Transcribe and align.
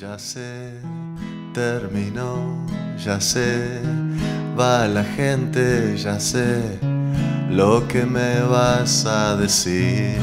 Ya 0.00 0.18
sé, 0.18 0.72
terminó, 1.52 2.66
ya 2.96 3.20
sé, 3.20 3.78
va 4.58 4.88
la 4.88 5.04
gente, 5.04 5.98
ya 5.98 6.18
sé 6.18 6.78
lo 7.50 7.86
que 7.88 8.06
me 8.06 8.40
vas 8.40 9.04
a 9.04 9.36
decir. 9.36 10.16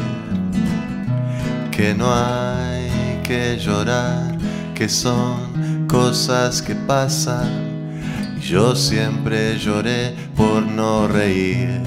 Que 1.69 1.93
no 1.93 2.11
hay 2.11 3.21
que 3.23 3.59
llorar, 3.59 4.35
que 4.73 4.89
son 4.89 5.85
cosas 5.87 6.63
que 6.63 6.73
pasan. 6.73 8.01
Yo 8.41 8.75
siempre 8.75 9.55
lloré 9.59 10.15
por 10.35 10.63
no 10.63 11.07
reír. 11.07 11.79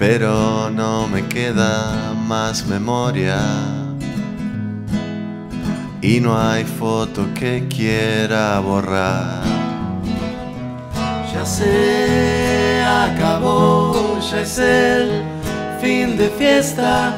Pero 0.00 0.68
no 0.68 1.06
me 1.06 1.24
queda 1.28 2.12
más 2.26 2.66
memoria. 2.66 3.71
Y 6.04 6.18
no 6.18 6.36
hay 6.36 6.64
foto 6.64 7.28
que 7.32 7.68
quiera 7.68 8.58
borrar. 8.58 9.44
Ya 11.32 11.46
se 11.46 12.82
acabó, 12.84 14.18
ya 14.18 14.40
es 14.40 14.58
el 14.58 15.22
fin 15.80 16.16
de 16.16 16.28
fiesta 16.30 17.16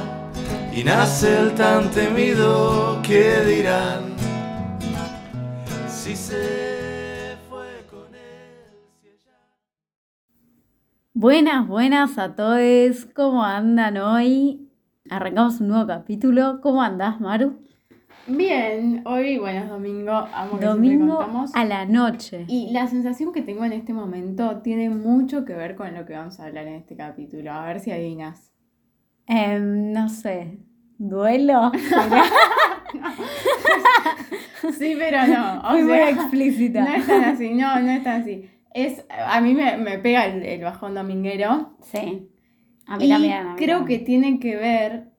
y 0.70 0.84
nace 0.84 1.40
el 1.40 1.54
tan 1.54 1.90
temido 1.92 3.00
que 3.02 3.40
dirán 3.46 4.14
si 5.88 6.14
se 6.14 7.38
fue 7.48 7.86
con 7.90 8.14
él. 8.14 8.68
Si 9.00 9.08
ella... 9.08 9.38
Buenas, 11.14 11.66
buenas 11.66 12.18
a 12.18 12.34
todos. 12.34 13.06
¿Cómo 13.14 13.44
andan 13.44 13.96
hoy? 13.96 14.68
Arrancamos 15.08 15.58
un 15.60 15.68
nuevo 15.68 15.86
capítulo. 15.86 16.60
¿Cómo 16.60 16.82
andás, 16.82 17.18
Maru? 17.18 17.64
Bien, 18.26 19.02
hoy, 19.04 19.36
bueno, 19.38 19.60
es 19.64 19.68
domingo, 19.68 20.12
amo 20.12 20.58
que 20.58 20.64
Domingo 20.64 21.16
contamos. 21.16 21.54
a 21.54 21.64
la 21.64 21.84
noche. 21.84 22.46
Y 22.48 22.70
la 22.72 22.86
sensación 22.86 23.32
que 23.32 23.42
tengo 23.42 23.64
en 23.64 23.72
este 23.74 23.92
momento 23.92 24.62
tiene 24.62 24.88
mucho 24.88 25.44
que 25.44 25.52
ver 25.54 25.74
con 25.76 25.92
lo 25.94 26.06
que 26.06 26.14
vamos 26.14 26.40
a 26.40 26.46
hablar 26.46 26.66
en 26.66 26.74
este 26.74 26.96
capítulo. 26.96 27.52
A 27.52 27.66
ver 27.66 27.80
si 27.80 27.90
adivinas. 27.90 28.50
Em, 29.26 29.92
no 29.92 30.08
sé. 30.08 30.58
¿Duelo? 30.98 31.70
Sí, 34.78 34.94
pero 34.98 35.26
no. 35.26 35.60
O 35.60 35.70
Fui 35.72 35.82
muy 35.82 35.98
explícita. 35.98 36.80
no 36.84 36.94
es 36.94 37.06
tan 37.06 37.24
así, 37.24 37.50
no, 37.52 37.78
no 37.80 37.90
es 37.90 38.02
tan 38.02 38.22
así. 38.22 38.48
Es, 38.72 39.04
a 39.10 39.40
mí 39.42 39.52
me, 39.52 39.76
me 39.76 39.98
pega 39.98 40.24
el, 40.24 40.42
el 40.42 40.62
bajón 40.62 40.94
dominguero. 40.94 41.76
Sí. 41.82 42.30
A 42.86 42.96
mí 42.96 43.04
y 43.06 43.08
también. 43.10 43.32
a 43.34 43.44
mí 43.52 43.56
creo 43.58 43.78
también. 43.80 43.98
que 44.00 44.04
tiene 44.06 44.40
que 44.40 44.56
ver 44.56 45.12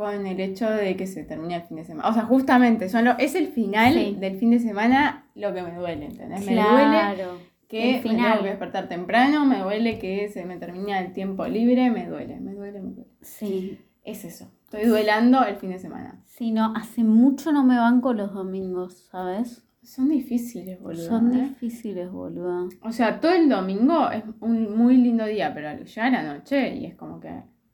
con 0.00 0.26
el 0.26 0.40
hecho 0.40 0.68
de 0.70 0.96
que 0.96 1.06
se 1.06 1.24
termina 1.24 1.56
el 1.56 1.62
fin 1.62 1.76
de 1.76 1.84
semana. 1.84 2.08
O 2.08 2.12
sea, 2.14 2.22
justamente, 2.22 2.88
son 2.88 3.04
lo- 3.04 3.18
es 3.18 3.34
el 3.34 3.48
final 3.48 3.92
Sí. 3.92 4.16
del 4.18 4.36
fin 4.36 4.50
de 4.50 4.58
semana 4.58 5.26
lo 5.34 5.52
que 5.52 5.62
me 5.62 5.74
duele, 5.74 6.06
¿entendés? 6.06 6.46
Me 6.46 6.54
duele 6.56 7.26
que 7.68 7.90
el 7.90 7.96
me 7.96 8.02
final. 8.02 8.30
tengo 8.32 8.42
que 8.44 8.48
despertar 8.48 8.88
temprano, 8.88 9.44
me 9.46 9.58
duele 9.60 9.98
que 9.98 10.28
se 10.28 10.44
me 10.44 10.56
termina 10.56 10.98
el 11.00 11.12
tiempo 11.12 11.46
libre, 11.46 11.90
me 11.90 12.06
duele, 12.08 12.40
me 12.40 12.54
duele, 12.54 12.80
me 12.80 12.90
duele. 12.92 13.10
Sí. 13.20 13.78
Es 14.02 14.24
eso. 14.24 14.50
Estoy 14.64 14.86
duelando 14.86 15.44
el 15.44 15.56
fin 15.56 15.70
de 15.70 15.78
semana. 15.78 16.22
Sí, 16.26 16.50
no, 16.52 16.72
hace 16.74 17.04
mucho 17.04 17.52
no 17.52 17.62
me 17.64 17.76
banco 17.76 18.12
los 18.14 18.32
domingos, 18.32 19.08
¿sabes? 19.10 19.62
Son 19.82 20.08
difíciles, 20.08 20.80
boludo. 20.80 21.02
Son 21.06 21.34
¿eh? 21.34 21.42
difíciles, 21.48 22.10
boludo. 22.10 22.68
O 22.82 22.92
sea, 22.92 23.20
todo 23.20 23.32
el 23.32 23.48
domingo 23.48 24.10
es 24.10 24.24
un 24.40 24.76
muy 24.76 24.96
lindo 24.96 25.24
día, 25.26 25.52
pero 25.54 25.84
ya 25.84 26.10
la 26.10 26.22
noche 26.22 26.76
y 26.76 26.86
es 26.86 26.94
como 26.94 27.18
que 27.20 27.30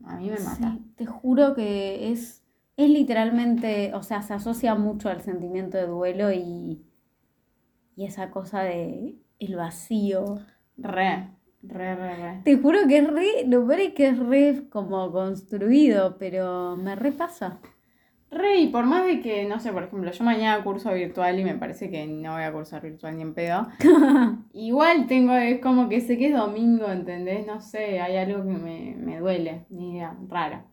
a 0.06 0.16
mí 0.16 0.30
me 0.30 0.38
mata. 0.40 0.68
Sí, 0.68 0.92
te 0.96 1.06
juro 1.06 1.54
que 1.54 2.10
es, 2.12 2.44
es 2.76 2.90
literalmente, 2.90 3.92
o 3.94 4.02
sea, 4.02 4.22
se 4.22 4.34
asocia 4.34 4.74
mucho 4.74 5.08
al 5.08 5.22
sentimiento 5.22 5.76
de 5.78 5.86
duelo 5.86 6.32
y, 6.32 6.82
y 7.96 8.04
esa 8.04 8.30
cosa 8.30 8.62
de 8.62 9.16
el 9.38 9.56
vacío. 9.56 10.36
Re, 10.78 11.08
re, 11.62 11.94
re, 11.94 12.16
re. 12.16 12.44
Te 12.44 12.56
juro 12.56 12.78
que 12.88 12.96
es 12.98 13.10
re, 13.10 13.44
lo 13.46 13.66
peor 13.66 13.80
es 13.80 13.92
que 13.92 14.08
es 14.08 14.18
re 14.18 14.68
como 14.70 15.12
construido, 15.12 16.16
pero 16.16 16.76
me 16.78 16.96
repasa. 16.96 17.60
Re, 18.30 18.58
y 18.58 18.68
por 18.68 18.84
más 18.86 19.06
de 19.06 19.20
que, 19.20 19.44
no 19.44 19.60
sé, 19.60 19.72
por 19.72 19.84
ejemplo, 19.84 20.10
yo 20.10 20.24
mañana 20.24 20.62
curso 20.64 20.92
virtual 20.92 21.38
y 21.38 21.44
me 21.44 21.54
parece 21.54 21.90
que 21.90 22.06
no 22.06 22.32
voy 22.32 22.42
a 22.42 22.52
cursar 22.52 22.82
virtual 22.82 23.16
ni 23.16 23.22
en 23.22 23.34
pedo. 23.34 23.68
Igual 24.52 25.06
tengo, 25.06 25.34
es 25.34 25.60
como 25.60 25.88
que 25.88 26.00
sé 26.00 26.18
que 26.18 26.28
es 26.28 26.34
domingo, 26.34 26.86
¿entendés? 26.88 27.46
No 27.46 27.60
sé, 27.60 28.00
hay 28.00 28.16
algo 28.16 28.42
que 28.42 28.58
me, 28.58 28.96
me 28.98 29.18
duele, 29.20 29.66
ni 29.70 29.92
idea, 29.92 30.16
rara. 30.28 30.64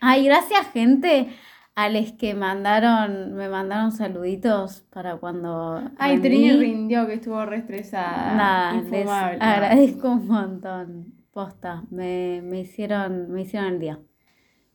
Ay, 0.00 0.24
gracias 0.24 0.66
gente 0.72 1.28
a 1.74 1.88
los 1.88 2.12
que 2.12 2.34
mandaron, 2.34 3.34
me 3.34 3.48
mandaron 3.48 3.90
saluditos 3.90 4.82
para 4.90 5.16
cuando 5.16 5.90
Ay, 5.98 6.16
rendí. 6.16 6.28
Trini 6.28 6.52
rindió, 6.52 7.06
que 7.06 7.14
estuvo 7.14 7.44
re 7.44 7.56
estresada. 7.58 8.34
Nada, 8.34 8.82
les 8.82 9.08
agradezco 9.08 10.12
un 10.12 10.28
montón. 10.28 11.14
Posta, 11.32 11.82
me, 11.90 12.42
me 12.44 12.60
hicieron, 12.60 13.32
me 13.32 13.42
hicieron 13.42 13.72
el 13.72 13.80
día. 13.80 13.98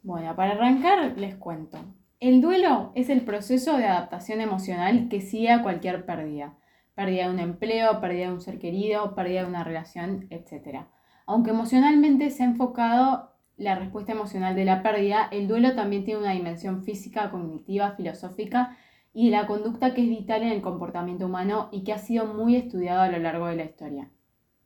Bueno, 0.04 0.36
para 0.36 0.52
arrancar 0.52 1.18
les 1.18 1.36
cuento. 1.36 1.78
El 2.20 2.42
duelo 2.42 2.92
es 2.96 3.10
el 3.10 3.22
proceso 3.22 3.78
de 3.78 3.86
adaptación 3.86 4.42
emocional 4.42 5.08
que 5.08 5.22
sigue 5.22 5.52
a 5.52 5.64
cualquier 5.64 6.06
pérdida. 6.06 6.58
Pérdida 6.94 7.28
de 7.28 7.34
un 7.34 7.40
empleo, 7.40 8.02
pérdida 8.02 8.28
de 8.28 8.34
un 8.34 8.42
ser 8.42 8.60
querido, 8.60 9.16
pérdida 9.16 9.44
de 9.44 9.48
una 9.48 9.64
relación, 9.64 10.28
etc. 10.30 10.86
Aunque 11.26 11.52
emocionalmente 11.52 12.30
se 12.30 12.44
ha 12.44 12.48
enfocado 12.48 13.32
la 13.56 13.76
respuesta 13.76 14.12
emocional 14.12 14.54
de 14.54 14.66
la 14.66 14.84
pérdida, 14.84 15.30
el 15.32 15.48
duelo 15.48 15.76
también 15.76 16.04
tiene 16.04 16.20
una 16.20 16.34
dimensión 16.34 16.84
física, 16.84 17.32
cognitiva, 17.32 17.92
filosófica 17.92 18.76
y 19.14 19.30
de 19.30 19.38
la 19.38 19.48
conducta 19.48 19.94
que 19.94 20.02
es 20.04 20.10
vital 20.10 20.44
en 20.44 20.50
el 20.50 20.62
comportamiento 20.62 21.26
humano 21.26 21.70
y 21.72 21.86
que 21.86 21.94
ha 21.94 22.00
sido 22.00 22.26
muy 22.26 22.58
estudiado 22.58 23.00
a 23.00 23.10
lo 23.10 23.20
largo 23.20 23.48
de 23.48 23.56
la 23.56 23.64
historia. 23.64 24.10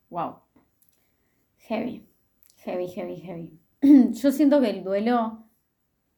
¡Wow! 0.10 0.38
Heavy, 1.60 2.08
heavy, 2.58 2.88
heavy, 2.88 3.16
heavy. 3.18 3.60
Yo 4.12 4.32
siento 4.32 4.60
que 4.60 4.72
el 4.72 4.84
duelo 4.84 5.43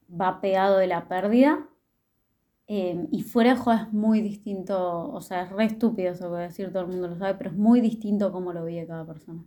va 0.09 0.39
pegado 0.41 0.77
de 0.77 0.87
la 0.87 1.07
pérdida 1.07 1.67
eh, 2.67 3.07
y 3.11 3.21
fuera 3.21 3.51
de 3.53 3.59
joda 3.59 3.83
es 3.87 3.93
muy 3.93 4.21
distinto, 4.21 5.09
o 5.11 5.21
sea, 5.21 5.43
es 5.43 5.51
re 5.51 5.65
estúpido 5.65 6.11
eso 6.11 6.31
que 6.31 6.37
decir, 6.39 6.71
todo 6.71 6.83
el 6.83 6.89
mundo 6.89 7.07
lo 7.07 7.17
sabe, 7.17 7.35
pero 7.35 7.51
es 7.51 7.55
muy 7.55 7.79
distinto 7.81 8.31
cómo 8.31 8.53
lo 8.53 8.65
vive 8.65 8.87
cada 8.87 9.05
persona. 9.05 9.43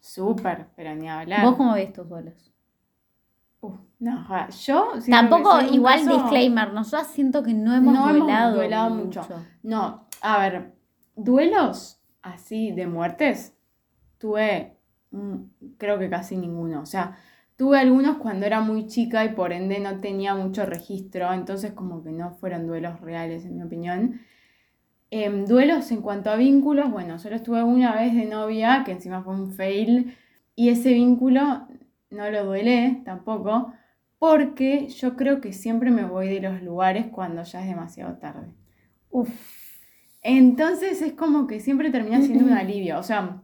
Súper, 0.00 0.68
pero 0.76 0.94
ni 0.94 1.08
hablar. 1.08 1.44
¿Vos 1.44 1.56
cómo 1.56 1.74
ves 1.74 1.92
tus 1.92 2.08
duelos? 2.08 2.52
Uf, 3.60 3.76
no, 3.98 4.26
yo 4.66 4.92
Tampoco, 5.10 5.60
igual 5.72 6.04
caso- 6.04 6.12
disclaimer, 6.18 6.72
nosotros 6.72 7.08
siento 7.08 7.42
que 7.42 7.54
no 7.54 7.74
hemos 7.74 7.94
No 7.94 8.08
hemos 8.10 8.18
duelado, 8.26 8.54
duelado 8.56 8.90
mucho. 8.94 9.22
No, 9.62 10.06
a 10.20 10.38
ver, 10.38 10.74
duelos 11.16 12.00
así 12.20 12.72
de 12.72 12.86
muertes, 12.86 13.56
tuve, 14.18 14.78
creo 15.78 15.98
que 15.98 16.10
casi 16.10 16.36
ninguno. 16.36 16.82
O 16.82 16.86
sea, 16.86 17.16
tuve 17.56 17.78
algunos 17.78 18.18
cuando 18.18 18.46
era 18.46 18.60
muy 18.60 18.86
chica 18.86 19.24
y 19.24 19.30
por 19.34 19.52
ende 19.52 19.80
no 19.80 20.00
tenía 20.00 20.34
mucho 20.34 20.66
registro, 20.66 21.32
entonces 21.32 21.72
como 21.72 22.02
que 22.04 22.12
no 22.12 22.32
fueron 22.32 22.66
duelos 22.66 23.00
reales, 23.00 23.44
en 23.44 23.56
mi 23.56 23.62
opinión. 23.62 24.20
Em, 25.10 25.46
duelos 25.46 25.90
en 25.92 26.02
cuanto 26.02 26.30
a 26.30 26.36
vínculos, 26.36 26.90
bueno, 26.90 27.18
solo 27.18 27.36
estuve 27.36 27.62
una 27.62 27.94
vez 27.94 28.14
de 28.14 28.26
novia, 28.26 28.82
que 28.84 28.92
encima 28.92 29.22
fue 29.22 29.34
un 29.34 29.52
fail, 29.52 30.16
y 30.56 30.70
ese 30.70 30.92
vínculo 30.92 31.68
no 32.10 32.30
lo 32.30 32.44
duelé 32.44 33.02
tampoco, 33.04 33.72
porque 34.18 34.88
yo 34.88 35.16
creo 35.16 35.40
que 35.40 35.52
siempre 35.52 35.90
me 35.90 36.04
voy 36.04 36.28
de 36.28 36.40
los 36.40 36.62
lugares 36.62 37.06
cuando 37.08 37.42
ya 37.44 37.60
es 37.62 37.68
demasiado 37.68 38.16
tarde. 38.18 38.52
Uf, 39.10 39.30
Entonces 40.22 41.02
es 41.02 41.12
como 41.14 41.46
que 41.46 41.60
siempre 41.60 41.90
termina 41.90 42.22
siendo 42.22 42.44
un 42.46 42.52
alivio. 42.54 42.98
O 42.98 43.02
sea, 43.04 43.43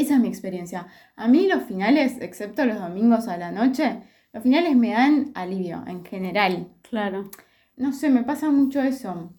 esa 0.00 0.14
es 0.14 0.20
mi 0.20 0.28
experiencia. 0.28 0.86
A 1.16 1.28
mí 1.28 1.46
los 1.46 1.64
finales, 1.64 2.18
excepto 2.20 2.64
los 2.64 2.78
domingos 2.78 3.28
a 3.28 3.36
la 3.36 3.52
noche, 3.52 4.02
los 4.32 4.42
finales 4.42 4.76
me 4.76 4.92
dan 4.92 5.32
alivio 5.34 5.84
en 5.86 6.04
general. 6.04 6.68
claro. 6.82 7.30
No 7.76 7.94
sé, 7.94 8.10
me 8.10 8.22
pasa 8.24 8.50
mucho 8.50 8.82
eso. 8.82 9.32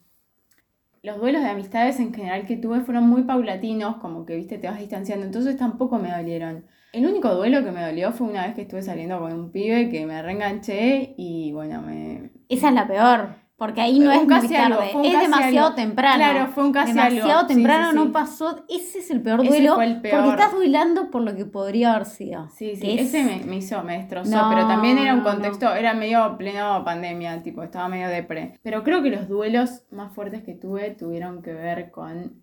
Los 1.04 1.20
duelos 1.20 1.44
de 1.44 1.50
amistades 1.50 2.00
en 2.00 2.12
general 2.12 2.48
que 2.48 2.58
tuve 2.58 2.82
fueron 2.82 3.08
muy 3.08 3.24
paulatinos, 3.24 3.98
como 3.98 4.26
que, 4.26 4.36
viste, 4.36 4.58
te 4.58 4.68
vas 4.68 4.80
distanciando, 4.80 5.26
entonces 5.26 5.58
tampoco 5.58 6.00
me 6.00 6.12
dolieron. 6.12 6.66
El 6.92 7.06
único 7.06 7.34
duelo 7.34 7.64
que 7.64 7.72
me 7.72 7.84
dolió 7.84 8.12
fue 8.12 8.28
una 8.28 8.46
vez 8.46 8.56
que 8.56 8.64
estuve 8.64 8.82
saliendo 8.82 9.20
con 9.20 9.32
un 9.32 9.52
pibe 9.52 9.90
que 9.90 10.06
me 10.06 10.22
reenganché 10.22 11.14
y 11.18 11.52
bueno, 11.54 11.82
me, 11.82 12.32
Esa 12.50 12.70
es 12.70 12.74
la 12.74 12.88
peor, 12.88 13.36
porque 13.62 13.80
ahí 13.80 14.00
no 14.00 14.12
es 14.12 14.18
muy 14.18 14.28
casi 14.28 14.48
tarde, 14.50 14.92
es 15.04 15.22
demasiado 15.22 15.76
temprano. 15.76 16.16
Claro, 16.18 16.48
fue 16.48 16.64
un 16.64 16.72
casi 16.72 16.94
demasiado. 16.94 17.42
Sí, 17.42 17.48
temprano 17.54 17.92
sí, 17.92 17.92
sí. 17.92 17.96
no 18.06 18.12
pasó, 18.12 18.66
ese 18.68 18.98
es 18.98 19.12
el 19.12 19.22
peor 19.22 19.46
duelo, 19.48 19.76
fue 19.76 19.86
el 19.86 20.02
peor. 20.02 20.16
porque 20.24 20.32
estás 20.42 20.52
duelando 20.56 21.12
por 21.12 21.22
lo 21.22 21.36
que 21.36 21.46
podría 21.46 21.94
haber 21.94 22.08
sido. 22.08 22.50
Sí, 22.50 22.76
sí, 22.76 22.90
es- 22.98 23.14
ese 23.14 23.24
me, 23.24 23.46
me 23.46 23.58
hizo, 23.58 23.84
me 23.84 24.00
destrozó, 24.00 24.32
No, 24.36 24.50
pero 24.50 24.68
también 24.68 24.98
era 24.98 25.14
un 25.14 25.20
no, 25.20 25.26
contexto, 25.26 25.72
era 25.76 25.94
medio 25.94 26.38
pleno 26.40 26.84
pandemia, 26.84 27.44
tipo, 27.44 27.62
estaba 27.62 27.88
medio 27.88 28.08
depre. 28.08 28.60
Pero 28.64 28.84
creo 28.84 29.04
que 29.04 29.12
los 29.12 29.28
duelos 29.28 29.84
más 29.92 30.12
fuertes 30.12 30.42
que 30.42 30.56
tuve 30.56 30.90
tuvieron 30.96 31.44
que 31.44 31.54
ver 31.54 31.92
con 31.92 32.42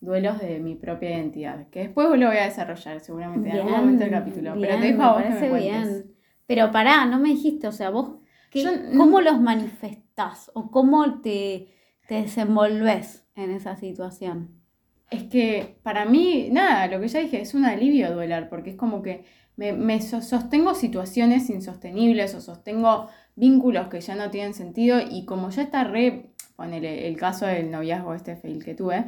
duelos 0.00 0.40
de 0.40 0.58
mi 0.58 0.74
propia 0.74 1.10
identidad, 1.10 1.68
que 1.70 1.78
después 1.78 2.08
lo 2.08 2.26
voy 2.26 2.38
a 2.38 2.42
desarrollar 2.44 2.98
seguramente 2.98 3.50
en 3.50 3.56
algún 3.58 3.70
momento 3.70 4.02
del 4.02 4.10
capítulo, 4.12 4.54
pero 4.60 4.74
te 4.80 4.80
dejo 4.86 4.98
me 4.98 5.04
a 5.04 5.12
vos 5.12 5.22
que 5.22 5.28
me 5.30 5.48
cuentes. 5.48 5.60
bien. 5.60 6.12
Pero 6.48 6.72
pará, 6.72 7.06
no 7.06 7.20
me 7.20 7.28
dijiste, 7.28 7.68
o 7.68 7.72
sea, 7.72 7.90
vos, 7.90 8.16
¿qué- 8.50 8.64
Yo- 8.64 8.70
¿cómo 8.98 9.20
los 9.20 9.40
manifest 9.40 10.05
estás 10.16 10.50
o 10.54 10.70
cómo 10.70 11.20
te, 11.20 11.68
te 12.08 12.22
desenvolves 12.22 13.26
en 13.34 13.50
esa 13.50 13.76
situación. 13.76 14.62
Es 15.10 15.24
que 15.24 15.78
para 15.82 16.06
mí, 16.06 16.48
nada, 16.50 16.86
lo 16.88 17.00
que 17.00 17.08
ya 17.08 17.20
dije, 17.20 17.40
es 17.42 17.52
un 17.54 17.66
alivio 17.66 18.12
duelar, 18.14 18.48
porque 18.48 18.70
es 18.70 18.76
como 18.76 19.02
que 19.02 19.24
me, 19.56 19.72
me 19.74 20.00
so- 20.00 20.22
sostengo 20.22 20.74
situaciones 20.74 21.50
insostenibles 21.50 22.34
o 22.34 22.40
sostengo 22.40 23.08
vínculos 23.36 23.88
que 23.88 24.00
ya 24.00 24.14
no 24.14 24.30
tienen 24.30 24.54
sentido 24.54 24.98
y 25.08 25.26
como 25.26 25.50
ya 25.50 25.62
está 25.62 25.84
re, 25.84 26.30
ponele 26.56 27.06
el 27.08 27.16
caso 27.18 27.44
del 27.46 27.70
noviazgo 27.70 28.14
este 28.14 28.36
fail 28.36 28.64
que 28.64 28.74
tuve, 28.74 29.04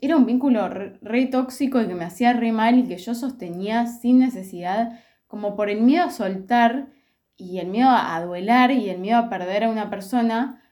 era 0.00 0.16
un 0.16 0.26
vínculo 0.26 0.68
re, 0.68 0.98
re 1.00 1.26
tóxico 1.26 1.80
y 1.80 1.88
que 1.88 1.94
me 1.94 2.04
hacía 2.04 2.34
re 2.34 2.52
mal 2.52 2.78
y 2.78 2.84
que 2.86 2.98
yo 2.98 3.14
sostenía 3.14 3.86
sin 3.86 4.18
necesidad, 4.18 5.00
como 5.26 5.56
por 5.56 5.70
el 5.70 5.80
miedo 5.80 6.04
a 6.04 6.10
soltar 6.10 6.88
y 7.36 7.58
el 7.58 7.68
miedo 7.68 7.90
a 7.90 8.20
duelar 8.24 8.70
y 8.70 8.88
el 8.90 8.98
miedo 9.00 9.18
a 9.18 9.28
perder 9.28 9.64
a 9.64 9.70
una 9.70 9.90
persona. 9.90 10.62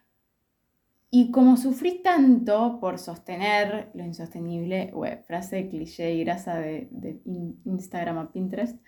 Y 1.13 1.33
como 1.33 1.57
sufrí 1.57 2.03
tanto 2.03 2.79
por 2.81 2.99
sostener 2.99 3.91
lo 3.95 4.05
insostenible, 4.05 4.93
frase 5.27 5.69
cliché 5.69 6.15
y 6.15 6.25
grasa 6.25 6.59
de, 6.61 6.89
de 6.93 7.21
in- 7.25 7.61
Instagram 7.65 8.19
a 8.19 8.33
Pinterest, 8.33 8.81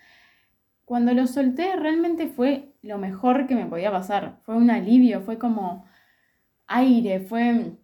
cuando 0.85 1.13
lo 1.13 1.27
solté 1.27 1.75
realmente 1.75 2.27
fue 2.27 2.73
lo 2.81 2.97
mejor 2.97 3.47
que 3.47 3.55
me 3.55 3.65
podía 3.65 3.91
pasar. 3.91 4.39
Fue 4.43 4.55
un 4.55 4.69
alivio, 4.69 5.21
fue 5.21 5.37
como 5.37 5.85
aire, 6.67 7.21
fue... 7.21 7.77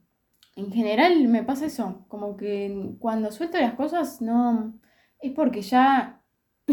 En 0.56 0.72
general 0.74 1.28
me 1.30 1.44
pasa 1.44 1.68
eso, 1.68 2.06
como 2.10 2.36
que 2.36 2.96
cuando 3.00 3.32
suelto 3.32 3.58
las 3.58 3.74
cosas 3.76 4.22
no... 4.22 4.80
Es 5.22 5.32
porque 5.34 5.62
ya 5.62 6.22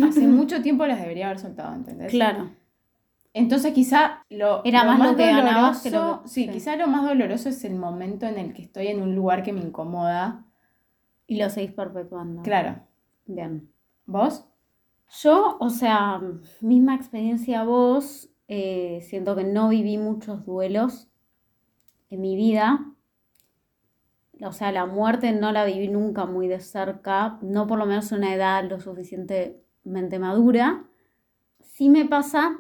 hace 0.00 0.26
mucho 0.28 0.62
tiempo 0.62 0.86
las 0.86 1.00
debería 1.00 1.26
haber 1.26 1.38
soltado, 1.40 1.74
¿entendés? 1.74 2.10
Claro. 2.10 2.50
Entonces 3.38 3.75
quizá 3.75 4.25
lo, 4.31 4.65
Era 4.65 4.85
más 4.85 4.99
lo 4.99 5.15
que 5.15 5.31
lo 5.31 5.43
doloroso- 5.43 6.23
que- 6.23 6.29
sí, 6.29 6.44
sí. 6.47 6.50
quizá 6.50 6.75
lo 6.77 6.87
más 6.87 7.05
doloroso 7.06 7.50
es 7.50 7.62
el 7.65 7.75
momento 7.75 8.25
en 8.27 8.38
el 8.38 8.55
que 8.55 8.62
estoy 8.62 8.87
en 8.87 9.03
un 9.03 9.15
lugar 9.15 9.43
que 9.43 9.53
me 9.53 9.61
incomoda. 9.61 10.44
Y 11.27 11.37
lo 11.37 11.50
seguís 11.50 11.73
perpetuando. 11.73 12.41
Claro. 12.43 12.81
Bien. 13.27 13.71
¿Vos? 14.06 14.47
Yo, 15.23 15.59
o 15.61 15.69
sea, 15.69 16.21
misma 16.62 16.94
experiencia 16.94 17.62
vos, 17.65 18.31
eh, 18.49 19.00
siento 19.03 19.37
que 19.37 19.44
no 19.44 19.69
viví 19.69 19.99
muchos 19.99 20.47
duelos 20.47 21.09
en 22.09 22.21
mi 22.23 22.37
vida. 22.37 22.87
O 24.43 24.53
sea, 24.53 24.73
la 24.73 24.87
muerte 24.87 25.33
no 25.33 25.53
la 25.53 25.65
viví 25.67 25.88
nunca 25.88 26.25
muy 26.27 26.49
de 26.49 26.61
cerca, 26.61 27.38
no 27.43 27.67
por 27.67 27.79
lo 27.79 27.85
menos 27.87 28.12
a 28.12 28.17
una 28.17 28.33
edad 28.35 28.65
lo 28.69 28.81
suficientemente 28.81 30.19
madura. 30.19 30.85
Sí 31.61 31.88
me 31.91 32.05
pasa 32.06 32.56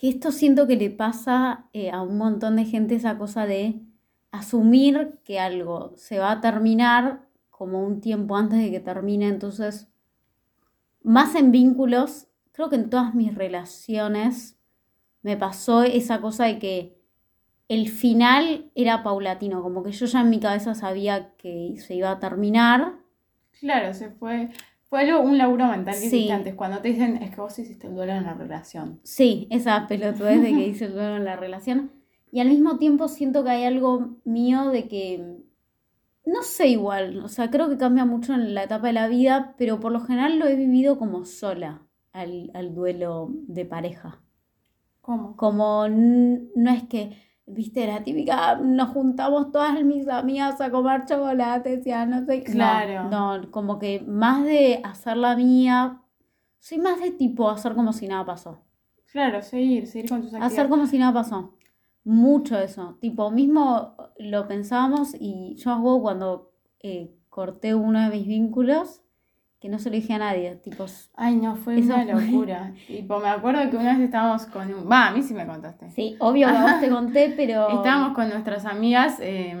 que 0.00 0.08
esto 0.08 0.32
siento 0.32 0.66
que 0.66 0.76
le 0.76 0.88
pasa 0.88 1.66
eh, 1.74 1.90
a 1.90 2.00
un 2.00 2.16
montón 2.16 2.56
de 2.56 2.64
gente 2.64 2.94
esa 2.94 3.18
cosa 3.18 3.44
de 3.44 3.82
asumir 4.30 5.20
que 5.24 5.38
algo 5.38 5.92
se 5.96 6.18
va 6.18 6.32
a 6.32 6.40
terminar 6.40 7.28
como 7.50 7.84
un 7.84 8.00
tiempo 8.00 8.34
antes 8.34 8.60
de 8.60 8.70
que 8.70 8.80
termine, 8.80 9.28
entonces 9.28 9.88
más 11.02 11.34
en 11.34 11.52
vínculos, 11.52 12.28
creo 12.52 12.70
que 12.70 12.76
en 12.76 12.88
todas 12.88 13.14
mis 13.14 13.34
relaciones 13.34 14.58
me 15.20 15.36
pasó 15.36 15.82
esa 15.82 16.22
cosa 16.22 16.46
de 16.46 16.58
que 16.58 16.98
el 17.68 17.90
final 17.90 18.70
era 18.74 19.02
paulatino, 19.02 19.62
como 19.62 19.82
que 19.82 19.92
yo 19.92 20.06
ya 20.06 20.22
en 20.22 20.30
mi 20.30 20.40
cabeza 20.40 20.74
sabía 20.74 21.34
que 21.36 21.74
se 21.76 21.94
iba 21.94 22.10
a 22.10 22.18
terminar. 22.18 22.94
Claro, 23.60 23.92
se 23.92 24.08
fue. 24.08 24.48
Fue 24.90 25.00
algo, 25.02 25.20
un 25.22 25.38
laburo 25.38 25.66
mental 25.68 25.94
que 25.94 26.00
Sí. 26.00 26.16
hiciste 26.16 26.32
antes. 26.32 26.54
Cuando 26.56 26.80
te 26.80 26.88
dicen, 26.88 27.16
es 27.22 27.30
que 27.30 27.40
vos 27.40 27.56
hiciste 27.58 27.86
el 27.86 27.94
duelo 27.94 28.12
en 28.12 28.24
la 28.24 28.34
relación. 28.34 29.00
Sí, 29.04 29.46
esa 29.50 29.86
pelotudez 29.86 30.42
de 30.42 30.48
que 30.52 30.66
hice 30.66 30.86
el 30.86 30.94
duelo 30.94 31.16
en 31.16 31.24
la 31.24 31.36
relación. 31.36 31.92
Y 32.32 32.40
al 32.40 32.48
mismo 32.48 32.76
tiempo 32.76 33.06
siento 33.08 33.42
que 33.44 33.50
hay 33.50 33.64
algo 33.64 34.16
mío 34.24 34.68
de 34.70 34.88
que, 34.88 35.36
no 36.26 36.42
sé 36.42 36.68
igual, 36.68 37.20
o 37.24 37.28
sea, 37.28 37.50
creo 37.50 37.68
que 37.68 37.78
cambia 37.78 38.04
mucho 38.04 38.34
en 38.34 38.52
la 38.54 38.64
etapa 38.64 38.88
de 38.88 38.92
la 38.92 39.08
vida, 39.08 39.54
pero 39.58 39.80
por 39.80 39.92
lo 39.92 40.00
general 40.00 40.38
lo 40.38 40.46
he 40.46 40.54
vivido 40.56 40.98
como 40.98 41.24
sola 41.24 41.86
al, 42.12 42.50
al 42.54 42.74
duelo 42.74 43.28
de 43.46 43.64
pareja. 43.64 44.20
¿Cómo? 45.00 45.36
Como 45.36 45.88
no 45.88 46.70
es 46.70 46.82
que, 46.84 47.16
viste, 47.52 47.86
la 47.86 48.02
típica, 48.02 48.56
nos 48.56 48.90
juntamos 48.90 49.52
todas 49.52 49.82
mis 49.84 50.08
amigas 50.08 50.60
a 50.60 50.70
comer 50.70 51.04
chocolates 51.06 51.86
y 51.86 51.90
a 51.90 52.06
no 52.06 52.24
sé 52.24 52.42
qué. 52.42 52.50
No, 52.50 52.56
Claro. 52.56 53.08
No, 53.10 53.50
como 53.50 53.78
que 53.78 54.00
más 54.06 54.44
de 54.44 54.80
hacer 54.84 55.16
la 55.16 55.36
mía, 55.36 56.00
soy 56.58 56.78
más 56.78 57.00
de 57.00 57.10
tipo 57.10 57.48
hacer 57.50 57.74
como 57.74 57.92
si 57.92 58.08
nada 58.08 58.24
pasó. 58.24 58.62
Claro, 59.12 59.42
seguir, 59.42 59.86
seguir 59.86 60.08
con 60.08 60.20
tus 60.20 60.28
actividades. 60.28 60.52
Hacer 60.52 60.68
como 60.68 60.86
si 60.86 60.98
nada 60.98 61.12
pasó. 61.12 61.54
Mucho 62.04 62.58
eso. 62.58 62.96
Tipo, 63.00 63.30
mismo 63.30 63.96
lo 64.18 64.46
pensábamos 64.46 65.14
y 65.18 65.56
yo 65.56 65.72
hago 65.72 66.00
cuando 66.00 66.52
eh, 66.82 67.14
corté 67.28 67.74
uno 67.74 68.00
de 68.00 68.16
mis 68.16 68.26
vínculos, 68.26 69.02
que 69.60 69.68
no 69.68 69.78
se 69.78 69.90
lo 69.90 69.96
dije 69.96 70.14
a 70.14 70.18
nadie. 70.18 70.56
Tipo, 70.56 70.86
Ay, 71.14 71.36
no, 71.36 71.54
fue 71.56 71.78
Eso 71.78 71.94
una 71.94 72.14
fue- 72.14 72.24
locura. 72.26 72.72
Tipo, 72.86 73.18
me 73.20 73.28
acuerdo 73.28 73.68
que 73.70 73.76
una 73.76 73.92
vez 73.92 74.00
estábamos 74.06 74.46
con 74.46 74.72
un... 74.72 74.90
Va, 74.90 75.08
a 75.08 75.10
mí 75.12 75.22
sí 75.22 75.34
me 75.34 75.46
contaste. 75.46 75.90
sí, 75.90 76.16
obvio 76.18 76.48
que 76.48 76.56
a 76.56 76.62
vos 76.62 76.80
te 76.80 76.88
conté, 76.90 77.34
pero... 77.36 77.68
Estábamos 77.68 78.14
con 78.14 78.28
nuestras 78.30 78.64
amigas. 78.64 79.18
eh, 79.20 79.54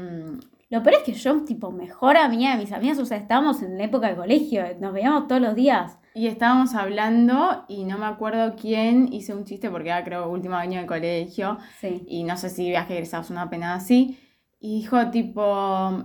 Lo 0.70 0.82
peor 0.82 0.96
es 0.96 1.02
que 1.02 1.12
yo, 1.12 1.42
tipo, 1.44 1.70
mejor 1.70 2.16
amiga 2.16 2.52
de 2.52 2.58
mis 2.62 2.72
amigas, 2.72 2.98
o 2.98 3.04
sea, 3.04 3.18
estábamos 3.18 3.60
en 3.62 3.76
la 3.76 3.84
época 3.84 4.08
de 4.08 4.16
colegio, 4.16 4.62
nos 4.80 4.92
veíamos 4.92 5.26
todos 5.28 5.40
los 5.42 5.54
días. 5.54 5.98
Y 6.14 6.26
estábamos 6.28 6.74
hablando 6.74 7.64
y 7.68 7.84
no 7.84 7.96
me 7.98 8.06
acuerdo 8.06 8.56
quién 8.56 9.12
hice 9.12 9.32
un 9.34 9.44
chiste 9.44 9.70
porque 9.70 9.90
era 9.90 10.02
creo 10.02 10.28
último 10.28 10.56
año 10.56 10.80
de 10.80 10.86
colegio 10.86 11.58
Sí. 11.80 12.02
y 12.08 12.24
no 12.24 12.36
sé 12.36 12.48
si 12.48 12.68
viaje 12.68 12.94
egresados 12.94 13.30
una 13.30 13.48
pena 13.50 13.74
así. 13.74 14.18
Y 14.62 14.80
dijo 14.82 15.10
tipo, 15.10 15.42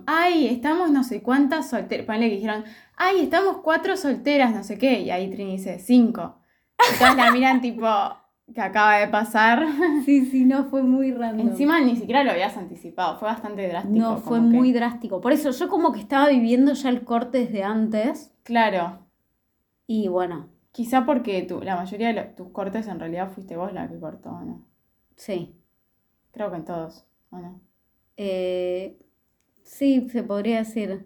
ay, 0.08 0.48
estamos 0.48 0.90
no 0.90 1.04
sé 1.04 1.22
cuántas 1.22 1.70
solteras. 1.70 2.06
Ponle 2.06 2.30
que 2.30 2.36
dijeron, 2.36 2.64
ay, 2.96 3.20
estamos 3.20 3.58
cuatro 3.58 3.98
solteras, 3.98 4.54
no 4.56 4.64
sé 4.64 4.78
qué. 4.78 5.02
Y 5.02 5.12
ahí 5.12 5.30
Trini 5.30 5.58
dice, 5.58 5.78
cinco. 5.80 6.38
Todas 6.98 7.18
la 7.18 7.32
miran 7.32 7.60
tipo, 7.62 7.86
que 8.54 8.62
acaba 8.62 8.98
de 9.00 9.08
pasar. 9.10 9.66
Sí, 10.06 10.26
sí, 10.28 10.46
no, 10.46 10.66
fue 10.66 10.84
muy 10.84 11.12
random. 11.12 11.50
Encima 11.50 11.82
ni 11.82 11.96
siquiera 11.98 12.24
lo 12.24 12.32
habías 12.32 12.56
anticipado, 12.56 13.18
fue 13.20 13.28
bastante 13.28 13.68
drástico. 13.68 13.98
no, 14.00 14.18
fue 14.18 14.38
que- 14.38 14.44
muy 14.46 14.72
drástico. 14.72 15.20
Por 15.20 15.34
eso 15.34 15.52
yo 15.52 15.68
como 15.68 15.92
que 15.92 16.00
estaba 16.00 16.30
viviendo 16.30 16.74
ya 16.74 16.90
el 16.90 17.04
corte 17.04 17.40
desde 17.40 17.64
antes. 17.64 18.34
Claro, 18.44 19.00
Y 19.88 20.08
bueno, 20.08 20.48
quizá 20.72 21.06
porque 21.06 21.42
tú, 21.44 21.62
la 21.62 21.76
mayoría 21.76 22.08
de 22.08 22.14
lo- 22.14 22.30
tus 22.36 22.50
cortes 22.50 22.88
en 22.88 23.00
realidad 23.00 23.32
fuiste 23.32 23.56
vos 23.58 23.74
la 23.74 23.88
que 23.90 24.00
cortó, 24.00 24.30
¿o 24.30 24.42
¿no? 24.42 24.64
sí. 25.16 25.56
Creo 26.32 26.50
que 26.52 26.58
en 26.58 26.66
todos, 26.66 27.06
¿o 27.32 27.38
no? 27.38 27.60
Eh, 28.18 28.98
sí, 29.64 30.08
se 30.10 30.24
podría 30.24 30.60
decir. 30.60 31.06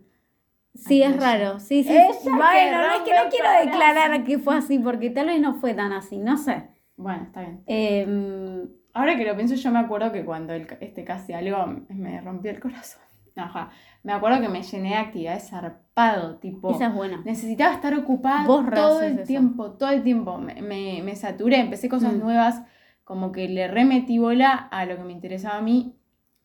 Sí, 0.75 1.03
Ay, 1.03 1.11
es 1.13 1.19
raro. 1.19 1.59
Sí, 1.59 1.83
sí. 1.83 1.89
Bueno, 2.23 2.77
no 2.77 2.93
es 2.93 3.01
que 3.01 3.11
no 3.11 3.29
quiero 3.29 3.49
declarar 3.65 4.23
que 4.23 4.37
fue 4.39 4.55
así, 4.57 4.79
porque 4.79 5.09
tal 5.09 5.27
vez 5.27 5.41
no 5.41 5.55
fue 5.55 5.73
tan 5.73 5.91
así, 5.91 6.17
no 6.17 6.37
sé. 6.37 6.67
Bueno, 6.95 7.23
está 7.23 7.41
bien. 7.41 7.63
Em, 7.65 8.69
Ahora 8.93 9.15
que 9.15 9.23
lo 9.25 9.35
pienso, 9.35 9.55
yo 9.55 9.71
me 9.71 9.79
acuerdo 9.79 10.11
que 10.11 10.25
cuando 10.25 10.53
el, 10.53 10.67
este 10.81 11.03
casi 11.05 11.31
algo 11.33 11.65
me 11.89 12.19
rompió 12.21 12.51
el 12.51 12.59
corazón. 12.59 13.01
Ajá. 13.35 13.69
Me 14.03 14.11
acuerdo 14.13 14.41
que 14.41 14.49
me 14.49 14.63
llené 14.63 14.89
de 14.89 14.95
actividades 14.95 15.49
zarpado, 15.49 16.37
tipo. 16.37 16.71
esa 16.71 16.87
es 16.87 16.93
buena. 16.93 17.21
Necesitaba 17.25 17.73
estar 17.73 17.93
ocupada 17.93 18.45
Vos 18.45 18.65
todo 18.73 19.01
el 19.01 19.19
eso. 19.19 19.27
tiempo, 19.27 19.71
todo 19.73 19.89
el 19.91 20.03
tiempo. 20.03 20.37
Me, 20.37 20.61
me, 20.61 21.01
me 21.03 21.15
saturé, 21.15 21.59
empecé 21.59 21.87
cosas 21.89 22.13
Mm. 22.13 22.19
nuevas, 22.19 22.61
como 23.03 23.31
que 23.31 23.47
le 23.47 23.67
remetí 23.67 24.17
bola 24.17 24.53
a 24.53 24.85
lo 24.85 24.97
que 24.97 25.03
me 25.03 25.13
interesaba 25.13 25.57
a 25.57 25.61
mí. 25.61 25.95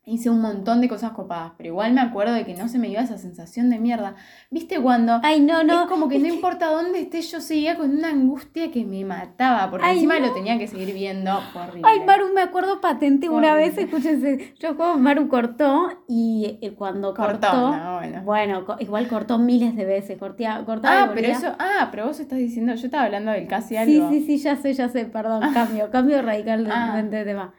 Hice 0.06 0.28
un 0.28 0.42
montón 0.42 0.82
de 0.82 0.88
cosas 0.90 1.12
copadas, 1.12 1.52
pero 1.56 1.68
igual 1.70 1.94
me 1.94 2.02
acuerdo 2.02 2.34
de 2.34 2.44
que 2.44 2.54
no 2.54 2.68
se 2.68 2.78
me 2.78 2.88
iba 2.88 3.00
esa 3.00 3.16
sensación 3.16 3.70
de 3.70 3.78
mierda. 3.78 4.16
¿Viste 4.50 4.78
cuando 4.78 5.18
Ay, 5.22 5.40
no, 5.40 5.64
no. 5.64 5.84
es 5.84 5.88
como 5.88 6.10
que 6.10 6.18
no 6.18 6.26
importa 6.26 6.66
dónde 6.66 7.00
esté, 7.00 7.22
yo 7.22 7.40
seguía 7.40 7.76
con 7.76 7.90
una 7.90 8.10
angustia 8.10 8.70
que 8.70 8.84
me 8.84 9.02
mataba, 9.06 9.70
porque 9.70 9.86
Ay, 9.86 9.94
encima 9.96 10.18
no. 10.18 10.26
lo 10.26 10.34
tenía 10.34 10.58
que 10.58 10.66
seguir 10.68 10.92
viendo. 10.92 11.30
Horrible. 11.54 11.80
Ay, 11.90 12.00
Maru, 12.04 12.34
me 12.34 12.42
acuerdo 12.42 12.82
patente 12.82 13.30
una 13.30 13.54
vez, 13.54 13.78
escúchense, 13.78 14.54
yo 14.58 14.74
juego, 14.74 14.98
Maru 14.98 15.26
cortó 15.28 15.88
y 16.06 16.58
eh, 16.60 16.74
cuando 16.74 17.14
cortó, 17.14 17.40
Cortó, 17.50 17.76
no, 17.76 17.94
bueno. 17.96 18.22
bueno, 18.24 18.66
igual 18.80 19.08
cortó 19.08 19.38
miles 19.38 19.74
de 19.74 19.86
veces, 19.86 20.18
cortía, 20.18 20.62
cortaba 20.66 21.04
Ah, 21.04 21.10
pero 21.14 21.28
eso, 21.28 21.54
ah, 21.58 21.88
pero 21.90 22.04
vos 22.08 22.20
estás 22.20 22.38
diciendo, 22.38 22.74
yo 22.74 22.84
estaba 22.86 23.04
hablando 23.04 23.30
del 23.32 23.46
casi 23.46 23.68
Sí, 23.70 23.76
algo. 23.78 24.10
sí, 24.10 24.20
sí, 24.26 24.36
ya 24.36 24.56
sé, 24.56 24.74
ya 24.74 24.90
sé, 24.90 25.06
perdón, 25.06 25.40
cambio, 25.54 25.90
cambio 25.90 26.20
radicalmente 26.20 27.16
de 27.16 27.24
tema. 27.24 27.54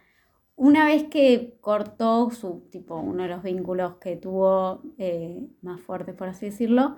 Una 0.58 0.86
vez 0.86 1.04
que 1.04 1.58
cortó 1.62 2.30
su, 2.32 2.68
tipo, 2.72 2.96
uno 2.96 3.24
de 3.24 3.30
los 3.30 3.44
vínculos 3.44 3.96
que 3.98 4.16
tuvo 4.16 4.82
eh, 4.98 5.46
más 5.62 5.82
fuertes, 5.82 6.16
por 6.16 6.30
así 6.30 6.46
decirlo, 6.46 6.96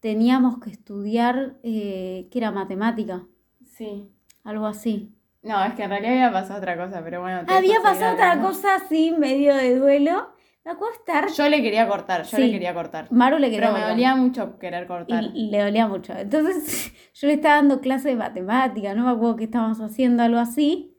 teníamos 0.00 0.58
que 0.58 0.70
estudiar, 0.70 1.56
eh, 1.62 2.28
que 2.30 2.38
era 2.38 2.50
matemática, 2.50 3.24
Sí. 3.64 4.08
algo 4.44 4.66
así. 4.66 5.14
No, 5.42 5.62
es 5.64 5.74
que 5.74 5.84
en 5.84 5.90
realidad 5.90 6.12
había 6.14 6.32
pasado 6.32 6.58
otra 6.58 6.76
cosa, 6.76 7.00
pero 7.04 7.20
bueno. 7.20 7.42
Había 7.46 7.80
pasado 7.80 8.14
otra 8.14 8.40
cosa 8.40 8.74
así, 8.76 9.14
medio 9.16 9.54
de 9.54 9.76
duelo. 9.78 10.30
Me 10.64 10.72
acuerdo 10.72 10.94
estar. 10.96 11.28
Yo 11.30 11.48
le 11.48 11.62
quería 11.62 11.88
cortar, 11.88 12.24
yo 12.24 12.36
Sí. 12.36 12.42
le 12.44 12.50
quería 12.50 12.74
cortar. 12.74 13.06
Maru 13.12 13.38
le 13.38 13.48
quedó. 13.50 13.60
Pero 13.60 13.72
me 13.72 13.80
dolía 13.88 14.16
mucho 14.16 14.58
querer 14.58 14.86
cortar. 14.86 15.24
Y 15.32 15.50
le 15.50 15.62
dolía 15.62 15.86
mucho. 15.86 16.12
Entonces 16.14 16.92
yo 17.14 17.26
le 17.28 17.34
estaba 17.34 17.54
dando 17.54 17.80
clase 17.80 18.08
de 18.10 18.16
matemática, 18.16 18.92
no 18.94 19.04
me 19.04 19.10
acuerdo 19.12 19.36
qué 19.36 19.44
estábamos 19.44 19.80
haciendo, 19.80 20.24
algo 20.24 20.38
así. 20.38 20.97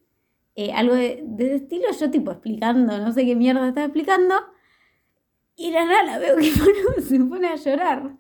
Eh, 0.62 0.74
algo 0.74 0.94
de, 0.94 1.22
de 1.24 1.56
estilo, 1.56 1.86
yo 1.98 2.12
tipo 2.12 2.32
explicando, 2.32 2.98
no 2.98 3.14
sé 3.14 3.26
qué 3.26 3.34
mierda 3.34 3.66
estaba 3.70 3.86
explicando, 3.86 4.36
y 5.56 5.72
la 5.72 5.86
nada 5.86 6.04
la 6.04 6.18
veo 6.20 6.36
que 6.36 6.52
se 7.02 7.18
pone 7.22 7.48
a 7.48 7.56
llorar. 7.56 8.18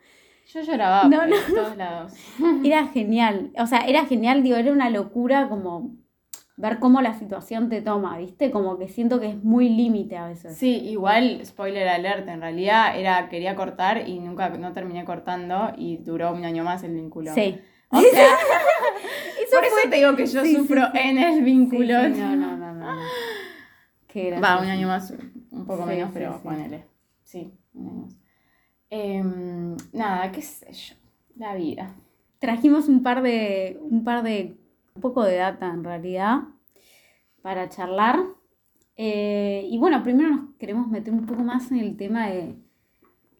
Yo 0.47 0.61
lloraba 0.61 1.03
No, 1.09 1.17
por 1.19 1.27
no, 1.27 1.35
todos 1.53 1.75
lados. 1.75 2.13
Era 2.63 2.87
genial, 2.87 3.51
o 3.57 3.67
sea, 3.67 3.79
era 3.79 4.05
genial, 4.05 4.41
digo, 4.41 4.55
era 4.55 4.71
una 4.71 4.89
locura 4.89 5.49
como 5.49 5.97
ver 6.55 6.79
cómo 6.79 7.01
la 7.01 7.13
situación 7.19 7.67
te 7.67 7.81
toma, 7.81 8.17
¿viste? 8.17 8.51
Como 8.51 8.77
que 8.77 8.87
siento 8.87 9.19
que 9.19 9.31
es 9.31 9.43
muy 9.43 9.67
límite 9.67 10.15
a 10.15 10.27
veces. 10.27 10.57
Sí, 10.57 10.77
igual, 10.77 11.41
spoiler 11.45 11.89
alert, 11.89 12.25
en 12.29 12.39
realidad 12.39 12.97
era, 12.97 13.27
quería 13.27 13.55
cortar 13.55 14.07
y 14.07 14.19
nunca, 14.19 14.47
no 14.49 14.71
terminé 14.71 15.03
cortando 15.03 15.73
y 15.77 15.97
duró 15.97 16.31
un 16.33 16.45
año 16.45 16.63
más 16.63 16.83
el 16.83 16.93
vínculo. 16.93 17.33
Sí. 17.33 17.59
O 17.89 17.99
sea, 18.01 18.27
por 19.59 19.67
eso 19.67 19.89
te 19.89 19.95
digo 19.97 20.15
que 20.15 20.25
yo 20.25 20.43
sí, 20.43 20.55
sufro 20.55 20.81
sí. 20.91 20.99
en 20.99 21.17
el 21.17 21.43
vínculo. 21.43 22.09
no, 22.09 22.35
no, 22.35 22.57
no, 22.57 22.73
no. 22.73 22.97
Qué 24.07 24.39
Va, 24.39 24.59
un 24.59 24.67
año 24.67 24.87
más, 24.87 25.13
un 25.51 25.65
poco 25.65 25.85
menos, 25.85 26.09
pero 26.13 26.41
ponele. 26.41 26.85
Sí, 27.23 27.53
un 27.73 27.87
año 27.87 28.01
más. 28.01 28.15
Em, 28.89 29.77
nada, 29.93 30.31
qué 30.31 30.41
sé 30.41 30.71
yo. 30.71 30.95
La 31.35 31.55
vida. 31.55 31.95
Trajimos 32.39 32.87
un 32.87 33.03
par 33.03 33.21
de, 33.21 33.77
un 33.81 34.03
par 34.03 34.23
de, 34.23 34.57
un 34.95 35.01
poco 35.01 35.23
de 35.23 35.35
data 35.35 35.67
en 35.67 35.83
realidad 35.83 36.39
para 37.41 37.69
charlar. 37.69 38.19
Eh, 38.95 39.67
y 39.69 39.77
bueno, 39.77 40.01
primero 40.03 40.29
nos 40.29 40.55
queremos 40.57 40.87
meter 40.87 41.13
un 41.13 41.25
poco 41.25 41.43
más 41.43 41.71
en 41.71 41.77
el 41.77 41.95
tema 41.95 42.27
de 42.29 42.55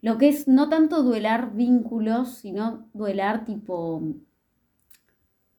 lo 0.02 0.18
que 0.18 0.30
es 0.30 0.48
no 0.48 0.70
tanto 0.70 1.04
duelar 1.04 1.54
vínculos, 1.54 2.36
sino 2.36 2.88
duelar 2.94 3.46
tipo 3.46 4.02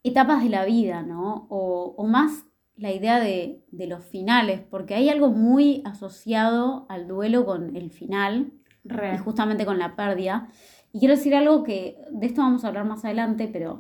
etapas 0.03 0.43
de 0.43 0.49
la 0.49 0.65
vida, 0.65 1.03
¿no? 1.03 1.47
O, 1.51 1.95
o 1.97 2.07
más 2.07 2.47
la 2.77 2.93
idea 2.93 3.21
de, 3.21 3.63
de 3.71 3.87
los 3.87 4.05
finales, 4.05 4.61
porque 4.61 4.95
hay 4.95 5.11
algo 5.11 5.31
muy 5.31 5.83
asociado 5.85 6.87
al 6.89 7.07
duelo 7.07 7.45
con 7.45 7.77
el 7.77 7.91
final 7.91 8.53
y 8.85 9.19
justamente 9.19 9.67
con 9.67 9.79
la 9.79 9.97
pérdida. 9.97 10.49
Y 10.93 10.99
quiero 10.99 11.15
decir 11.15 11.35
algo 11.35 11.63
que 11.63 11.99
de 12.11 12.27
esto 12.27 12.41
vamos 12.41 12.65
a 12.65 12.69
hablar 12.69 12.87
más 12.87 13.05
adelante, 13.05 13.49
pero 13.53 13.79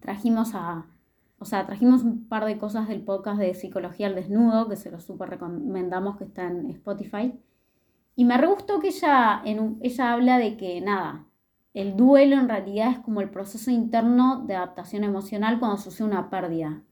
trajimos 0.00 0.54
a, 0.54 0.86
o 1.38 1.44
sea, 1.44 1.66
trajimos 1.66 2.02
un 2.02 2.28
par 2.28 2.44
de 2.44 2.58
cosas 2.58 2.88
del 2.88 3.02
podcast 3.02 3.38
de 3.38 3.54
Psicología 3.54 4.08
al 4.08 4.14
Desnudo, 4.14 4.68
que 4.68 4.76
se 4.76 4.90
lo 4.90 5.00
súper 5.00 5.30
recomendamos, 5.30 6.16
que 6.16 6.24
está 6.24 6.46
en 6.46 6.68
Spotify. 6.70 7.32
Y 8.14 8.24
me 8.24 8.36
re 8.36 8.48
gustó 8.48 8.80
que 8.80 8.88
ella, 8.88 9.40
en 9.44 9.78
ella 9.80 10.12
habla 10.12 10.38
de 10.38 10.56
que 10.56 10.80
nada, 10.80 11.27
el 11.80 11.96
duelo 11.96 12.36
en 12.36 12.48
realidad 12.48 12.90
es 12.90 12.98
como 12.98 13.20
el 13.20 13.30
proceso 13.30 13.70
interno 13.70 14.44
de 14.44 14.56
adaptación 14.56 15.04
emocional 15.04 15.60
cuando 15.60 15.76
sucede 15.76 16.08
una 16.08 16.28
pérdida. 16.28 16.82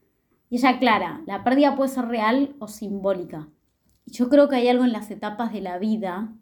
Y 0.49 0.59
ella 0.59 0.71
aclara, 0.71 1.23
la 1.27 1.43
pérdida 1.43 1.75
puede 1.75 1.91
ser 1.91 2.07
real 2.07 2.55
o 2.61 2.69
simbólica. 2.69 3.49
Y 4.05 4.13
yo 4.13 4.29
creo 4.29 4.49
que 4.49 4.55
hay 4.55 4.69
algo 4.69 4.85
en 4.85 4.93
las 4.93 5.11
etapas 5.11 5.53
de 5.53 5.61
la 5.61 5.79
vida 5.79 6.33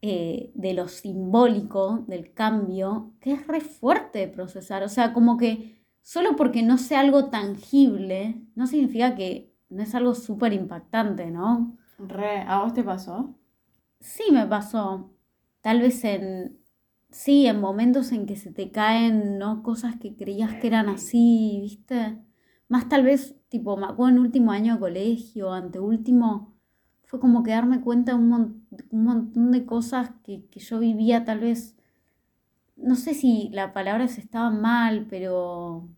eh, 0.00 0.50
de 0.54 0.72
lo 0.72 0.88
simbólico, 0.88 2.04
del 2.06 2.32
cambio, 2.32 3.12
que 3.20 3.32
es 3.32 3.46
re 3.46 3.60
fuerte 3.60 4.20
de 4.20 4.28
procesar. 4.28 4.82
O 4.82 4.88
sea, 4.88 5.12
como 5.12 5.36
que 5.36 5.84
solo 6.00 6.36
porque 6.36 6.62
no 6.62 6.78
sea 6.78 7.00
algo 7.00 7.26
tangible, 7.26 8.40
no 8.54 8.66
significa 8.66 9.14
que 9.14 9.52
no 9.68 9.82
es 9.82 9.94
algo 9.94 10.14
súper 10.14 10.54
impactante, 10.54 11.30
¿no? 11.30 11.76
Re. 11.98 12.40
¿A 12.48 12.62
vos 12.62 12.72
te 12.72 12.82
pasó? 12.82 13.34
Sí 14.00 14.24
me 14.32 14.46
pasó, 14.46 15.10
tal 15.60 15.82
vez 15.82 16.02
en, 16.04 16.64
sí, 17.24 17.46
en 17.46 17.60
momentos 17.60 18.12
en 18.12 18.26
que 18.26 18.36
se 18.36 18.52
te 18.52 18.70
caen, 18.70 19.38
¿no? 19.38 19.62
Cosas 19.62 19.96
que 19.98 20.16
creías 20.16 20.54
que 20.60 20.66
eran 20.68 20.88
así, 20.88 21.58
¿viste? 21.62 22.18
Más 22.68 22.88
tal 22.88 23.04
vez, 23.04 23.36
tipo, 23.48 23.76
me 23.76 23.86
acuerdo 23.86 24.16
en 24.16 24.18
último 24.20 24.52
año 24.52 24.74
de 24.74 24.80
colegio, 24.80 25.52
anteúltimo, 25.52 26.54
fue 27.04 27.20
como 27.20 27.42
que 27.42 27.52
darme 27.52 27.80
cuenta 27.80 28.12
de 28.12 28.18
un, 28.18 28.28
mon- 28.28 28.66
un 28.90 29.04
montón 29.04 29.52
de 29.52 29.64
cosas 29.66 30.10
que, 30.24 30.46
que 30.50 30.60
yo 30.60 30.78
vivía, 30.80 31.24
tal 31.24 31.40
vez, 31.40 31.76
no 32.76 32.96
sé 32.96 33.14
si 33.14 33.48
la 33.52 33.72
palabra 33.72 34.04
es 34.04 34.18
estaba 34.18 34.50
mal, 34.50 35.06
pero 35.08 35.88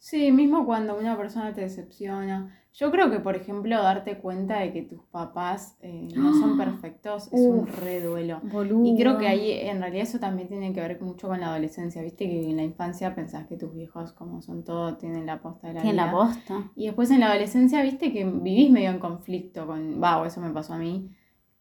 Sí, 0.00 0.32
mismo 0.32 0.64
cuando 0.64 0.98
una 0.98 1.14
persona 1.14 1.52
te 1.52 1.60
decepciona. 1.60 2.56
Yo 2.72 2.90
creo 2.90 3.10
que, 3.10 3.20
por 3.20 3.36
ejemplo, 3.36 3.82
darte 3.82 4.16
cuenta 4.16 4.60
de 4.60 4.72
que 4.72 4.80
tus 4.80 5.04
papás 5.04 5.76
eh, 5.82 6.08
no 6.16 6.32
son 6.32 6.56
perfectos 6.56 7.30
es 7.30 7.40
un 7.42 7.66
re 7.66 8.00
duelo. 8.00 8.40
boludo. 8.44 8.86
Y 8.86 8.96
creo 8.96 9.18
que 9.18 9.28
ahí, 9.28 9.52
en 9.52 9.78
realidad, 9.78 10.04
eso 10.04 10.18
también 10.18 10.48
tiene 10.48 10.72
que 10.72 10.80
ver 10.80 11.02
mucho 11.02 11.28
con 11.28 11.40
la 11.40 11.48
adolescencia. 11.48 12.00
Viste 12.00 12.26
que 12.26 12.48
en 12.48 12.56
la 12.56 12.62
infancia 12.62 13.14
pensás 13.14 13.46
que 13.46 13.58
tus 13.58 13.74
viejos, 13.74 14.12
como 14.14 14.40
son 14.40 14.64
todo, 14.64 14.96
tienen 14.96 15.26
la 15.26 15.42
posta 15.42 15.68
de 15.68 15.74
la 15.74 15.82
Tiene 15.82 15.96
la 15.96 16.10
posta. 16.10 16.70
Y 16.74 16.86
después 16.86 17.10
en 17.10 17.20
la 17.20 17.26
adolescencia, 17.26 17.82
viste 17.82 18.10
que 18.10 18.24
vivís 18.24 18.70
medio 18.70 18.88
en 18.88 19.00
conflicto 19.00 19.66
con, 19.66 20.02
va, 20.02 20.26
eso 20.26 20.40
me 20.40 20.50
pasó 20.50 20.72
a 20.72 20.78
mí, 20.78 21.10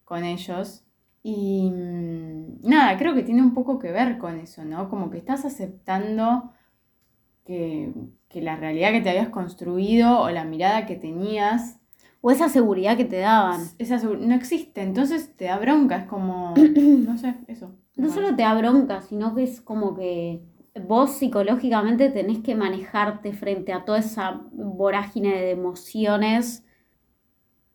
con 0.05 0.23
ellos. 0.23 0.85
Y 1.23 1.69
mm, 1.69 2.61
nada, 2.69 2.97
creo 2.97 3.13
que 3.15 3.23
tiene 3.23 3.41
un 3.41 3.53
poco 3.53 3.79
que 3.79 3.91
ver 3.91 4.17
con 4.17 4.39
eso, 4.39 4.63
¿no? 4.63 4.87
Como 4.87 5.09
que 5.09 5.17
estás 5.17 5.43
aceptando 5.43 6.53
que, 7.45 7.93
que 8.29 8.41
la 8.41 8.55
realidad 8.55 8.91
que 8.91 9.01
te 9.01 9.09
habías 9.09 9.29
construido 9.29 10.19
o 10.21 10.29
la 10.29 10.45
mirada 10.45 10.85
que 10.85 10.95
tenías, 10.95 11.79
O 12.21 12.31
esa 12.31 12.49
seguridad 12.49 12.97
que 12.97 13.05
te 13.05 13.17
daban. 13.19 13.61
esa 13.77 13.97
no 14.03 14.35
existe. 14.35 14.81
Entonces 14.81 15.35
te 15.37 15.45
da 15.45 15.57
bronca, 15.57 15.97
es 15.97 16.05
como, 16.07 16.53
no 16.75 17.17
sé, 17.17 17.35
eso. 17.47 17.71
No 17.95 18.09
solo 18.09 18.35
te 18.35 18.43
da 18.43 18.53
bronca, 18.55 19.01
sino 19.01 19.35
que 19.35 19.43
es 19.43 19.61
como 19.61 19.95
que 19.95 20.41
vos 20.87 21.11
psicológicamente 21.11 22.09
tenés 22.09 22.39
que 22.39 22.55
manejarte 22.55 23.33
frente 23.33 23.73
a 23.73 23.83
toda 23.85 23.99
esa 23.99 24.41
vorágine 24.51 25.29
de 25.41 25.51
emociones 25.51 26.63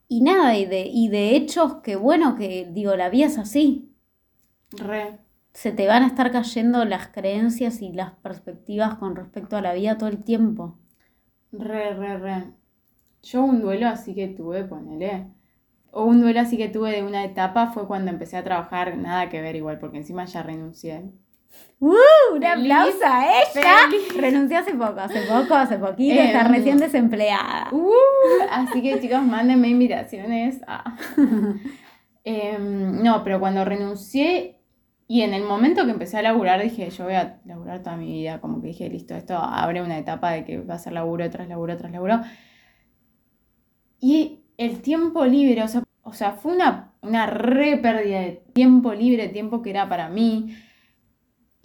y 0.09 0.21
nada, 0.23 0.57
y 0.57 0.67
de, 0.67 0.87
y 0.87 1.09
de 1.09 1.37
hechos 1.37 1.77
que, 1.83 1.97
bueno, 1.97 2.37
que 2.37 2.69
digo, 2.71 2.95
la 2.97 3.09
vida 3.11 3.27
es 3.27 3.39
así. 3.39 3.91
Re. 4.77 5.24
Se 5.55 5.71
te 5.71 5.87
van 5.87 6.03
a 6.03 6.09
estar 6.09 6.33
cayendo 6.33 6.85
las 6.85 7.09
creencias 7.09 7.81
y 7.81 7.93
las 7.93 8.13
perspectivas 8.13 8.97
con 8.97 9.15
respecto 9.15 9.57
a 9.57 9.63
la 9.63 9.73
vida 9.73 9.97
todo 9.97 10.09
el 10.09 10.23
tiempo. 10.23 10.77
Re, 11.53 11.95
re, 11.95 12.19
re. 12.19 12.45
Yo 13.23 13.43
un 13.45 13.63
duelo 13.63 13.89
así 13.89 14.15
que 14.15 14.27
tuve, 14.27 14.65
ponele. 14.65 15.29
O 15.93 16.05
un 16.05 16.21
duelo 16.21 16.41
así 16.41 16.57
que 16.57 16.69
tuve 16.69 16.91
de 16.91 17.03
una 17.05 17.25
etapa 17.25 17.69
fue 17.69 17.87
cuando 17.87 18.11
empecé 18.11 18.37
a 18.37 18.43
trabajar, 18.43 18.97
nada 18.99 19.29
que 19.29 19.41
ver 19.41 19.55
igual, 19.55 19.79
porque 19.79 19.99
encima 19.99 20.25
ya 20.25 20.43
renuncié. 20.43 21.05
¡Uh! 21.79 21.95
Un 22.35 22.45
aplauso 22.45 23.05
a 23.05 23.25
ella. 23.25 23.89
feliz. 23.89 24.17
Renunció 24.17 24.59
hace 24.59 24.73
poco, 24.75 24.99
hace 24.99 25.21
poco, 25.23 25.55
hace 25.55 25.79
poquito, 25.79 26.21
Eh, 26.21 26.27
está 26.27 26.49
mm. 26.49 26.53
recién 26.53 26.79
desempleada. 26.79 27.69
Uh, 27.71 27.93
así 28.51 28.83
que 28.83 29.01
chicos, 29.01 29.23
mándenme 29.23 29.69
invitaciones. 29.69 30.61
Ah. 30.67 30.97
Em, 32.27 33.03
no, 33.03 33.23
pero 33.23 33.39
cuando 33.39 33.67
renuncié 33.67 34.64
y 35.07 35.21
en 35.21 35.35
el 35.35 35.45
momento 35.45 35.85
que 35.85 35.91
empecé 35.91 36.19
a 36.19 36.23
laburar 36.23 36.63
dije, 36.63 36.89
yo 36.91 37.05
voy 37.05 37.15
a 37.15 37.41
laburar 37.45 37.83
toda 37.83 37.97
mi 37.97 38.11
vida, 38.11 38.41
como 38.41 38.61
que 38.61 38.69
dije, 38.69 38.89
listo, 38.89 39.15
esto 39.15 39.37
abre 39.37 39.83
una 39.83 39.99
etapa 39.99 40.33
de 40.33 40.45
que 40.45 40.59
va 40.59 40.75
a 40.75 40.79
ser 40.79 40.95
laburo 40.95 41.29
tras 41.31 41.49
laburo 41.49 41.77
tras 41.77 41.93
laburo. 41.93 42.21
Y 44.01 44.45
el 44.57 44.81
tiempo 44.81 45.27
libre, 45.27 45.63
o 45.63 45.69
sea, 45.69 45.83
o 46.03 46.13
sea 46.15 46.33
fue 46.33 46.55
una, 46.55 46.93
una 47.03 47.27
re 47.27 47.77
pérdida 47.77 48.21
de 48.21 48.43
tiempo 48.53 48.95
libre, 48.95 49.29
tiempo 49.29 49.63
que 49.63 49.71
era 49.71 49.89
para 49.89 50.09
mí. 50.09 50.57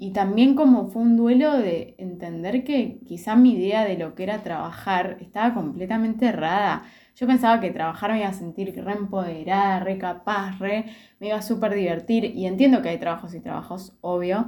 Y 0.02 0.14
también 0.14 0.56
como 0.56 0.88
fue 0.90 1.02
un 1.02 1.18
duelo 1.18 1.58
de 1.58 1.96
entender 1.98 2.64
que 2.64 3.02
quizá 3.06 3.36
mi 3.36 3.56
idea 3.56 3.84
de 3.84 3.98
lo 3.98 4.16
que 4.16 4.24
era 4.24 4.44
trabajar 4.44 5.18
estaba 5.20 5.54
completamente 5.54 6.28
errada. 6.28 6.84
Yo 7.18 7.28
pensaba 7.28 7.60
que 7.60 7.72
trabajar 7.72 8.14
me 8.14 8.20
iba 8.20 8.30
a 8.30 8.34
sentir 8.34 8.74
re 8.82 8.94
empoderada, 8.94 9.82
re 9.82 9.98
capaz, 9.98 10.58
re, 10.60 10.86
me 11.20 11.28
iba 11.28 11.38
a 11.38 11.42
súper 11.42 11.74
divertir. 11.74 12.24
Y 12.24 12.46
entiendo 12.46 12.82
que 12.82 12.88
hay 12.88 12.98
trabajos 12.98 13.34
y 13.36 13.42
trabajos, 13.42 13.98
obvio. 14.00 14.48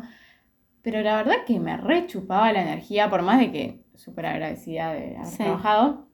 Pero 0.84 1.02
la 1.02 1.18
verdad 1.18 1.44
que 1.46 1.60
me 1.60 1.76
re 1.76 2.08
chupaba 2.08 2.54
la 2.54 2.62
energía, 2.62 3.10
por 3.10 3.22
más 3.22 3.40
de 3.42 3.52
que 3.52 3.84
súper 3.96 4.28
agradecida 4.28 4.94
de 4.94 5.18
haber 5.18 5.26
Sí. 5.26 5.38
trabajado. 5.38 6.08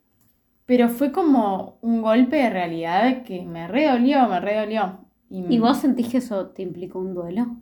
Pero 0.65 0.89
fue 0.89 1.12
como 1.12 1.77
un 1.82 2.01
golpe 2.01 2.38
de 2.38 2.50
realidad 2.50 3.22
que 3.24 3.44
me 3.46 3.67
re 3.67 3.86
dolió, 3.88 4.27
me 4.27 4.39
re 4.39 4.56
dolió. 4.60 5.06
¿Y 5.29 5.60
vos 5.60 5.77
sentís 5.77 6.10
que 6.10 6.17
eso 6.17 6.48
te 6.48 6.63
implicó 6.63 6.98
un 6.98 7.13
duelo? 7.13 7.58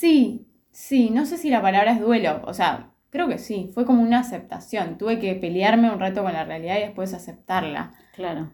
Sí, 0.00 0.46
sí, 0.70 1.10
no 1.10 1.26
sé 1.26 1.36
si 1.36 1.50
la 1.50 1.60
palabra 1.60 1.92
es 1.92 2.00
duelo, 2.00 2.40
o 2.46 2.54
sea, 2.54 2.94
creo 3.10 3.28
que 3.28 3.36
sí, 3.36 3.70
fue 3.74 3.84
como 3.84 4.02
una 4.02 4.20
aceptación. 4.20 4.96
Tuve 4.96 5.18
que 5.18 5.34
pelearme 5.34 5.92
un 5.92 6.00
rato 6.00 6.22
con 6.22 6.32
la 6.32 6.42
realidad 6.42 6.78
y 6.78 6.84
después 6.84 7.12
aceptarla. 7.12 7.92
Claro. 8.14 8.50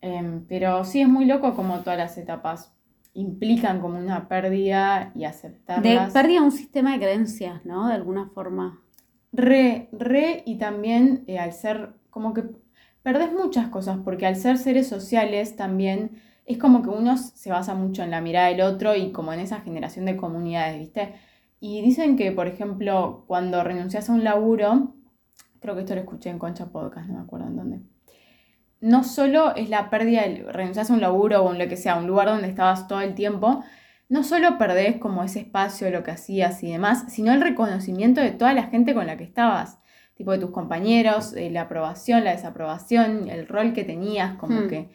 Em, 0.00 0.46
pero 0.46 0.84
sí 0.84 1.00
es 1.00 1.08
muy 1.08 1.24
loco 1.24 1.56
como 1.56 1.80
todas 1.80 1.98
las 1.98 2.16
etapas 2.18 2.72
implican 3.14 3.80
como 3.80 3.98
una 3.98 4.28
pérdida 4.28 5.10
y 5.16 5.20
De 5.20 5.26
aceptarlas. 5.26 6.12
pérdida 6.12 6.40
un 6.40 6.52
sistema 6.52 6.92
de 6.92 6.98
creencias, 6.98 7.64
¿no? 7.64 7.88
De 7.88 7.94
alguna 7.94 8.30
forma. 8.32 8.80
Re, 9.32 9.88
re, 9.90 10.44
y 10.46 10.56
también 10.56 11.24
eh, 11.26 11.40
al 11.40 11.52
ser, 11.52 11.94
como 12.10 12.32
que 12.32 12.44
perdés 13.02 13.32
muchas 13.32 13.70
cosas, 13.70 13.98
porque 14.04 14.26
al 14.26 14.36
ser 14.36 14.56
seres 14.56 14.86
sociales 14.86 15.56
también 15.56 16.22
es 16.44 16.58
como 16.58 16.82
que 16.82 16.88
uno 16.88 17.16
se 17.16 17.50
basa 17.50 17.74
mucho 17.74 18.02
en 18.02 18.10
la 18.10 18.20
mirada 18.20 18.48
del 18.48 18.62
otro 18.62 18.96
y 18.96 19.12
como 19.12 19.32
en 19.32 19.40
esa 19.40 19.60
generación 19.60 20.04
de 20.06 20.16
comunidades, 20.16 20.78
¿viste? 20.78 21.14
Y 21.60 21.80
dicen 21.82 22.16
que, 22.16 22.32
por 22.32 22.48
ejemplo, 22.48 23.24
cuando 23.28 23.62
renuncias 23.62 24.10
a 24.10 24.12
un 24.12 24.24
laburo, 24.24 24.94
creo 25.60 25.74
que 25.74 25.82
esto 25.82 25.94
lo 25.94 26.00
escuché 26.00 26.30
en 26.30 26.38
Concha 26.38 26.66
Podcast, 26.66 27.08
no 27.08 27.14
me 27.14 27.20
acuerdo 27.20 27.46
en 27.46 27.56
dónde. 27.56 27.80
No 28.80 29.04
solo 29.04 29.54
es 29.54 29.70
la 29.70 29.90
pérdida, 29.90 30.22
de 30.22 30.44
renunciar 30.50 30.86
a 30.90 30.92
un 30.92 31.00
laburo 31.00 31.42
o 31.42 31.52
en 31.52 31.60
lo 31.60 31.68
que 31.68 31.76
sea, 31.76 31.96
un 31.96 32.08
lugar 32.08 32.26
donde 32.28 32.48
estabas 32.48 32.88
todo 32.88 33.00
el 33.00 33.14
tiempo, 33.14 33.62
no 34.08 34.24
solo 34.24 34.58
perdés 34.58 34.96
como 34.96 35.22
ese 35.22 35.38
espacio, 35.40 35.88
lo 35.90 36.02
que 36.02 36.10
hacías 36.10 36.62
y 36.64 36.72
demás, 36.72 37.04
sino 37.08 37.32
el 37.32 37.40
reconocimiento 37.40 38.20
de 38.20 38.32
toda 38.32 38.52
la 38.52 38.64
gente 38.64 38.92
con 38.92 39.06
la 39.06 39.16
que 39.16 39.24
estabas, 39.24 39.78
tipo 40.16 40.32
de 40.32 40.38
tus 40.38 40.50
compañeros, 40.50 41.32
eh, 41.34 41.48
la 41.50 41.62
aprobación, 41.62 42.24
la 42.24 42.32
desaprobación, 42.32 43.30
el 43.30 43.46
rol 43.46 43.72
que 43.72 43.84
tenías, 43.84 44.34
como 44.34 44.62
Hmm. 44.62 44.68
que 44.68 44.90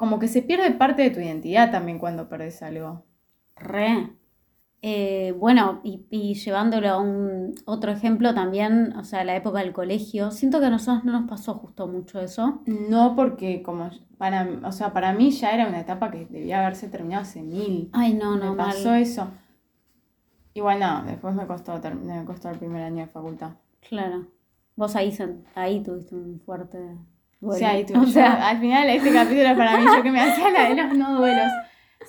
como 0.00 0.18
que 0.18 0.28
se 0.28 0.40
pierde 0.40 0.70
parte 0.70 1.02
de 1.02 1.10
tu 1.10 1.20
identidad 1.20 1.70
también 1.70 1.98
cuando 1.98 2.26
perdés 2.26 2.62
algo. 2.62 3.04
Re. 3.54 4.08
Eh, 4.80 5.34
bueno, 5.38 5.82
y, 5.84 6.06
y 6.08 6.36
llevándolo 6.36 6.88
a 6.88 6.98
un 6.98 7.54
otro 7.66 7.92
ejemplo 7.92 8.32
también, 8.32 8.96
o 8.96 9.04
sea, 9.04 9.24
la 9.24 9.36
época 9.36 9.58
del 9.58 9.74
colegio, 9.74 10.30
siento 10.30 10.58
que 10.58 10.64
a 10.64 10.70
nosotros 10.70 11.04
no 11.04 11.12
nos 11.12 11.28
pasó 11.28 11.52
justo 11.52 11.86
mucho 11.86 12.18
eso. 12.18 12.62
No 12.64 13.14
porque 13.14 13.62
como 13.62 13.90
para, 14.16 14.48
o 14.64 14.72
sea, 14.72 14.94
para 14.94 15.12
mí 15.12 15.32
ya 15.32 15.50
era 15.50 15.68
una 15.68 15.80
etapa 15.80 16.10
que 16.10 16.24
debía 16.24 16.60
haberse 16.60 16.88
terminado 16.88 17.20
hace 17.20 17.42
mil. 17.42 17.90
Ay, 17.92 18.14
no, 18.14 18.38
no, 18.38 18.52
me 18.52 18.56
mal. 18.56 18.68
pasó 18.68 18.94
eso. 18.94 19.28
Igual 20.54 20.80
no, 20.80 21.02
después 21.04 21.34
me 21.34 21.46
costó, 21.46 21.78
me 22.02 22.24
costó 22.24 22.48
el 22.48 22.58
primer 22.58 22.84
año 22.84 23.04
de 23.04 23.06
facultad. 23.06 23.50
Claro. 23.86 24.28
Vos 24.76 24.96
ahí, 24.96 25.14
ahí 25.54 25.82
tuviste 25.82 26.14
un 26.14 26.40
fuerte 26.40 26.78
duelo. 27.40 27.58
Sí, 27.58 27.64
ahí 27.64 27.84
tuve, 27.86 27.98
O 27.98 28.04
yo- 28.04 28.10
sea, 28.10 28.48
al 28.48 28.60
final 28.60 28.88
este 28.90 29.12
capítulo 29.12 29.42
es 29.48 29.56
para 29.56 29.78
mí, 29.78 29.84
yo 29.96 30.02
que 30.02 30.10
me 30.10 30.20
hacía 30.20 30.50
la 30.50 30.68
de 30.68 30.74
los 30.82 30.96
no 30.98 31.16
duelos. 31.18 31.52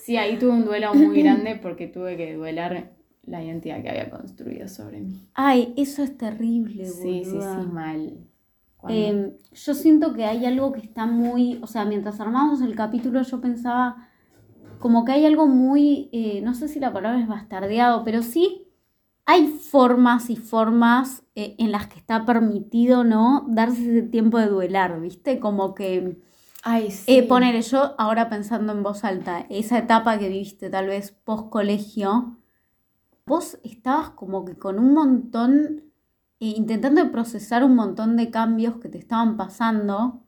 Sí, 0.04 0.18
ahí 0.18 0.38
tuve 0.38 0.52
un 0.52 0.66
duelo 0.66 0.94
muy 0.94 1.22
grande 1.22 1.56
porque 1.62 1.88
tuve 1.88 2.18
que 2.18 2.34
duelar 2.36 2.92
la 3.24 3.44
identidad 3.44 3.82
que 3.82 3.90
había 3.90 4.10
construido 4.10 4.68
sobre 4.68 5.00
mí. 5.02 5.28
ay, 5.36 5.74
eso 5.78 6.02
es 6.04 6.18
terrible, 6.18 6.86
Sí, 6.86 7.24
sí, 7.24 7.32
boluda. 7.32 7.56
sí, 7.62 7.68
mal. 7.68 8.14
Eh, 8.90 9.38
yo 9.54 9.74
siento 9.76 10.14
que 10.14 10.26
hay 10.26 10.44
algo 10.46 10.72
que 10.72 10.80
está 10.82 11.06
muy, 11.06 11.60
o 11.62 11.68
sea, 11.68 11.86
mientras 11.86 12.20
armábamos 12.20 12.62
el 12.62 12.76
capítulo 12.76 13.22
yo 13.22 13.40
pensaba 13.40 14.08
como 14.80 15.06
que 15.06 15.12
hay 15.12 15.26
algo 15.28 15.46
muy, 15.46 16.10
eh, 16.12 16.42
no 16.42 16.56
sé 16.56 16.68
si 16.68 16.80
la 16.80 16.92
palabra 16.92 17.20
es 17.22 17.28
bastardeado, 17.28 18.04
pero 18.04 18.24
sí 18.24 18.68
hay 19.26 19.48
formas 19.48 20.30
y 20.30 20.36
formas 20.36 21.24
eh, 21.36 21.56
en 21.58 21.72
las 21.72 21.88
que 21.88 22.00
está 22.00 22.26
permitido, 22.26 23.04
¿no? 23.04 23.46
Darse 23.48 23.82
ese 23.82 24.04
tiempo 24.04 24.38
de 24.38 24.48
duelar, 24.48 25.00
¿viste? 25.00 25.40
Como 25.40 25.76
que, 25.76 26.18
Ay, 26.64 26.92
sí. 26.92 27.04
eh, 27.08 27.24
poner 27.28 27.62
yo 27.62 27.96
ahora 27.98 28.30
pensando 28.30 28.74
en 28.74 28.84
voz 28.84 29.04
alta, 29.04 29.46
esa 29.50 29.78
etapa 29.78 30.18
que 30.18 30.30
viviste 30.30 30.70
tal 30.70 30.88
vez 30.88 31.12
post 31.12 31.50
colegio, 31.50 32.38
vos 33.26 33.60
estabas 33.64 34.10
como 34.12 34.44
que 34.46 34.58
con 34.58 34.80
un 34.80 34.94
montón, 34.94 35.84
eh, 36.40 36.54
intentando 36.58 37.12
procesar 37.12 37.64
un 37.64 37.76
montón 37.76 38.18
de 38.18 38.30
cambios 38.32 38.78
que 38.78 38.90
te 38.90 38.98
estaban 38.98 39.38
pasando. 39.38 40.22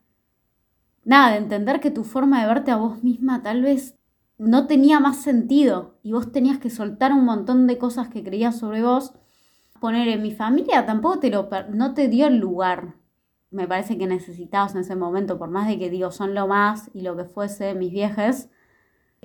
Nada, 1.03 1.31
de 1.31 1.37
entender 1.37 1.81
que 1.81 1.91
tu 1.91 2.03
forma 2.05 2.41
de 2.41 2.47
verte 2.47 2.71
a 2.71 2.77
vos 2.77 3.03
misma 3.03 3.41
tal 3.43 3.61
vez 3.61 3.97
no 4.43 4.67
tenía 4.67 4.99
más 4.99 5.17
sentido 5.17 5.97
y 6.03 6.11
vos 6.11 6.31
tenías 6.31 6.59
que 6.59 6.69
soltar 6.69 7.13
un 7.13 7.25
montón 7.25 7.67
de 7.67 7.77
cosas 7.77 8.09
que 8.09 8.23
creías 8.23 8.57
sobre 8.57 8.81
vos. 8.83 9.13
Poner 9.79 10.07
en 10.07 10.21
mi 10.21 10.31
familia 10.31 10.85
tampoco 10.85 11.19
te 11.19 11.29
lo 11.29 11.49
no 11.69 11.93
te 11.93 12.07
dio 12.07 12.27
el 12.27 12.37
lugar. 12.37 12.95
Me 13.51 13.67
parece 13.67 13.97
que 13.97 14.07
necesitabas 14.07 14.75
en 14.75 14.81
ese 14.81 14.95
momento, 14.95 15.37
por 15.37 15.49
más 15.49 15.67
de 15.67 15.77
que 15.77 15.89
digo 15.89 16.11
son 16.11 16.33
lo 16.33 16.47
más 16.47 16.89
y 16.93 17.01
lo 17.01 17.15
que 17.15 17.25
fuese 17.25 17.73
mis 17.73 17.91
viejes. 17.91 18.49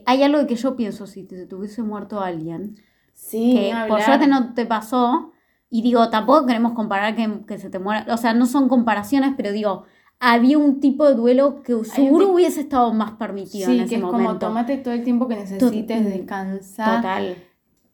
Hay 0.07 0.23
algo 0.23 0.47
que 0.47 0.57
yo 0.57 0.77
pienso 0.77 1.07
si 1.07 1.25
te 1.25 1.47
tuviese 1.47 1.83
muerto 1.83 2.21
alguien 2.21 2.77
sí, 3.15 3.55
que 3.55 3.89
por 3.89 4.01
suerte 4.03 4.27
no 4.27 4.55
te 4.55 4.67
pasó. 4.67 5.33
Y 5.71 5.83
digo, 5.83 6.09
tampoco 6.09 6.47
queremos 6.47 6.73
comparar 6.73 7.15
que, 7.15 7.45
que 7.47 7.59
se 7.59 7.69
te 7.69 7.79
muera. 7.79 8.07
O 8.15 8.17
sea, 8.17 8.33
no 8.33 8.47
son 8.47 8.69
comparaciones, 8.69 9.35
pero 9.37 9.53
digo, 9.53 9.85
había 10.21 10.59
un 10.59 10.81
tipo 10.81 11.07
de 11.09 11.15
duelo 11.15 11.63
que 11.63 11.85
seguro 11.85 12.33
hubiese 12.33 12.61
estado 12.63 12.93
más 12.93 13.13
permitido 13.13 13.67
Sí, 13.67 13.73
en 13.73 13.79
que 13.79 13.85
ese 13.85 13.95
es 13.97 14.01
como 14.01 14.13
momento. 14.19 14.39
tomate 14.47 14.77
todo 14.79 14.95
el 14.95 15.05
tiempo 15.05 15.29
que 15.29 15.37
necesites, 15.37 16.01
Tot- 16.03 16.09
descansar. 16.13 16.97
Total. 17.03 17.37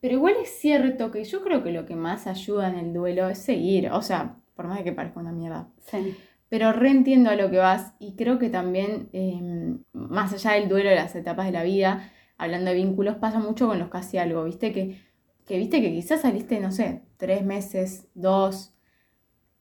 Pero 0.01 0.15
igual 0.15 0.35
es 0.43 0.51
cierto 0.51 1.11
que 1.11 1.25
yo 1.25 1.43
creo 1.43 1.63
que 1.63 1.71
lo 1.73 1.87
que 1.87 1.97
más 1.97 2.27
ayuda 2.27 2.69
en 2.69 2.77
el 2.79 2.93
duelo 2.93 3.29
es 3.29 3.39
seguir. 3.39 3.91
O 3.91 4.03
sea, 4.03 4.37
por 4.55 4.67
más 4.67 4.79
de 4.79 4.85
que 4.85 4.93
parezca 4.93 5.21
una 5.21 5.33
mierda. 5.33 5.69
Sí. 5.87 6.15
Pero 6.49 6.73
reentiendo 6.73 7.31
a 7.31 7.37
lo 7.37 7.51
que 7.51 7.57
vas 7.59 7.95
y 7.99 8.15
creo 8.15 8.39
que 8.39 8.49
también, 8.51 9.09
eh, 9.13 9.77
más 9.93 10.33
allá 10.33 10.53
del 10.61 10.69
duelo 10.69 10.91
de 10.91 10.97
las 10.97 11.15
etapas 11.17 11.47
de 11.47 11.53
la 11.53 11.63
vida, 11.65 12.11
hablando 12.37 12.71
de 12.71 12.77
vínculos, 12.77 13.17
pasa 13.17 13.39
mucho 13.39 13.67
con 13.67 13.79
los 13.79 13.89
casi 13.89 14.19
algo, 14.19 14.45
¿viste? 14.45 14.73
Que, 14.73 15.01
que 15.47 15.57
viste 15.59 15.81
que 15.81 15.91
quizás 15.91 16.21
saliste, 16.21 16.61
no 16.61 16.71
sé, 16.71 17.03
tres 17.17 17.45
meses, 17.45 18.07
dos, 18.15 18.73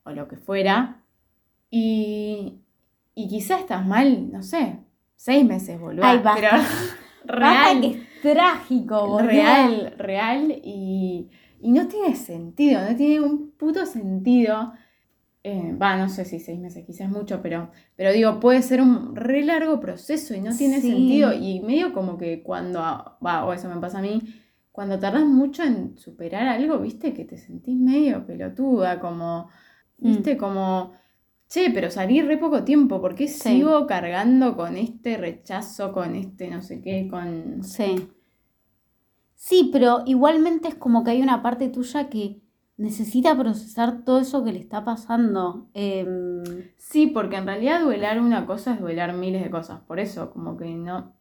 o 0.04 0.10
lo 0.10 0.28
que 0.28 0.36
fuera, 0.36 1.02
y, 1.74 2.60
y 3.14 3.28
quizás 3.28 3.60
estás 3.60 3.86
mal, 3.86 4.30
no 4.32 4.42
sé, 4.42 4.78
seis 5.16 5.44
meses, 5.44 5.80
boludo. 5.80 6.04
Ay, 6.04 6.18
basta. 6.18 6.40
Pero 6.40 6.62
Basta 7.24 7.36
real, 7.40 7.80
que 7.80 7.86
es 7.88 8.20
trágico, 8.20 9.08
boludo. 9.08 9.28
real, 9.28 9.94
real, 9.98 10.60
y, 10.62 11.30
y 11.60 11.72
no 11.72 11.88
tiene 11.88 12.14
sentido, 12.16 12.80
no 12.88 12.94
tiene 12.96 13.20
un 13.20 13.50
puto 13.52 13.86
sentido. 13.86 14.72
Eh, 15.46 15.74
Va, 15.80 15.96
no 15.96 16.08
sé 16.08 16.24
si 16.24 16.40
seis 16.40 16.58
meses 16.58 16.84
quizás 16.86 17.10
mucho, 17.10 17.42
pero, 17.42 17.70
pero 17.96 18.12
digo, 18.12 18.40
puede 18.40 18.62
ser 18.62 18.80
un 18.80 19.14
re 19.14 19.42
largo 19.44 19.78
proceso 19.80 20.34
y 20.34 20.40
no 20.40 20.56
tiene 20.56 20.80
Sí. 20.80 20.90
sentido. 20.90 21.32
Y 21.34 21.60
medio 21.60 21.92
como 21.92 22.16
que 22.16 22.42
cuando, 22.42 22.80
va, 22.80 23.44
o 23.44 23.52
eso 23.52 23.68
me 23.68 23.78
pasa 23.80 23.98
a 23.98 24.02
mí, 24.02 24.22
cuando 24.72 24.98
tardas 24.98 25.24
mucho 25.26 25.62
en 25.62 25.98
superar 25.98 26.46
algo, 26.48 26.78
viste, 26.78 27.12
que 27.12 27.24
te 27.26 27.36
sentís 27.36 27.76
medio 27.78 28.26
pelotuda, 28.26 29.00
como, 29.00 29.48
viste, 29.98 30.36
como, 30.38 30.92
che, 31.54 31.70
pero 31.72 31.90
salí 31.90 32.20
re 32.22 32.36
poco 32.38 32.64
tiempo, 32.64 33.00
¿por 33.00 33.14
qué 33.14 33.28
Sí. 33.28 33.40
sigo 33.50 33.86
cargando 33.86 34.56
con 34.56 34.76
este 34.76 35.16
rechazo, 35.16 35.92
con 35.92 36.14
este 36.14 36.48
no 36.50 36.62
sé 36.62 36.80
qué, 36.82 37.08
con... 37.10 37.62
Sí. 37.64 38.08
Sí, 39.34 39.70
pero 39.72 40.02
igualmente 40.06 40.68
es 40.68 40.74
como 40.74 41.04
que 41.04 41.10
hay 41.12 41.22
una 41.22 41.42
parte 41.42 41.68
tuya 41.68 42.08
que 42.08 42.40
necesita 42.76 43.36
procesar 43.38 44.04
todo 44.04 44.18
eso 44.20 44.42
que 44.44 44.52
le 44.52 44.58
está 44.60 44.84
pasando. 44.84 45.68
Em, 45.74 46.42
Sí, 46.76 47.06
porque 47.08 47.36
en 47.36 47.46
realidad 47.46 47.82
duelar 47.82 48.20
una 48.20 48.46
cosa 48.46 48.74
es 48.74 48.80
duelar 48.80 49.12
miles 49.14 49.42
de 49.42 49.50
cosas. 49.50 49.80
Por 49.82 50.00
eso, 50.00 50.30
como 50.32 50.56
que 50.56 50.66
no. 50.74 51.14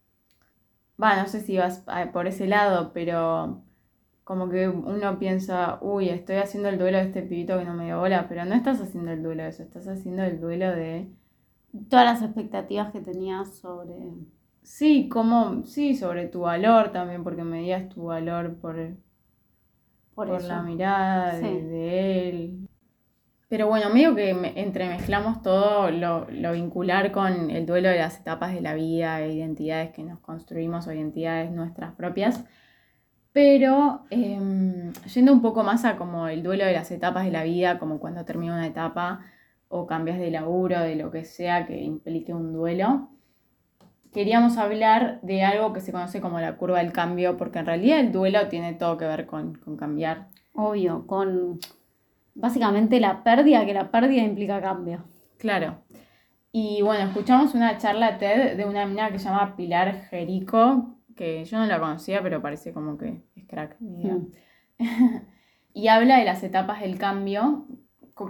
Va, 1.01 1.15
no 1.21 1.27
sé 1.27 1.41
si 1.41 1.57
vas 1.57 1.83
a- 1.87 2.11
por 2.11 2.27
ese 2.27 2.47
lado, 2.47 2.91
pero 2.93 3.62
como 4.23 4.49
que 4.49 4.67
uno 4.69 5.19
piensa, 5.19 5.79
uy, 5.81 6.09
estoy 6.09 6.37
haciendo 6.37 6.69
el 6.69 6.77
duelo 6.79 6.97
de 6.97 7.03
este 7.05 7.21
pibito 7.23 7.57
que 7.59 7.65
no 7.65 7.73
me 7.73 7.85
dio 7.85 7.99
bola, 7.99 8.27
pero 8.29 8.45
no 8.45 8.55
estás 8.55 8.81
haciendo 8.81 9.11
el 9.11 9.23
duelo 9.23 9.43
de 9.43 9.49
eso, 9.49 9.63
estás 9.63 9.87
haciendo 9.87 10.23
el 10.23 10.39
duelo 10.39 10.69
de. 10.71 11.09
todas 11.89 12.05
las 12.05 12.21
expectativas 12.23 12.91
que 12.91 13.01
tenías 13.01 13.55
sobre... 13.57 13.95
Sí, 14.63 15.09
como, 15.09 15.65
sí, 15.65 15.95
sobre 15.95 16.27
tu 16.27 16.41
valor 16.41 16.91
también, 16.91 17.23
porque 17.23 17.43
medías 17.43 17.89
tu 17.89 18.05
valor 18.05 18.55
por, 18.59 18.75
Por, 20.15 20.27
por 20.27 20.43
la 20.43 20.61
mirada 20.61 21.35
de, 21.35 21.41
Sí. 21.41 21.61
de 21.61 22.29
él. 22.29 22.69
Pero 23.49 23.67
bueno, 23.67 23.89
medio 23.91 24.15
que 24.15 24.33
me- 24.33 24.59
entremezclamos 24.61 25.41
todo 25.41 25.91
lo, 25.91 26.27
lo 26.31 26.53
vincular 26.53 27.11
con 27.11 27.51
el 27.51 27.65
duelo 27.65 27.89
de 27.89 27.97
las 27.99 28.19
etapas 28.19 28.53
de 28.53 28.61
la 28.61 28.73
vida, 28.75 29.25
identidades 29.25 29.91
que 29.91 30.03
nos 30.03 30.19
construimos 30.19 30.87
o 30.87 30.93
identidades 30.93 31.51
nuestras 31.51 31.93
propias. 31.95 32.43
Pero 33.33 34.05
em, 34.11 34.93
yendo 35.13 35.33
un 35.33 35.41
poco 35.41 35.63
más 35.63 35.85
a 35.85 35.97
como 35.97 36.27
el 36.27 36.43
duelo 36.43 36.65
de 36.65 36.73
las 36.73 36.91
etapas 36.91 37.25
de 37.25 37.31
la 37.31 37.43
vida, 37.43 37.79
como 37.79 37.99
cuando 37.99 38.23
termina 38.25 38.53
una 38.53 38.67
etapa 38.67 39.21
o 39.67 39.87
cambias 39.87 40.19
de 40.19 40.29
laburo, 40.29 40.79
de 40.79 40.95
lo 40.95 41.09
que 41.09 41.23
sea 41.25 41.65
que 41.65 41.81
implique 41.81 42.31
un 42.31 42.53
duelo, 42.53 43.09
queríamos 44.13 44.57
hablar 44.57 45.19
de 45.23 45.43
algo 45.43 45.73
que 45.73 45.81
se 45.81 45.91
conoce 45.91 46.21
como 46.21 46.39
la 46.39 46.57
curva 46.57 46.77
del 46.77 46.93
cambio, 46.93 47.35
porque 47.35 47.57
en 47.57 47.65
realidad 47.65 47.99
el 47.99 48.11
duelo 48.11 48.47
tiene 48.49 48.73
todo 48.73 48.97
que 48.97 49.05
ver 49.05 49.25
con, 49.25 49.55
con 49.55 49.77
cambiar. 49.77 50.27
Obvio, 50.53 51.07
con 51.07 51.59
básicamente 52.35 52.99
la 52.99 53.23
pérdida, 53.23 53.65
que 53.65 53.73
la 53.73 53.89
pérdida 53.89 54.21
implica 54.21 54.61
cambio. 54.61 55.03
Claro. 55.39 55.79
Y 56.51 56.83
bueno, 56.83 57.05
escuchamos 57.05 57.55
una 57.55 57.79
charla 57.79 58.19
TED 58.19 58.55
de 58.55 58.65
una 58.65 58.85
mina 58.85 59.11
que 59.11 59.17
se 59.17 59.25
llama 59.25 59.55
Pilar 59.55 60.03
Jerico, 60.09 60.93
que 61.15 61.43
yo 61.45 61.57
no 61.57 61.65
la 61.65 61.79
conocía, 61.79 62.21
pero 62.21 62.41
parece 62.41 62.73
como 62.73 62.97
que 62.97 63.21
es 63.35 63.45
crack. 63.45 63.75
ni 63.79 64.01
idea. 64.01 64.15
Mm. 64.15 64.31
y 65.73 65.87
habla 65.87 66.17
de 66.17 66.25
las 66.25 66.43
etapas 66.43 66.81
del 66.81 66.97
cambio, 66.97 67.65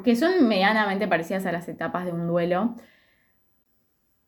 que 0.03 0.15
son 0.15 0.47
medianamente 0.47 1.07
parecidas 1.07 1.45
a 1.45 1.51
las 1.51 1.67
etapas 1.67 2.05
de 2.05 2.11
un 2.11 2.27
duelo. 2.27 2.75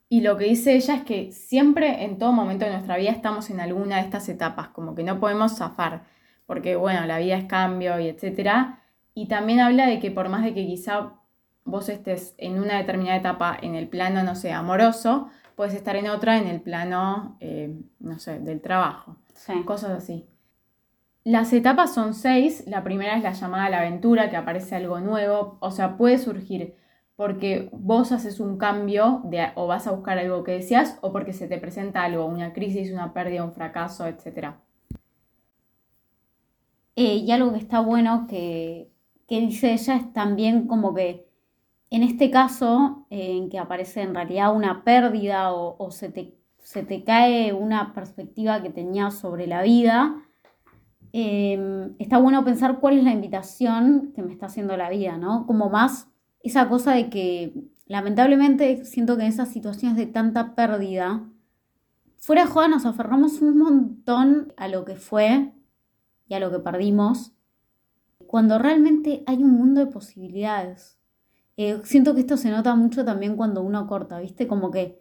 Y 0.09 0.21
lo 0.21 0.37
que 0.37 0.45
dice 0.45 0.75
ella 0.75 0.95
es 0.95 1.03
que 1.03 1.31
siempre, 1.31 2.03
en 2.03 2.17
todo 2.17 2.31
momento 2.31 2.65
de 2.65 2.71
nuestra 2.71 2.97
vida, 2.97 3.11
estamos 3.11 3.49
en 3.49 3.59
alguna 3.59 3.97
de 3.97 4.03
estas 4.03 4.29
etapas, 4.29 4.69
como 4.69 4.95
que 4.95 5.03
no 5.03 5.19
podemos 5.19 5.57
zafar, 5.57 6.03
porque 6.45 6.75
bueno, 6.75 7.05
la 7.05 7.17
vida 7.17 7.37
es 7.37 7.45
cambio 7.45 7.99
y 7.99 8.07
etcétera. 8.07 8.81
Y 9.13 9.27
también 9.27 9.61
habla 9.61 9.87
de 9.87 9.99
que 9.99 10.11
por 10.11 10.29
más 10.29 10.43
de 10.43 10.53
que 10.53 10.65
quizá 10.65 11.13
vos 11.63 11.89
estés 11.89 12.35
en 12.37 12.59
una 12.59 12.77
determinada 12.77 13.17
etapa 13.17 13.57
en 13.59 13.75
el 13.75 13.87
plano, 13.87 14.23
no 14.23 14.35
sé, 14.35 14.51
amoroso, 14.51 15.29
puedes 15.55 15.73
estar 15.73 15.95
en 15.95 16.09
otra 16.09 16.37
en 16.37 16.47
el 16.47 16.61
plano, 16.61 17.37
eh, 17.39 17.73
no 17.99 18.19
sé, 18.19 18.39
del 18.39 18.61
trabajo 18.61 19.17
Sí. 19.35 19.53
cosas 19.63 19.91
así. 19.91 20.25
Las 21.23 21.51
etapas 21.53 21.93
son 21.93 22.13
seis. 22.13 22.63
La 22.67 22.83
primera 22.83 23.17
es 23.17 23.23
la 23.23 23.33
llamada 23.33 23.65
a 23.65 23.69
la 23.69 23.79
aventura, 23.79 24.29
que 24.29 24.37
aparece 24.37 24.75
algo 24.75 24.99
nuevo. 24.99 25.57
O 25.59 25.71
sea, 25.71 25.97
puede 25.97 26.17
surgir 26.19 26.75
porque 27.15 27.69
vos 27.71 28.11
haces 28.11 28.39
un 28.39 28.57
cambio 28.57 29.21
de, 29.25 29.47
o 29.55 29.67
vas 29.67 29.87
a 29.87 29.91
buscar 29.91 30.17
algo 30.19 30.43
que 30.43 30.51
deseas 30.53 30.97
o 31.01 31.11
porque 31.11 31.33
se 31.33 31.47
te 31.47 31.57
presenta 31.57 32.03
algo, 32.03 32.25
una 32.25 32.53
crisis, 32.53 32.91
una 32.91 33.13
pérdida, 33.13 33.43
un 33.43 33.53
fracaso, 33.53 34.05
etc. 34.07 34.55
Eh, 36.95 37.15
y 37.17 37.31
algo 37.31 37.51
que 37.53 37.59
está 37.59 37.79
bueno 37.81 38.25
que, 38.27 38.89
dice 39.27 39.73
ella 39.73 39.95
es 39.97 40.13
también 40.13 40.67
como 40.67 40.93
que 40.93 41.24
en 41.95 42.03
este 42.03 42.29
caso, 42.29 43.07
en 43.09 43.49
que 43.49 43.57
aparece 43.57 44.01
en 44.01 44.13
realidad 44.13 44.53
una 44.53 44.83
pérdida 44.83 45.53
o, 45.53 45.91
se, 45.91 46.09
te, 46.09 46.37
se, 46.59 46.83
te, 46.83 47.05
cae 47.05 47.53
una 47.53 47.93
perspectiva 47.93 48.61
que 48.61 48.69
tenías 48.69 49.17
sobre 49.17 49.47
la 49.47 49.61
vida, 49.61 50.21
eh, 51.13 51.93
está 51.97 52.17
bueno 52.17 52.43
pensar 52.43 52.81
cuál 52.81 52.97
es 52.97 53.05
la 53.05 53.13
invitación 53.13 54.11
que 54.13 54.23
me 54.23 54.33
está 54.33 54.47
haciendo 54.47 54.75
la 54.75 54.89
vida, 54.89 55.15
¿no? 55.15 55.47
Como 55.47 55.69
más 55.69 56.09
esa 56.43 56.67
cosa 56.67 56.91
de 56.91 57.09
que 57.09 57.53
lamentablemente 57.85 58.83
siento 58.83 59.15
que 59.15 59.23
en 59.23 59.29
esas 59.29 59.47
situaciones 59.47 59.95
de 59.95 60.05
tanta 60.05 60.53
pérdida, 60.53 61.23
fuera 62.19 62.43
de 62.43 62.51
joda 62.51 62.67
nos 62.67 62.85
aferramos 62.85 63.41
un 63.41 63.57
montón 63.57 64.51
a 64.57 64.67
lo 64.67 64.83
que 64.83 64.97
fue 64.97 65.53
y 66.27 66.33
a 66.33 66.41
lo 66.41 66.51
que 66.51 66.59
perdimos, 66.59 67.31
cuando 68.27 68.59
realmente 68.59 69.23
hay 69.27 69.41
un 69.41 69.51
mundo 69.51 69.79
de 69.79 69.87
posibilidades. 69.87 70.94
Eh, 71.57 71.81
siento 71.83 72.13
que 72.13 72.21
esto 72.21 72.37
se 72.37 72.51
nota 72.51 72.75
mucho 72.75 73.05
también 73.05 73.35
cuando 73.35 73.61
uno 73.61 73.87
corta, 73.87 74.19
¿viste? 74.19 74.47
Como 74.47 74.71
que 74.71 74.99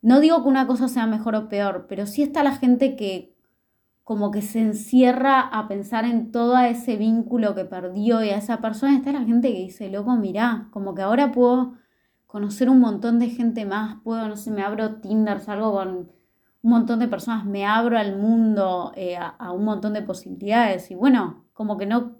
no 0.00 0.20
digo 0.20 0.42
que 0.42 0.48
una 0.48 0.66
cosa 0.66 0.88
sea 0.88 1.06
mejor 1.06 1.34
o 1.34 1.48
peor, 1.48 1.86
pero 1.88 2.06
sí 2.06 2.22
está 2.22 2.42
la 2.42 2.56
gente 2.56 2.96
que 2.96 3.34
como 4.04 4.30
que 4.30 4.40
se 4.40 4.60
encierra 4.60 5.40
a 5.40 5.68
pensar 5.68 6.06
en 6.06 6.32
todo 6.32 6.56
ese 6.58 6.96
vínculo 6.96 7.54
que 7.54 7.66
perdió 7.66 8.24
y 8.24 8.30
a 8.30 8.38
esa 8.38 8.58
persona, 8.58 8.96
está 8.96 9.12
la 9.12 9.24
gente 9.24 9.52
que 9.52 9.58
dice, 9.58 9.90
loco, 9.90 10.16
mirá, 10.16 10.68
como 10.70 10.94
que 10.94 11.02
ahora 11.02 11.30
puedo 11.30 11.74
conocer 12.26 12.70
un 12.70 12.80
montón 12.80 13.18
de 13.18 13.28
gente 13.28 13.66
más, 13.66 14.00
puedo, 14.02 14.26
no 14.28 14.36
sé, 14.36 14.50
me 14.50 14.62
abro 14.62 14.96
Tinder, 15.00 15.40
salgo 15.40 15.72
con 15.72 15.88
un 16.62 16.70
montón 16.70 17.00
de 17.00 17.08
personas, 17.08 17.44
me 17.44 17.66
abro 17.66 17.98
al 17.98 18.16
mundo, 18.16 18.92
eh, 18.96 19.16
a, 19.18 19.52
un 19.52 19.64
montón 19.64 19.92
de 19.92 20.02
posibilidades 20.02 20.90
y 20.90 20.94
bueno, 20.94 21.44
como 21.52 21.76
que 21.76 21.86
no, 21.86 22.17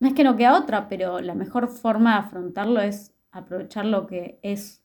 no 0.00 0.08
es 0.08 0.14
que 0.14 0.24
no 0.24 0.34
queda 0.34 0.58
otra, 0.58 0.88
pero 0.88 1.20
la 1.20 1.34
mejor 1.34 1.68
forma 1.68 2.14
de 2.14 2.18
afrontarlo 2.20 2.80
es 2.80 3.14
aprovechar 3.30 3.84
lo 3.84 4.06
que 4.06 4.40
es. 4.42 4.82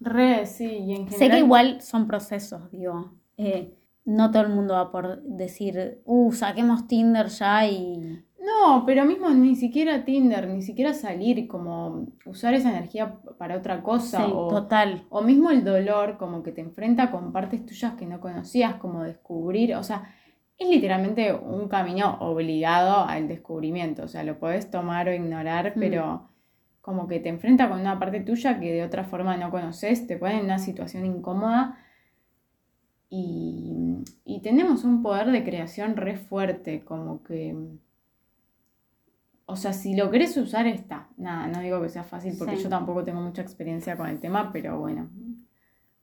Re, 0.00 0.46
sí, 0.46 0.64
y 0.66 0.92
en 0.92 1.08
general... 1.08 1.18
Sé 1.18 1.28
que 1.30 1.38
igual 1.38 1.80
son 1.82 2.06
procesos, 2.06 2.70
digo. 2.70 3.12
Eh, 3.36 3.74
no 4.04 4.30
todo 4.30 4.42
el 4.42 4.48
mundo 4.50 4.74
va 4.74 4.90
por 4.90 5.22
decir, 5.22 6.00
uh, 6.04 6.32
saquemos 6.32 6.86
Tinder 6.86 7.26
ya 7.26 7.66
y... 7.66 8.24
No, 8.40 8.84
pero 8.84 9.04
mismo 9.04 9.30
ni 9.30 9.54
siquiera 9.54 10.04
Tinder, 10.04 10.48
ni 10.48 10.62
siquiera 10.62 10.94
salir, 10.94 11.46
como 11.46 12.08
usar 12.26 12.54
esa 12.54 12.70
energía 12.70 13.18
para 13.38 13.56
otra 13.56 13.82
cosa. 13.82 14.24
Sí, 14.24 14.32
total. 14.32 15.06
O 15.10 15.22
mismo 15.22 15.50
el 15.50 15.64
dolor, 15.64 16.18
como 16.18 16.42
que 16.42 16.50
te 16.50 16.60
enfrenta 16.60 17.10
con 17.12 17.32
partes 17.32 17.64
tuyas 17.64 17.94
que 17.94 18.06
no 18.06 18.20
conocías, 18.20 18.74
como 18.76 19.04
descubrir, 19.04 19.76
o 19.76 19.82
sea, 19.84 20.12
es 20.62 20.68
literalmente 20.68 21.32
un 21.32 21.68
camino 21.68 22.16
obligado 22.20 23.04
al 23.04 23.28
descubrimiento, 23.28 24.04
o 24.04 24.08
sea, 24.08 24.24
lo 24.24 24.38
podés 24.38 24.70
tomar 24.70 25.08
o 25.08 25.14
ignorar, 25.14 25.72
mm. 25.76 25.80
pero 25.80 26.28
como 26.80 27.06
que 27.06 27.20
te 27.20 27.28
enfrenta 27.28 27.68
con 27.68 27.80
una 27.80 27.98
parte 27.98 28.20
tuya 28.20 28.58
que 28.58 28.72
de 28.72 28.82
otra 28.82 29.04
forma 29.04 29.36
no 29.36 29.50
conoces, 29.50 30.06
te 30.06 30.16
pone 30.16 30.38
en 30.38 30.44
una 30.44 30.58
situación 30.58 31.06
incómoda 31.06 31.78
y, 33.14 34.02
tenemos 34.42 34.82
un 34.82 35.02
poder 35.02 35.30
de 35.30 35.44
creación 35.44 35.96
re 35.96 36.16
fuerte, 36.16 36.84
como 36.84 37.22
que... 37.22 37.56
O 39.44 39.54
sea, 39.54 39.72
si 39.72 39.94
lo 39.94 40.10
querés 40.10 40.36
usar, 40.36 40.66
está. 40.66 41.08
Nada, 41.16 41.46
no 41.46 41.60
digo 41.60 41.80
que 41.80 41.88
sea 41.88 42.02
fácil 42.02 42.34
porque 42.36 42.56
yo 42.56 42.68
tampoco 42.68 43.04
tengo 43.04 43.20
mucha 43.20 43.42
experiencia 43.42 43.96
con 43.96 44.08
el 44.08 44.18
tema, 44.18 44.50
pero 44.50 44.80
bueno, 44.80 45.10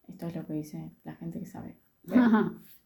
esto 0.07 0.27
es 0.27 0.35
lo 0.35 0.45
que 0.45 0.53
dice 0.53 0.91
la 1.03 1.15
gente 1.15 1.39
que 1.39 1.47
sabe. 1.47 1.77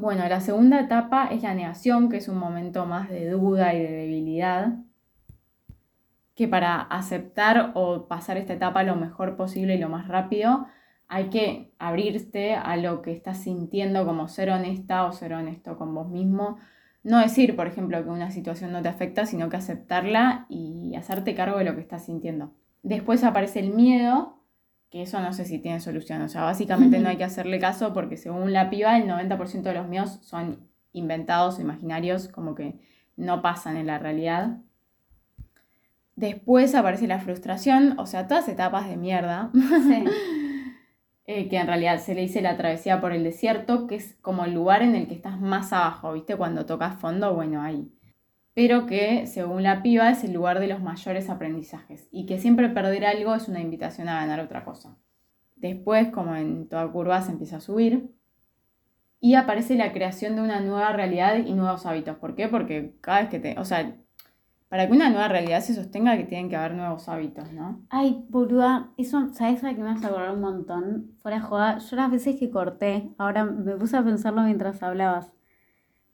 Bueno, 0.00 0.26
la 0.26 0.40
segunda 0.40 0.80
etapa 0.80 1.26
es 1.26 1.42
la 1.42 1.52
negación, 1.52 2.08
que 2.08 2.16
es 2.16 2.28
un 2.28 2.38
momento 2.38 2.86
más 2.86 3.10
de 3.10 3.28
duda 3.28 3.74
y 3.74 3.82
de 3.82 3.90
debilidad, 3.90 4.78
que 6.34 6.48
para 6.48 6.80
aceptar 6.80 7.72
o 7.74 8.08
pasar 8.08 8.38
esta 8.38 8.54
etapa 8.54 8.82
lo 8.82 8.96
mejor 8.96 9.36
posible 9.36 9.74
y 9.74 9.78
lo 9.78 9.90
más 9.90 10.08
rápido, 10.08 10.66
hay 11.06 11.28
que 11.28 11.74
abrirte 11.78 12.54
a 12.54 12.78
lo 12.78 13.02
que 13.02 13.12
estás 13.12 13.42
sintiendo, 13.42 14.06
como 14.06 14.26
ser 14.28 14.48
honesta 14.48 15.04
o 15.04 15.12
ser 15.12 15.34
honesto 15.34 15.76
con 15.76 15.94
vos 15.94 16.08
mismo. 16.08 16.56
No 17.02 17.18
decir, 17.18 17.54
por 17.54 17.66
ejemplo, 17.66 18.02
que 18.02 18.08
una 18.08 18.30
situación 18.30 18.72
no 18.72 18.80
te 18.80 18.88
afecta, 18.88 19.26
sino 19.26 19.50
que 19.50 19.58
aceptarla 19.58 20.46
y 20.48 20.94
hacerte 20.96 21.34
cargo 21.34 21.58
de 21.58 21.64
lo 21.64 21.74
que 21.74 21.82
estás 21.82 22.06
sintiendo. 22.06 22.54
Después 22.82 23.22
aparece 23.22 23.60
el 23.60 23.74
miedo, 23.74 24.39
que 24.90 25.02
eso 25.02 25.20
no 25.20 25.32
sé 25.32 25.44
si 25.44 25.58
tiene 25.58 25.80
solución. 25.80 26.20
O 26.22 26.28
sea, 26.28 26.42
básicamente 26.42 26.98
no 26.98 27.08
hay 27.08 27.16
que 27.16 27.24
hacerle 27.24 27.58
caso 27.60 27.92
porque 27.92 28.16
según 28.16 28.52
la 28.52 28.70
piba, 28.70 28.98
el 28.98 29.08
90% 29.08 29.62
de 29.62 29.74
los 29.74 29.88
miedos 29.88 30.18
son 30.22 30.68
inventados 30.92 31.58
o 31.58 31.62
imaginarios, 31.62 32.28
como 32.28 32.54
que 32.54 32.74
no 33.16 33.40
pasan 33.40 33.76
en 33.76 33.86
la 33.86 33.98
realidad. 33.98 34.58
Después 36.16 36.74
aparece 36.74 37.06
la 37.06 37.20
frustración, 37.20 37.98
o 37.98 38.06
sea, 38.06 38.26
todas 38.26 38.48
etapas 38.48 38.88
de 38.88 38.96
mierda. 38.96 39.50
Sí. 39.52 40.04
Eh, 41.32 41.48
que 41.48 41.58
en 41.58 41.68
realidad 41.68 42.00
se 42.00 42.16
le 42.16 42.22
dice 42.22 42.42
la 42.42 42.56
travesía 42.56 43.00
por 43.00 43.12
el 43.12 43.22
desierto, 43.22 43.86
que 43.86 43.94
es 43.94 44.16
como 44.20 44.44
el 44.44 44.52
lugar 44.52 44.82
en 44.82 44.96
el 44.96 45.06
que 45.06 45.14
estás 45.14 45.40
más 45.40 45.72
abajo, 45.72 46.12
¿viste? 46.12 46.34
Cuando 46.34 46.66
tocas 46.66 46.98
fondo, 46.98 47.32
bueno, 47.34 47.62
ahí. 47.62 47.88
Pero 48.54 48.86
que, 48.86 49.26
según 49.26 49.62
la 49.62 49.82
piba, 49.82 50.10
es 50.10 50.24
el 50.24 50.32
lugar 50.32 50.60
de 50.60 50.66
los 50.66 50.80
mayores 50.80 51.30
aprendizajes 51.30 52.08
y 52.10 52.26
que 52.26 52.38
siempre 52.38 52.68
perder 52.68 53.04
algo 53.04 53.34
es 53.34 53.48
una 53.48 53.60
invitación 53.60 54.08
a 54.08 54.20
ganar 54.20 54.40
otra 54.40 54.64
cosa. 54.64 54.96
Después, 55.56 56.08
como 56.08 56.34
en 56.34 56.68
toda 56.68 56.90
curva, 56.90 57.22
se 57.22 57.32
empieza 57.32 57.58
a 57.58 57.60
subir 57.60 58.10
y 59.20 59.34
aparece 59.34 59.76
la 59.76 59.92
creación 59.92 60.34
de 60.34 60.42
una 60.42 60.60
nueva 60.60 60.92
realidad 60.92 61.36
y 61.36 61.52
nuevos 61.52 61.84
hábitos. 61.86 62.16
¿Por 62.16 62.34
qué? 62.34 62.48
Porque 62.48 62.96
cada 63.00 63.20
vez 63.20 63.28
que 63.28 63.38
te... 63.38 63.58
O 63.58 63.64
sea, 63.64 63.94
para 64.70 64.86
que 64.86 64.92
una 64.92 65.10
nueva 65.10 65.28
realidad 65.28 65.60
se 65.60 65.74
sostenga, 65.74 66.16
que 66.16 66.24
tienen 66.24 66.48
que 66.48 66.56
haber 66.56 66.74
nuevos 66.74 67.08
hábitos, 67.08 67.52
¿no? 67.52 67.82
Ay, 67.90 68.24
boluda, 68.28 68.90
eso, 68.96 69.28
¿sabes 69.34 69.62
a 69.64 69.74
qué 69.74 69.82
me 69.82 69.90
hace 69.90 70.06
acordar 70.06 70.30
un 70.30 70.40
montón? 70.40 71.10
Fuera 71.18 71.38
de 71.38 71.42
joda, 71.42 71.78
yo 71.78 71.96
las 71.96 72.10
veces 72.10 72.36
que 72.36 72.50
corté, 72.50 73.10
ahora 73.18 73.44
me 73.44 73.76
puse 73.76 73.96
a 73.96 74.04
pensarlo 74.04 74.42
mientras 74.42 74.82
hablabas. 74.82 75.32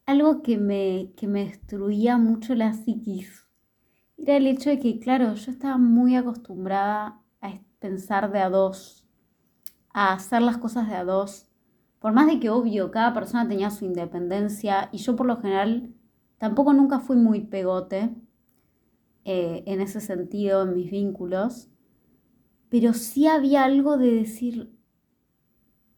Algo 0.07 0.41
que 0.43 0.57
me, 0.57 1.13
que 1.17 1.27
me 1.27 1.45
destruía 1.47 2.17
mucho 2.17 2.55
la 2.55 2.73
psiquis 2.73 3.47
era 4.17 4.37
el 4.37 4.47
hecho 4.47 4.71
de 4.71 4.79
que, 4.79 4.99
claro, 4.99 5.35
yo 5.35 5.51
estaba 5.51 5.79
muy 5.79 6.17
acostumbrada 6.17 7.21
a 7.41 7.61
pensar 7.79 8.33
de 8.33 8.41
a 8.41 8.49
dos, 8.49 9.07
a 9.93 10.13
hacer 10.15 10.43
las 10.43 10.59
cosas 10.59 10.89
de 10.89 10.95
a 10.95 11.05
dos. 11.05 11.49
Por 11.99 12.13
más 12.13 12.27
de 12.27 12.41
que, 12.41 12.51
obvio, 12.51 12.91
cada 12.91 13.13
persona 13.13 13.49
tenía 13.49 13.71
su 13.71 13.85
independencia 13.85 14.89
y 14.93 14.99
yo 14.99 15.17
por 15.17 15.27
lo 15.27 15.37
general 15.39 15.93
tampoco 16.39 16.73
nunca 16.73 17.01
fui 17.01 17.17
muy 17.17 17.41
pegote 17.41 18.15
eh, 19.25 19.65
en 19.67 19.81
ese 19.81 20.01
sentido 20.01 20.63
en 20.63 20.75
mis 20.75 20.91
vínculos, 20.91 21.69
pero 22.69 22.93
sí 22.95 23.27
había 23.27 23.65
algo 23.65 23.97
de 23.97 24.13
decir, 24.13 24.73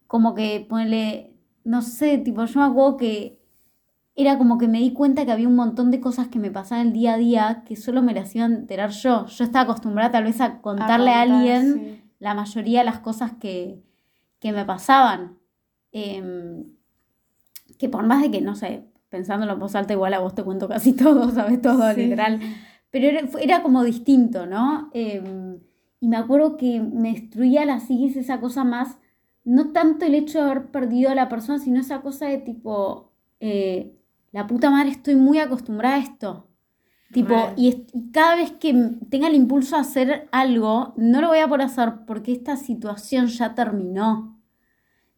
como 0.06 0.34
que 0.34 0.66
ponele, 0.68 1.36
no 1.64 1.82
sé, 1.82 2.18
tipo, 2.18 2.44
yo 2.44 2.60
me 2.60 2.66
acuerdo 2.66 2.96
que 2.96 3.37
era 4.18 4.36
como 4.36 4.58
que 4.58 4.66
me 4.66 4.80
di 4.80 4.92
cuenta 4.92 5.24
que 5.24 5.30
había 5.30 5.46
un 5.46 5.54
montón 5.54 5.92
de 5.92 6.00
cosas 6.00 6.26
que 6.26 6.40
me 6.40 6.50
pasaban 6.50 6.88
el 6.88 6.92
día 6.92 7.14
a 7.14 7.18
día 7.18 7.62
que 7.64 7.76
solo 7.76 8.02
me 8.02 8.12
las 8.12 8.34
iban 8.34 8.52
a 8.52 8.56
enterar 8.56 8.90
yo. 8.90 9.26
Yo 9.26 9.44
estaba 9.44 9.62
acostumbrada 9.62 10.10
tal 10.10 10.24
vez 10.24 10.40
a 10.40 10.60
contarle 10.60 11.12
a, 11.12 11.22
alguien 11.22 12.02
la 12.18 12.34
mayoría 12.34 12.80
de 12.80 12.84
las 12.84 12.98
cosas 12.98 13.34
que, 13.38 13.80
me 14.42 14.64
pasaban. 14.64 15.38
Em, 15.92 16.64
que 17.78 17.88
por 17.88 18.04
más 18.06 18.20
de 18.20 18.32
que, 18.32 18.40
no 18.40 18.56
sé, 18.56 18.86
pensándolo 19.08 19.52
en 19.52 19.60
voz 19.60 19.76
alta, 19.76 19.92
igual 19.92 20.12
a 20.14 20.18
vos 20.18 20.34
te 20.34 20.42
cuento 20.42 20.66
casi 20.66 20.92
todo, 20.96 21.30
¿sabes? 21.30 21.62
Todo, 21.62 21.92
literal. 21.92 22.40
Pero 22.90 23.20
era, 23.40 23.62
como 23.62 23.84
distinto, 23.84 24.46
¿no? 24.46 24.90
Em, 24.94 25.60
y 26.00 26.08
me 26.08 26.16
acuerdo 26.16 26.56
que 26.56 26.80
me 26.80 27.12
destruía 27.12 27.64
la 27.64 27.78
psiquis 27.78 28.16
esa 28.16 28.40
cosa 28.40 28.64
más, 28.64 28.98
no 29.44 29.70
tanto 29.70 30.06
el 30.06 30.16
hecho 30.16 30.38
de 30.38 30.50
haber 30.50 30.72
perdido 30.72 31.08
a 31.10 31.14
la 31.14 31.28
persona, 31.28 31.60
sino 31.60 31.78
esa 31.78 32.00
cosa 32.00 32.26
de 32.26 32.38
tipo, 32.38 33.12
eh, 33.38 33.94
la 34.32 34.46
puta 34.46 34.70
madre, 34.70 34.90
estoy 34.90 35.14
muy 35.14 35.38
acostumbrada 35.38 35.96
a 35.96 36.00
esto. 36.00 36.48
Tipo, 37.12 37.34
y, 37.56 37.86
cada 38.12 38.36
vez 38.36 38.52
que 38.52 38.74
tenga 39.08 39.28
el 39.28 39.34
impulso 39.34 39.76
a 39.76 39.80
hacer 39.80 40.28
algo, 40.30 40.92
no 40.96 41.20
lo 41.20 41.28
voy 41.28 41.38
a 41.38 41.48
poder 41.48 41.66
hacer 41.66 42.04
porque 42.06 42.32
esta 42.32 42.56
situación 42.56 43.28
ya 43.28 43.54
terminó. 43.54 44.38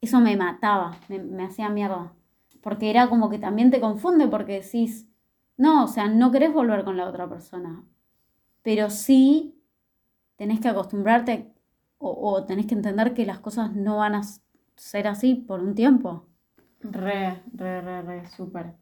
Eso 0.00 0.20
me 0.20 0.36
mataba, 0.36 0.96
me, 1.08 1.18
me 1.18 1.44
hacía 1.44 1.68
mierda. 1.68 2.12
Porque 2.60 2.90
era 2.90 3.08
como 3.08 3.28
que 3.28 3.38
también 3.38 3.70
te 3.70 3.80
confunde 3.80 4.28
porque 4.28 4.60
decís, 4.60 5.08
no, 5.56 5.84
o 5.84 5.88
sea, 5.88 6.08
no 6.08 6.30
querés 6.30 6.52
volver 6.52 6.84
con 6.84 6.96
la 6.96 7.06
otra 7.06 7.28
persona, 7.28 7.84
pero 8.62 8.88
sí 8.88 9.60
tenés 10.36 10.60
que 10.60 10.68
acostumbrarte 10.68 11.52
o, 11.98 12.44
tenés 12.46 12.64
que 12.64 12.74
entender 12.74 13.12
que 13.12 13.26
las 13.26 13.40
cosas 13.40 13.74
no 13.76 13.98
van 13.98 14.14
a 14.14 14.22
ser 14.76 15.06
así 15.06 15.34
por 15.34 15.60
un 15.60 15.74
tiempo. 15.74 16.26
Re, 16.80 17.42
re, 17.52 17.82
re, 17.82 18.00
re, 18.00 18.26
súper. 18.26 18.74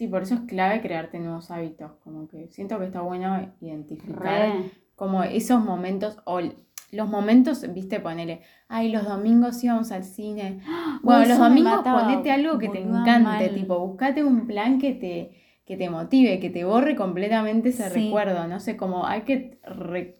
Sí, 0.00 0.08
por 0.08 0.22
eso 0.22 0.32
es 0.32 0.40
clave 0.48 0.80
crearte 0.80 1.18
nuevos 1.18 1.50
hábitos. 1.50 1.92
Como 2.02 2.26
que 2.26 2.48
siento 2.48 2.78
que 2.78 2.86
está 2.86 3.02
bueno 3.02 3.52
identificar 3.60 4.48
Re. 4.48 4.70
como 4.96 5.22
esos 5.24 5.62
momentos 5.62 6.16
o 6.24 6.40
los 6.90 7.06
momentos, 7.06 7.70
viste, 7.74 8.00
ponele, 8.00 8.40
ay, 8.66 8.90
los 8.90 9.04
domingos 9.04 9.62
íbamos 9.62 9.92
al 9.92 10.04
cine. 10.04 10.62
Bueno, 11.02 11.20
Uy, 11.20 11.28
los 11.28 11.38
domingos 11.38 11.80
ponete 11.82 12.30
algo 12.32 12.56
que 12.58 12.70
te 12.70 12.80
encante, 12.80 13.22
mal. 13.24 13.54
tipo, 13.54 13.78
buscate 13.78 14.24
un 14.24 14.46
plan 14.46 14.78
que 14.78 14.94
te, 14.94 15.32
que 15.66 15.76
te 15.76 15.90
motive, 15.90 16.40
que 16.40 16.48
te 16.48 16.64
borre 16.64 16.96
completamente 16.96 17.68
ese 17.68 17.90
Sí. 17.90 18.04
recuerdo, 18.06 18.48
no 18.48 18.58
sé, 18.58 18.78
como 18.78 19.04
hay 19.06 19.20
que 19.24 19.60
re- 19.64 20.14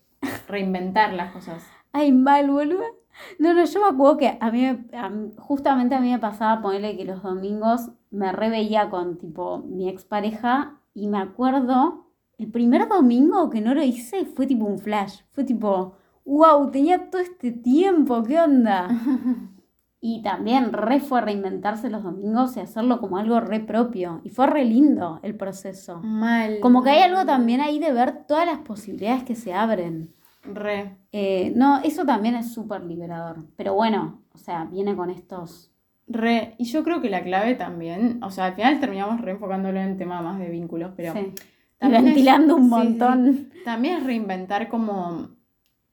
reinventar 0.47 1.15
las 1.15 1.33
cosas. 1.33 1.67
Ay, 1.93 2.13
mal, 2.13 2.51
boluda. 2.51 2.85
No, 3.39 3.55
no, 3.55 3.65
yo 3.65 3.81
me 3.81 3.87
acuerdo 3.87 4.17
que 4.17 4.39
a 4.41 4.51
mí, 4.51 4.67
a 4.67 5.11
justamente 5.39 5.95
a 5.95 6.01
mí 6.01 6.11
me 6.11 6.19
pasaba 6.19 6.63
ponerle 6.63 6.97
que 6.97 7.05
los 7.05 7.23
domingos 7.23 7.91
me 8.11 8.33
reveía 8.33 8.91
con 8.91 9.19
tipo 9.19 9.59
mi 9.59 9.89
expareja 9.89 10.81
y 10.95 11.09
me 11.09 11.19
acuerdo, 11.19 12.07
el 12.39 12.51
primer 12.51 12.89
domingo 12.89 13.51
que 13.51 13.61
no 13.61 13.75
lo 13.75 13.83
hice 13.83 14.25
fue 14.25 14.47
tipo 14.47 14.65
un 14.65 14.79
flash, 14.79 15.21
fue 15.31 15.45
tipo, 15.45 15.95
wow, 16.25 16.71
tenía 16.71 17.11
todo 17.11 17.23
este 17.23 17.53
tiempo, 17.53 18.23
¿qué 18.23 18.41
onda? 18.41 18.89
Y 20.03 20.23
también 20.23 20.73
re 20.73 20.99
fue 20.99 21.21
reinventarse 21.21 21.91
los 21.91 22.03
domingos 22.03 22.57
y 22.57 22.61
hacerlo 22.61 23.01
como 23.01 23.19
algo 23.19 23.39
re 23.41 23.61
propio. 23.61 24.23
Y 24.25 24.31
fue 24.31 24.47
re 24.47 24.65
lindo 24.65 25.21
el 25.23 25.37
proceso. 25.37 26.01
Mal. 26.01 26.61
Como 26.61 26.83
que 26.83 26.89
hay 26.89 27.03
algo 27.03 27.27
también 27.27 27.61
ahí 27.61 27.79
de 27.79 27.93
ver 27.93 28.25
todas 28.27 28.47
las 28.47 28.61
posibilidades 28.61 29.25
que 29.25 29.35
se 29.35 29.53
abren. 29.53 30.15
Re. 30.43 30.97
Eh, 31.13 31.53
no, 31.55 31.81
eso 31.83 32.05
también 32.05 32.35
es 32.35 32.53
súper 32.53 32.83
liberador. 32.85 33.45
Pero 33.57 33.75
bueno, 33.75 34.23
o 34.33 34.39
sea, 34.39 34.65
viene 34.65 34.97
con 34.97 35.11
estos. 35.11 35.71
Re, 36.09 36.55
y 36.59 36.65
yo 36.65 36.83
creo 36.83 37.01
que 37.01 37.11
la 37.11 37.23
clave 37.23 37.55
también, 37.55 38.21
o 38.23 38.31
sea, 38.31 38.47
al 38.47 38.55
final 38.55 38.81
terminamos 38.81 39.21
reenfocándolo 39.21 39.79
en 39.81 39.97
tema 39.97 40.21
más 40.23 40.39
de 40.39 40.49
vínculos, 40.49 40.93
pero 40.97 41.13
sí. 41.13 41.33
ventilando 41.81 42.57
un 42.57 42.63
sí, 42.65 42.69
sí, 42.69 42.75
montón. 42.75 43.51
también 43.65 43.99
es 43.99 44.05
reinventar 44.05 44.69
como 44.69 45.29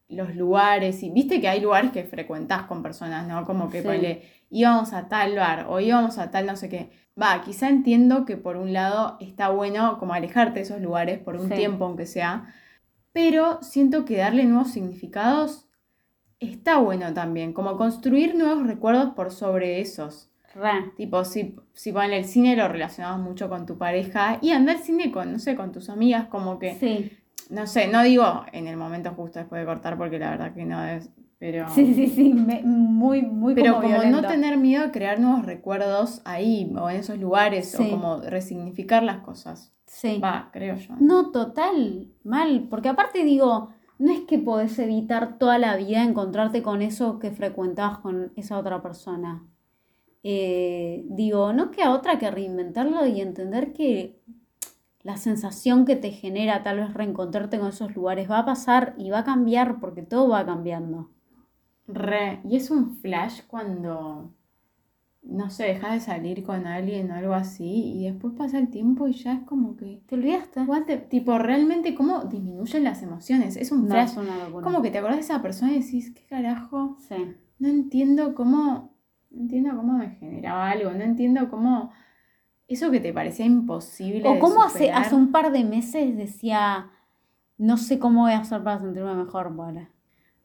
los 0.10 0.36
lugares, 0.36 1.04
y 1.04 1.10
viste 1.12 1.42
que 1.42 1.50
hay 1.50 1.60
lugares 1.60 1.92
que 1.92 2.04
frecuentás 2.06 2.64
con 2.64 2.82
personas, 2.82 3.28
¿no? 3.28 3.44
Como 3.46 3.70
que 3.70 3.82
Sí. 3.82 3.86
ponele, 3.88 4.24
íbamos 4.50 4.94
a 4.94 5.08
tal 5.10 5.36
bar 5.36 5.66
o 5.70 5.80
íbamos 5.82 6.18
a 6.18 6.32
tal 6.32 6.46
no 6.46 6.56
sé 6.56 6.70
qué. 6.70 6.90
Va, 7.22 7.42
quizá 7.42 7.68
entiendo 7.68 8.26
que 8.26 8.38
por 8.38 8.56
un 8.56 8.72
lado 8.74 9.18
está 9.20 9.50
bueno 9.50 9.98
como 10.00 10.14
alejarte 10.14 10.56
de 10.60 10.62
esos 10.62 10.82
lugares 10.82 11.20
por 11.20 11.36
un 11.36 11.50
tiempo, 11.50 11.86
aunque 11.86 12.06
sea, 12.06 12.48
pero 13.18 13.58
siento 13.64 14.06
que 14.06 14.18
darle 14.18 14.44
nuevos 14.44 14.70
significados 14.70 15.66
está 16.40 16.78
bueno 16.78 17.16
también, 17.16 17.52
como 17.52 17.76
construir 17.76 18.36
nuevos 18.36 18.68
recuerdos 18.68 19.16
por 19.16 19.32
sobre 19.32 19.82
esos. 19.82 20.30
Tipo, 20.98 21.26
si, 21.26 21.56
si 21.74 21.92
con 21.92 22.04
el 22.04 22.26
cine 22.26 22.56
lo 22.56 22.68
relacionabas 22.68 23.20
mucho 23.20 23.50
con 23.50 23.66
tu 23.66 23.80
pareja 23.80 24.38
y 24.40 24.52
andar 24.52 24.76
al 24.76 24.84
cine 24.84 25.12
con, 25.12 25.32
no 25.34 25.40
sé, 25.40 25.56
con 25.56 25.72
tus 25.72 25.90
amigas, 25.90 26.28
como 26.28 26.60
que, 26.60 26.76
Sí. 26.76 27.12
no 27.50 27.66
sé, 27.66 27.88
no 27.88 28.04
digo 28.04 28.46
en 28.52 28.68
el 28.68 28.78
momento 28.78 29.10
justo 29.16 29.40
después 29.40 29.62
de 29.62 29.66
cortar 29.66 29.98
porque 29.98 30.20
la 30.20 30.30
verdad 30.30 30.54
que 30.54 30.66
no 30.66 30.84
es, 30.86 31.10
pero... 31.40 31.70
Sí, 31.70 31.94
sí, 31.94 32.08
sí. 32.08 32.34
me- 32.34 32.64
muy, 32.64 33.22
muy 33.22 33.54
Pero 33.56 33.76
como, 33.82 33.96
como, 33.96 34.10
no 34.10 34.22
tener 34.28 34.58
miedo 34.58 34.84
a 34.86 34.92
crear 34.92 35.20
nuevos 35.20 35.46
recuerdos 35.46 36.22
ahí 36.26 36.74
o 36.80 36.90
en 36.90 36.98
esos 36.98 37.18
lugares 37.20 37.70
Sí. 37.72 37.84
o 37.88 37.90
como 37.92 38.18
resignificar 38.22 39.04
las 39.04 39.20
cosas. 39.20 39.74
Sí. 39.86 40.20
Va, 40.20 40.50
creo 40.52 40.76
yo. 40.76 40.96
No, 41.00 41.32
total, 41.32 42.08
mal. 42.24 42.68
Porque 42.70 42.90
aparte 42.90 43.24
digo, 43.24 43.70
no 44.00 44.12
es 44.12 44.22
que 44.22 44.38
podés 44.40 44.78
evitar 44.80 45.38
toda 45.38 45.58
la 45.60 45.76
vida 45.78 46.04
encontrarte 46.04 46.62
con 46.62 46.82
eso 46.82 47.20
que 47.20 47.32
frecuentabas 47.32 48.00
con 48.00 48.32
esa 48.36 48.58
otra 48.58 48.82
persona. 48.82 49.44
Eh, 50.24 51.06
digo, 51.10 51.54
no 51.54 51.72
queda 51.72 51.92
otra 51.92 52.20
que 52.20 52.30
reinventarlo 52.30 53.06
y 53.06 53.22
entender 53.22 53.72
que 53.74 54.20
la 55.04 55.16
sensación 55.16 55.86
que 55.86 55.96
te 55.96 56.12
genera 56.12 56.64
tal 56.64 56.80
vez 56.80 56.94
reencontrarte 56.94 57.60
con 57.60 57.70
esos 57.70 57.96
lugares 57.96 58.30
va 58.30 58.40
a 58.40 58.46
pasar 58.46 58.94
y 58.98 59.10
va 59.10 59.20
a 59.20 59.24
cambiar 59.24 59.80
porque 59.80 60.02
todo 60.02 60.28
va 60.28 60.46
cambiando. 60.46 61.12
Re, 61.88 62.42
y 62.44 62.56
es 62.58 62.70
un 62.70 62.98
flash 62.98 63.42
cuando, 63.48 64.34
no 65.24 65.50
sé, 65.50 65.64
dejas 65.66 65.94
de 65.94 66.00
salir 66.02 66.44
con 66.44 66.68
alguien 66.68 67.12
o 67.12 67.16
algo 67.16 67.34
así 67.34 67.94
y 67.96 68.06
después 68.10 68.34
pasa 68.38 68.58
el 68.60 68.70
tiempo 68.70 69.08
y 69.08 69.14
ya 69.14 69.34
es 69.34 69.44
como 69.44 69.76
que... 69.78 70.02
¿Te 70.06 70.16
olvidaste? 70.16 70.62
What 70.62 70.84
the- 70.84 70.98
tipo, 70.98 71.38
realmente 71.38 71.96
cómo 71.96 72.26
disminuyen 72.26 72.84
las 72.84 73.02
emociones. 73.04 73.56
Es 73.58 73.72
un 73.72 73.84
No, 73.88 73.92
flash. 73.96 74.12
es 74.12 74.18
una. 74.18 74.62
Como 74.62 74.82
que 74.82 74.92
te 74.92 74.98
acordás 74.98 75.18
de 75.18 75.24
esa 75.24 75.42
persona 75.42 75.72
y 75.74 75.80
decís, 75.82 76.12
¿qué 76.14 76.26
carajo? 76.26 76.98
Sí. 77.08 77.36
No 77.60 77.68
entiendo 77.70 78.36
cómo. 78.36 78.94
No 79.30 79.42
entiendo 79.42 79.76
cómo 79.76 79.94
me 79.98 80.10
generaba 80.12 80.70
algo. 80.72 80.92
No 80.92 81.04
entiendo 81.04 81.50
cómo. 81.50 81.92
Eso 82.68 82.92
que 82.92 83.00
te 83.00 83.14
parecía 83.14 83.46
imposible. 83.46 84.28
O 84.28 84.34
de 84.34 84.40
como 84.40 84.62
hace, 84.64 84.92
hace 84.92 85.16
un 85.16 85.32
par 85.32 85.52
de 85.54 85.64
meses 85.64 86.18
decía, 86.18 86.90
no 87.58 87.78
sé 87.78 87.98
cómo 87.98 88.24
voy 88.24 88.34
a 88.34 88.40
hacer 88.40 88.62
para 88.64 88.80
sentirme 88.80 89.16
mejor, 89.16 89.54
bueno. 89.54 89.88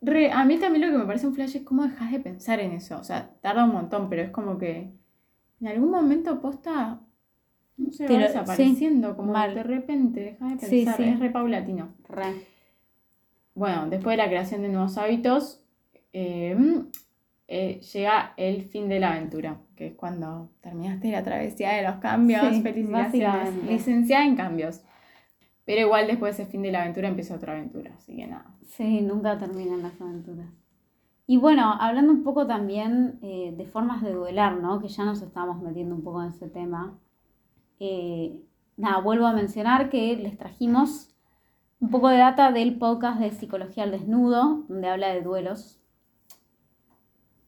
Re, 0.04 0.32
a 0.32 0.44
mí 0.44 0.58
también 0.58 0.84
lo 0.84 0.90
que 0.92 0.98
me 0.98 1.06
parece 1.06 1.26
un 1.28 1.34
flash 1.34 1.56
es 1.56 1.62
cómo 1.62 1.84
dejas 1.84 2.10
de 2.10 2.18
pensar 2.20 2.58
en 2.60 2.72
eso. 2.72 2.98
O 2.98 3.04
sea, 3.04 3.30
tarda 3.40 3.64
un 3.64 3.72
montón, 3.72 4.08
pero 4.10 4.22
es 4.22 4.30
como 4.30 4.58
que. 4.58 4.90
En 5.60 5.68
algún 5.68 5.90
momento 5.90 6.40
posta. 6.40 7.00
No 7.76 7.92
sé, 7.92 8.06
va 8.08 8.18
desapareciendo. 8.18 9.16
como 9.16 9.32
mal. 9.32 9.54
de 9.54 9.62
repente 9.62 10.20
dejas 10.20 10.60
de 10.60 10.66
Sí, 10.66 10.76
pensar. 10.84 10.96
sí. 10.96 11.04
Es 11.04 11.20
re 11.20 11.30
paulatino. 11.30 11.94
Re. 12.08 12.34
Bueno, 13.54 13.88
después 13.88 14.14
de 14.14 14.22
la 14.22 14.28
creación 14.28 14.62
de 14.62 14.68
nuevos 14.70 14.96
hábitos, 14.98 15.62
eh, 16.12 16.56
eh, 17.48 17.80
llega 17.92 18.32
el 18.36 18.64
fin 18.64 18.88
de 18.88 18.98
la 18.98 19.12
aventura, 19.12 19.58
que 19.76 19.88
es 19.88 19.94
cuando 19.94 20.50
terminaste 20.62 21.10
la 21.12 21.22
travesía 21.22 21.72
de 21.74 21.82
los 21.82 21.96
cambios. 21.96 22.40
Sí, 22.42 22.62
Felicitaciones. 22.62 22.90
básicamente. 23.12 23.72
Licenciada 23.72 24.24
en 24.24 24.36
cambios. 24.36 24.82
Pero 25.64 25.80
igual 25.82 26.06
después 26.06 26.36
de 26.36 26.42
ese 26.42 26.50
fin 26.50 26.62
de 26.62 26.72
la 26.72 26.82
aventura 26.82 27.08
empieza 27.08 27.34
otra 27.34 27.52
aventura, 27.52 27.92
así 27.96 28.16
que 28.16 28.26
nada. 28.26 28.46
Sí, 28.66 29.00
nunca 29.00 29.38
terminan 29.38 29.82
las 29.82 30.00
aventuras. 30.00 30.48
Y 31.26 31.36
bueno, 31.36 31.74
hablando 31.78 32.12
un 32.12 32.24
poco 32.24 32.46
también 32.46 33.18
eh, 33.22 33.54
de 33.56 33.66
formas 33.66 34.02
de 34.02 34.12
duelar, 34.12 34.56
¿no? 34.56 34.80
Que 34.80 34.88
ya 34.88 35.04
nos 35.04 35.22
estamos 35.22 35.62
metiendo 35.62 35.94
un 35.94 36.02
poco 36.02 36.22
en 36.22 36.28
ese 36.30 36.48
tema. 36.48 36.98
Eh, 37.78 38.40
nada, 38.76 39.00
vuelvo 39.00 39.26
a 39.26 39.32
mencionar 39.32 39.88
que 39.88 40.16
les 40.16 40.36
trajimos 40.36 41.14
un 41.80 41.90
poco 41.90 42.08
de 42.08 42.18
data 42.18 42.52
del 42.52 42.78
podcast 42.78 43.20
de 43.20 43.30
Psicología 43.30 43.84
al 43.84 43.90
Desnudo, 43.90 44.64
donde 44.68 44.88
habla 44.88 45.08
de 45.08 45.22
duelos. 45.22 45.81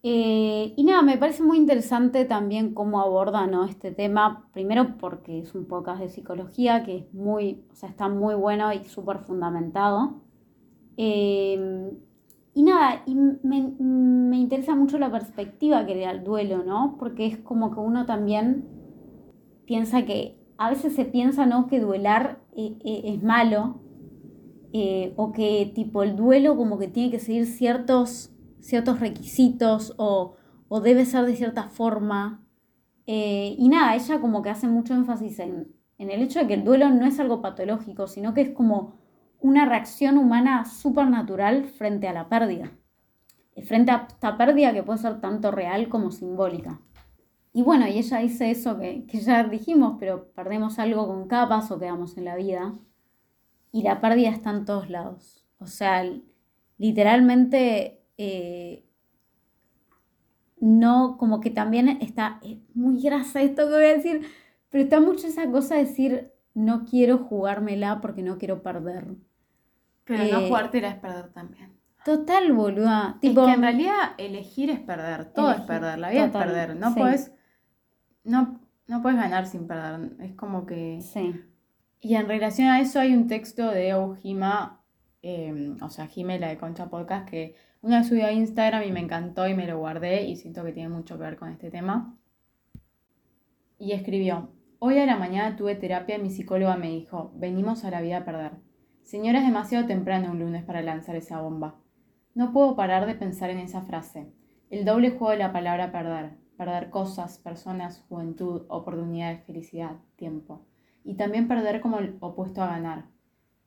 Eh, 0.07 0.75
y 0.77 0.85
nada, 0.85 1.01
me 1.01 1.17
parece 1.17 1.43
muy 1.43 1.57
interesante 1.57 2.27
también 2.27 2.75
cómo 2.75 3.01
aborda 3.01 3.49
este 3.67 3.91
tema, 3.91 4.51
primero 4.53 4.99
porque 4.99 5.39
es 5.39 5.55
un 5.55 5.65
podcast 5.65 5.99
de 5.99 6.11
psicología 6.11 6.85
que 6.85 6.99
es 6.99 7.15
muy, 7.15 7.65
o 7.73 7.75
sea, 7.75 7.89
está 7.89 8.11
muy 8.11 8.35
bueno 8.35 8.71
y 8.75 8.85
súper 8.85 9.21
fundamentado. 9.21 10.21
Eh, 10.99 11.91
y 12.53 12.63
nada, 12.65 13.03
y 13.07 13.15
me, 13.15 13.73
me 13.79 14.37
interesa 14.37 14.75
mucho 14.77 14.99
la 14.99 15.11
perspectiva 15.11 15.87
que 15.87 15.95
le 15.95 16.03
da 16.03 16.11
el 16.11 16.23
duelo, 16.23 16.63
¿no? 16.65 16.97
Porque 16.99 17.25
es 17.25 17.39
como 17.39 17.71
que 17.71 17.81
uno 17.81 18.05
también 18.05 18.69
piensa 19.65 20.05
que, 20.05 20.39
a 20.59 20.69
veces 20.69 20.95
se 20.95 21.07
piensa, 21.07 21.47
¿no? 21.47 21.67
Que 21.67 21.81
duelar 21.81 22.43
eh, 22.55 22.77
es 22.85 23.23
malo, 23.23 23.81
o 25.17 25.33
que 25.33 25.73
tipo 25.75 26.03
el 26.03 26.15
duelo 26.15 26.57
como 26.57 26.79
que 26.79 26.89
tiene 26.89 27.11
que 27.11 27.21
seguir 27.21 27.47
ciertos, 27.47 28.34
ciertos 28.65 29.01
requisitos, 29.01 29.95
o, 29.99 30.37
o 30.69 30.81
debe 30.81 31.05
ser 31.05 31.27
de 31.27 31.37
cierta 31.37 31.69
forma. 31.69 32.43
Eh, 33.07 33.55
y 33.59 33.69
nada, 33.69 33.95
ella 33.95 34.21
como 34.21 34.43
que 34.43 34.51
hace 34.51 34.67
mucho 34.67 34.95
énfasis 34.95 35.39
en, 35.39 35.75
en 35.99 36.11
el 36.11 36.23
hecho 36.23 36.39
de 36.41 36.47
que 36.47 36.55
el 36.55 36.65
duelo 36.65 36.91
no 36.91 37.07
es 37.07 37.21
algo 37.21 37.43
patológico, 37.43 38.07
sino 38.07 38.33
que 38.35 38.41
es 38.41 38.51
como 38.51 38.95
una 39.41 39.67
reacción 39.67 40.17
humana 40.17 40.65
súper 40.65 41.09
natural 41.09 41.67
frente 41.67 42.09
a 42.09 42.15
la 42.15 42.29
pérdida. 42.29 42.73
Eh, 43.55 43.63
Frente 43.63 43.93
a 43.93 44.07
esta 44.09 44.37
pérdida 44.39 44.73
que 44.73 44.83
puede 44.83 44.99
ser 44.99 45.21
tanto 45.21 45.51
real 45.51 45.89
como 45.89 46.11
simbólica. 46.11 46.81
Y 47.53 47.63
bueno, 47.63 47.87
y 47.87 47.99
ella 47.99 48.19
dice 48.19 48.51
eso 48.51 48.79
que, 48.79 49.07
que 49.07 49.21
ya 49.21 49.45
dijimos, 49.45 49.97
pero 50.01 50.33
perdemos 50.33 50.79
algo 50.79 51.07
con 51.07 51.29
cada 51.29 51.49
paso 51.49 51.79
que 51.79 51.85
damos 51.87 52.17
en 52.17 52.25
la 52.25 52.37
vida. 52.37 52.73
Y 53.71 53.83
la 53.83 54.01
pérdida 54.01 54.31
está 54.31 54.51
en 54.51 54.65
todos 54.65 54.89
lados. 54.91 55.45
O 55.59 55.67
sea, 55.67 56.05
literalmente 56.79 58.04
eh, 58.19 58.85
no, 60.61 61.17
como 61.19 61.41
que 61.41 61.51
también 61.51 61.89
está, 62.01 62.41
es 62.43 62.59
muy 62.75 63.01
grasa 63.03 63.43
esto 63.43 63.67
que 63.67 63.75
voy 63.75 63.85
a 63.85 63.97
decir, 63.97 64.23
pero 64.71 64.85
está 64.85 65.01
mucho 65.01 65.27
esa 65.27 65.51
cosa 65.51 65.75
de 65.77 65.85
decir, 65.85 66.33
no 66.55 66.85
quiero 66.85 67.19
jugármela 67.19 68.01
porque 68.01 68.23
no 68.23 68.39
quiero 68.39 68.63
perder. 68.63 69.07
Pero 70.05 70.23
Eh, 70.25 70.31
no 70.33 70.41
jugártela 70.43 70.89
es 70.89 70.97
perder 70.97 71.33
también. 71.33 71.73
Total, 72.05 72.53
boluda. 72.53 73.19
Es 73.21 73.21
Tipo, 73.21 73.47
que 73.47 73.53
en 73.53 73.63
realidad 73.63 74.13
elegir 74.19 74.71
es 74.71 74.81
perder, 74.81 75.33
todo 75.33 75.51
es 75.53 75.61
perder, 75.63 75.99
la 75.99 76.11
vida 76.11 76.27
total, 76.27 76.49
es 76.51 76.55
perder. 76.55 76.77
No 76.77 76.93
sí. 76.93 77.01
puedes. 77.01 77.33
No, 78.25 78.61
no 78.87 79.03
puedes 79.03 79.19
ganar 79.19 79.47
sin 79.47 79.67
perder. 79.67 80.13
Es 80.21 80.35
como 80.35 80.67
que. 80.67 81.01
sí, 81.01 81.35
Y 82.01 82.15
en 82.17 82.29
relación 82.29 82.69
a 82.69 82.81
eso 82.81 83.01
hay 83.01 83.15
un 83.15 83.27
texto 83.29 83.71
de 83.71 83.89
Eugima, 83.91 84.83
eh, 85.23 85.75
o 85.81 85.89
sea, 85.89 86.07
Jime, 86.07 86.39
la 86.39 86.49
de 86.49 86.59
Concha 86.59 86.89
Podcast, 86.91 87.29
que 87.29 87.55
una 87.85 87.99
vez 87.99 88.11
a 88.13 88.33
Instagram 88.33 88.83
y 88.85 88.93
me 88.93 89.01
encantó 89.01 89.47
y 89.47 89.53
me 89.53 89.67
lo 89.67 89.79
guardé 89.79 90.23
y 90.27 90.37
siento 90.37 90.65
que 90.65 90.73
tiene 90.73 90.89
mucho 90.89 91.19
que 91.19 91.25
ver 91.25 91.37
con 91.37 91.51
este 91.51 91.71
tema. 91.71 92.17
Y 93.79 93.93
escribió, 93.93 94.49
Hoy 94.79 94.99
a 94.99 95.05
la 95.05 95.17
mañana 95.17 95.55
tuve 95.57 95.75
terapia 95.75 96.17
y 96.17 96.23
mi 96.23 96.31
psicóloga 96.31 96.77
me 96.77 96.89
dijo, 96.89 97.33
venimos 97.37 97.85
a 97.85 97.91
la 97.91 98.01
vida 98.01 98.19
a 98.19 98.25
perder. 98.25 98.53
Señora, 99.03 99.41
es 99.41 99.45
demasiado 99.45 99.87
temprano 99.87 100.31
un 100.31 100.39
lunes 100.39 100.65
para 100.65 100.81
lanzar 100.81 101.15
esa 101.15 101.43
bomba. 101.43 101.75
No 102.35 102.53
puedo 102.53 102.75
parar 102.75 103.07
de 103.07 103.15
pensar 103.15 103.51
en 103.51 103.59
esa 103.59 103.83
frase. 103.83 104.33
El 104.71 104.87
doble 104.87 105.11
juego 105.11 105.33
de 105.33 105.39
la 105.39 105.53
palabra 105.53 105.93
perder. 105.93 106.39
Perder 106.57 106.89
cosas, 106.89 107.39
personas, 107.39 108.03
juventud, 108.09 108.63
oportunidades, 108.69 109.45
felicidad, 109.45 109.97
tiempo. 110.17 110.65
Y 111.05 111.17
también 111.17 111.49
perder 111.49 111.83
como 111.83 111.99
el 111.99 112.17
opuesto 112.21 112.63
a 112.63 112.69
ganar. 112.69 113.05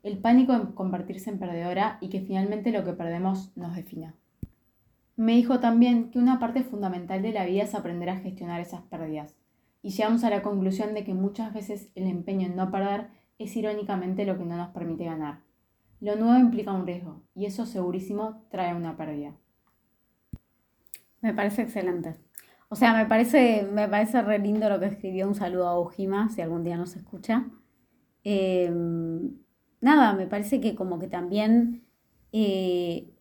El 0.04 0.20
pánico 0.20 0.54
en 0.54 0.68
convertirse 0.74 1.30
en 1.30 1.40
perdedora 1.40 1.98
y 2.02 2.10
que 2.10 2.22
finalmente 2.22 2.72
lo 2.72 2.84
que 2.84 2.94
perdemos 2.94 3.52
nos 3.56 3.76
defina. 3.76 4.16
Me 5.16 5.34
dijo 5.34 5.60
también 5.60 6.12
que 6.12 6.20
una 6.20 6.40
parte 6.40 6.64
fundamental 6.64 7.22
de 7.22 7.32
la 7.34 7.46
vida 7.46 7.64
es 7.64 7.74
aprender 7.74 8.10
a 8.10 8.20
gestionar 8.20 8.62
esas 8.62 8.82
pérdidas. 8.84 9.36
Y 9.82 9.90
llegamos 9.90 10.24
a 10.24 10.30
la 10.30 10.44
conclusión 10.44 10.94
de 10.94 11.04
que 11.04 11.14
muchas 11.14 11.54
veces 11.54 11.90
el 11.96 12.08
empeño 12.08 12.48
en 12.48 12.56
no 12.56 12.72
perder 12.72 13.08
es 13.40 13.56
irónicamente 13.56 14.26
lo 14.26 14.38
que 14.38 14.46
no 14.46 14.58
nos 14.58 14.70
permite 14.70 15.06
ganar. 15.06 15.40
Lo 16.00 16.16
nuevo 16.16 16.38
implica 16.38 16.72
un 16.72 16.86
riesgo 16.86 17.24
y 17.34 17.46
eso 17.46 17.66
segurísimo 17.66 18.44
trae 18.50 18.76
una 18.76 18.96
pérdida. 18.96 19.36
Me 21.22 21.34
parece 21.34 21.64
excelente. 21.64 22.16
O 22.70 22.76
sea, 22.76 22.94
me 22.94 23.06
parece, 23.06 23.68
me 23.72 23.88
parece 23.88 24.22
re 24.22 24.40
lindo 24.40 24.70
lo 24.70 24.80
que 24.80 24.88
escribió. 24.88 25.28
Un 25.28 25.36
saludo 25.36 25.68
a 25.68 25.80
Ojima, 25.80 26.30
si 26.30 26.42
algún 26.42 26.64
día 26.64 26.78
nos 26.78 26.96
escucha. 26.96 27.48
Em, 28.24 29.38
nada, 29.82 30.14
me 30.14 30.28
parece 30.28 30.60
que 30.62 30.76
como 30.76 31.00
que 31.00 31.08
también 31.08 31.84
eh, 32.32 33.14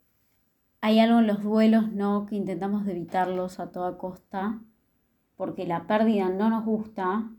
hay 0.80 1.00
algo 1.00 1.20
en 1.20 1.26
los 1.26 1.42
duelos, 1.42 1.92
¿no? 1.92 2.26
Que 2.26 2.36
intentamos 2.36 2.86
evitarlos 2.86 3.60
a 3.60 3.70
toda 3.72 3.98
costa, 3.98 4.60
porque 5.36 5.66
la 5.66 5.86
pérdida 5.86 6.28
no 6.28 6.50
nos 6.50 6.64
gusta. 6.64 7.30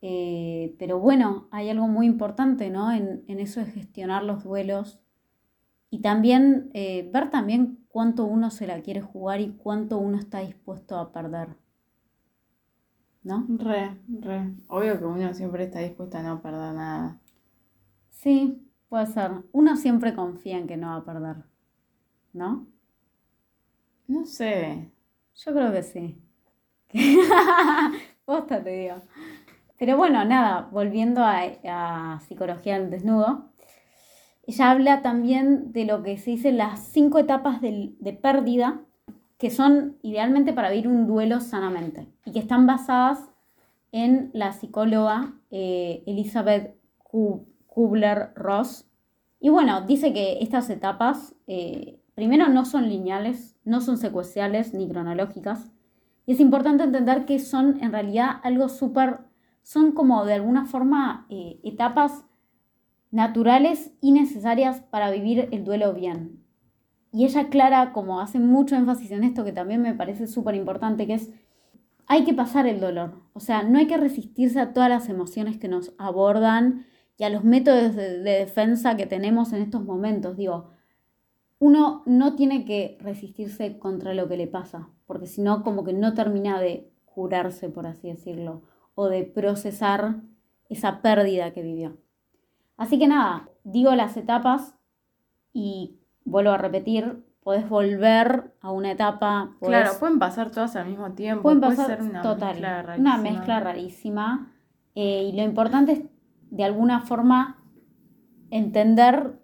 Eh, 0.00 0.76
pero 0.78 1.00
bueno, 1.00 1.48
hay 1.50 1.70
algo 1.70 1.88
muy 1.88 2.06
importante, 2.06 2.70
¿no? 2.70 2.92
En, 2.92 3.24
eso 3.26 3.60
de 3.60 3.66
gestionar 3.66 4.22
los 4.22 4.44
duelos 4.44 5.00
y 5.90 6.00
también 6.00 6.70
eh, 6.74 7.08
ver 7.12 7.30
también 7.30 7.84
cuánto 7.88 8.24
uno 8.24 8.50
se 8.50 8.66
la 8.66 8.80
quiere 8.82 9.00
jugar 9.00 9.40
y 9.40 9.52
cuánto 9.52 9.98
uno 9.98 10.18
está 10.18 10.40
dispuesto 10.40 10.98
a 10.98 11.12
perder. 11.12 11.56
¿No? 13.24 13.44
Re, 13.48 13.96
re. 14.20 14.54
Obvio 14.68 14.98
que 14.98 15.04
uno 15.04 15.34
siempre 15.34 15.64
está 15.64 15.80
dispuesto 15.80 16.18
a 16.18 16.22
no 16.22 16.40
perder 16.40 16.74
nada. 16.74 17.18
Sí, 18.18 18.68
puede 18.88 19.06
ser. 19.06 19.30
Uno 19.52 19.76
siempre 19.76 20.14
confía 20.14 20.58
en 20.58 20.66
que 20.66 20.76
no 20.76 20.88
va 20.88 20.96
a 20.96 21.04
perder. 21.04 21.36
¿No? 22.32 22.66
No 24.08 24.26
sé. 24.26 24.90
Yo 25.36 25.52
creo 25.52 25.72
que 25.72 25.82
sí. 25.84 26.20
Posta 28.24 28.62
te 28.62 28.70
digo. 28.70 28.96
Pero 29.78 29.96
bueno, 29.96 30.24
nada, 30.24 30.68
volviendo 30.72 31.22
a, 31.22 32.20
psicología 32.26 32.78
del 32.78 32.90
desnudo, 32.90 33.50
ella 34.48 34.72
habla 34.72 35.02
también 35.02 35.72
de 35.72 35.84
lo 35.84 36.02
que 36.02 36.18
se 36.18 36.32
dice 36.32 36.50
las 36.50 36.88
cinco 36.88 37.20
etapas 37.20 37.60
de, 37.60 38.18
pérdida, 38.20 38.80
que 39.38 39.50
son 39.50 39.96
idealmente 40.02 40.52
para 40.52 40.70
vivir 40.70 40.88
un 40.88 41.06
duelo 41.06 41.38
sanamente 41.38 42.08
y 42.24 42.32
que 42.32 42.40
están 42.40 42.66
basadas 42.66 43.30
en 43.92 44.30
la 44.32 44.52
psicóloga 44.52 45.34
eh, 45.52 46.02
Elizabeth 46.06 46.74
Kubler-Ross. 47.78 48.88
Y 49.38 49.50
bueno, 49.50 49.82
dice 49.82 50.12
que 50.12 50.38
estas 50.40 50.68
etapas 50.70 51.36
eh, 51.46 51.98
Primero, 52.18 52.48
no 52.48 52.64
son 52.64 52.88
lineales, 52.88 53.56
no 53.64 53.80
son 53.80 53.96
secuenciales 53.96 54.74
ni 54.74 54.88
cronológicas. 54.88 55.70
Y 56.26 56.32
es 56.32 56.40
importante 56.40 56.82
entender 56.82 57.26
que 57.26 57.38
son 57.38 57.80
en 57.80 57.92
realidad 57.92 58.40
algo 58.42 58.68
súper, 58.68 59.20
son 59.62 59.92
como 59.92 60.24
de 60.24 60.32
alguna 60.32 60.66
forma 60.66 61.28
eh, 61.30 61.60
etapas 61.62 62.24
naturales 63.12 63.92
y 64.00 64.10
necesarias 64.10 64.80
para 64.80 65.12
vivir 65.12 65.48
el 65.52 65.62
duelo 65.62 65.94
bien. 65.94 66.42
Y 67.12 67.24
ella 67.24 67.42
aclara, 67.42 67.92
como 67.92 68.18
hace 68.18 68.40
mucho 68.40 68.74
énfasis 68.74 69.12
en 69.12 69.22
esto, 69.22 69.44
que 69.44 69.52
también 69.52 69.80
me 69.80 69.94
parece 69.94 70.26
súper 70.26 70.56
importante, 70.56 71.06
que 71.06 71.14
es, 71.14 71.30
hay 72.08 72.24
que 72.24 72.34
pasar 72.34 72.66
el 72.66 72.80
dolor. 72.80 73.22
O 73.32 73.38
sea, 73.38 73.62
no 73.62 73.78
hay 73.78 73.86
que 73.86 73.96
resistirse 73.96 74.58
a 74.58 74.72
todas 74.72 74.88
las 74.88 75.08
emociones 75.08 75.56
que 75.56 75.68
nos 75.68 75.94
abordan 75.98 76.84
y 77.18 77.24
a 77.24 77.30
los 77.30 77.44
métodos 77.44 77.94
de, 77.94 78.20
de 78.20 78.30
defensa 78.38 78.96
que 78.96 79.06
tenemos 79.06 79.52
en 79.52 79.60
estos 79.60 79.84
momentos. 79.84 80.36
Digo, 80.36 80.70
uno 81.58 82.02
no 82.06 82.36
tiene 82.36 82.64
que 82.64 82.96
resistirse 83.00 83.78
contra 83.78 84.14
lo 84.14 84.28
que 84.28 84.36
le 84.36 84.46
pasa, 84.46 84.88
porque 85.06 85.26
si 85.26 85.42
no, 85.42 85.62
como 85.62 85.84
que 85.84 85.92
no 85.92 86.14
termina 86.14 86.60
de 86.60 86.90
curarse, 87.04 87.68
por 87.68 87.86
así 87.86 88.08
decirlo, 88.08 88.62
o 88.94 89.08
de 89.08 89.24
procesar 89.24 90.22
esa 90.68 91.02
pérdida 91.02 91.52
que 91.52 91.62
vivió. 91.62 91.96
Así 92.76 92.98
que 92.98 93.08
nada, 93.08 93.48
digo 93.64 93.94
las 93.96 94.16
etapas 94.16 94.76
y 95.52 95.98
vuelvo 96.24 96.52
a 96.52 96.58
repetir, 96.58 97.24
podés 97.42 97.68
volver 97.68 98.54
a 98.60 98.70
una 98.70 98.92
etapa. 98.92 99.56
claro, 99.60 99.92
pueden 99.98 100.20
pasar 100.20 100.50
todas 100.50 100.76
al 100.76 100.86
mismo 100.86 101.12
tiempo. 101.12 101.42
Pueden 101.42 101.60
pasar 101.60 102.00
una 102.02 102.22
mezcla 102.22 102.82
rarísima. 102.82 102.98
Una 102.98 103.16
mezcla 103.18 103.60
rarísima. 103.60 104.52
Eh, 104.94 105.30
y 105.32 105.36
lo 105.36 105.42
importante 105.42 105.92
es, 105.92 106.02
de 106.50 106.64
alguna 106.64 107.00
forma, 107.00 107.62
entender 108.50 109.38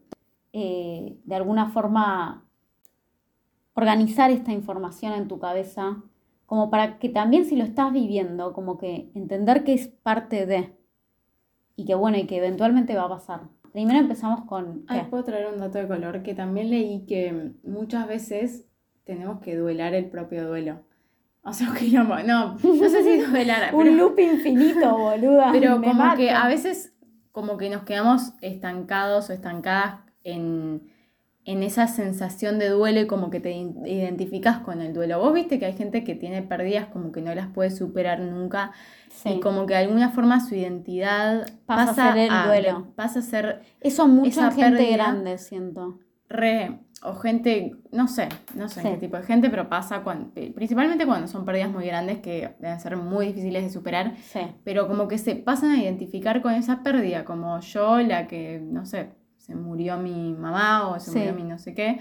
eh, 0.53 1.19
de 1.25 1.35
alguna 1.35 1.71
forma 1.71 2.45
organizar 3.75 4.31
esta 4.31 4.53
información 4.53 5.13
en 5.13 5.29
tu 5.29 5.39
cabeza, 5.39 6.03
como 6.47 6.71
para 6.71 6.99
que 6.99 7.09
también 7.09 7.45
si 7.45 7.57
lo 7.57 7.65
estás 7.65 7.93
viviendo, 7.93 8.53
como 8.53 8.79
que 8.79 9.11
entender 9.15 9.65
que 9.65 9.75
es 9.75 9.89
parte 9.89 10.47
de, 10.47 10.73
y 11.77 11.85
que 11.85 11.95
bueno, 11.95 12.19
y 12.19 12.27
que 12.27 12.37
eventualmente 12.37 12.95
va 12.95 13.05
a 13.05 13.09
pasar. 13.09 13.43
Primero 13.73 13.99
empezamos 13.99 14.45
con... 14.45 14.85
Ay, 14.87 15.09
puedo 15.11 15.25
traer 15.25 15.53
un 15.53 15.59
dato 15.59 15.79
de 15.79 15.89
color, 15.89 16.23
que 16.23 16.35
también 16.35 16.71
leí 16.71 17.05
que 17.07 17.55
muchas 17.65 18.07
veces 18.07 18.69
tenemos 19.03 19.41
que 19.41 19.57
duelar 19.57 19.95
el 19.95 20.07
propio 20.07 20.47
duelo. 20.47 20.85
O 21.43 21.53
sea, 21.53 21.73
que 21.79 21.89
no, 21.91 22.05
no, 22.05 22.59
sé 22.59 23.03
si 23.03 23.19
duelar. 23.23 23.75
un 23.75 23.97
loop 23.97 24.19
infinito, 24.19 24.97
boluda. 24.97 25.51
Pero 25.53 25.83
como 25.83 26.15
que 26.15 26.31
a 26.31 26.47
veces 26.47 26.94
como 27.35 27.57
que 27.57 27.69
nos 27.69 27.83
quedamos 27.83 28.33
estancados 28.43 29.29
o 29.29 29.33
estancadas 29.33 29.97
en, 30.23 30.89
esa 31.45 31.89
sensación 31.89 32.61
de 32.61 32.69
duelo 32.69 33.01
y 33.01 33.07
como 33.09 33.29
que 33.29 33.41
te 33.41 33.51
identificas 33.53 34.61
con 34.61 34.81
el 34.81 34.95
duelo. 34.95 35.19
Vos 35.19 35.35
viste 35.35 35.59
que 35.59 35.67
hay 35.67 35.73
gente 35.73 36.05
que 36.05 36.15
tiene 36.15 36.43
pérdidas 36.43 36.87
como 36.87 37.11
que 37.11 37.21
no 37.21 37.35
las 37.35 37.49
puede 37.49 37.73
superar 37.73 38.21
nunca 38.21 38.71
y 39.25 39.41
como 39.41 39.67
que 39.67 39.75
de 39.75 39.81
alguna 39.81 40.11
forma 40.11 40.39
su 40.39 40.55
identidad 40.55 41.45
pasa, 41.67 41.91
a 41.91 42.13
ser 42.15 42.31
el 42.31 42.47
duelo. 42.47 42.93
Pasa 42.95 43.19
a 43.19 43.23
ser 43.23 43.63
Eso 43.81 44.07
mucha 44.07 44.53
gente 44.53 44.93
grande, 44.93 45.37
siento. 45.37 45.99
Re, 46.29 46.79
o 47.05 47.15
gente, 47.15 47.77
no 47.93 48.09
sé, 48.09 48.29
no 48.55 48.69
sé 48.69 48.83
qué 48.83 48.97
tipo 48.97 49.19
de 49.19 49.25
gente, 49.25 49.51
pero 49.51 49.69
pasa 49.69 50.03
cuando, 50.03 50.33
principalmente 50.55 51.05
cuando 51.05 51.29
son 51.29 51.45
pérdidas 51.45 51.71
muy 51.71 51.87
grandes 51.87 52.21
que 52.21 52.55
deben 52.59 52.81
ser 52.81 52.97
muy 52.97 53.27
difíciles 53.27 53.63
de 53.63 53.71
superar, 53.71 54.15
pero 54.65 54.89
como 54.89 55.07
que 55.07 55.19
se 55.19 55.37
pasan 55.37 55.73
a 55.73 55.83
identificar 55.83 56.41
con 56.41 56.55
esa 56.55 56.83
pérdida, 56.83 57.27
como 57.27 57.61
yo, 57.61 57.99
la 58.01 58.27
que, 58.27 58.59
no 58.59 58.87
sé, 58.87 59.11
se 59.37 59.55
murió 59.55 59.99
mi 59.99 60.33
mamá 60.33 60.89
o 60.89 60.99
se 60.99 61.11
murió 61.11 61.35
mi 61.35 61.43
no 61.43 61.59
sé 61.59 61.75
qué. 61.75 62.01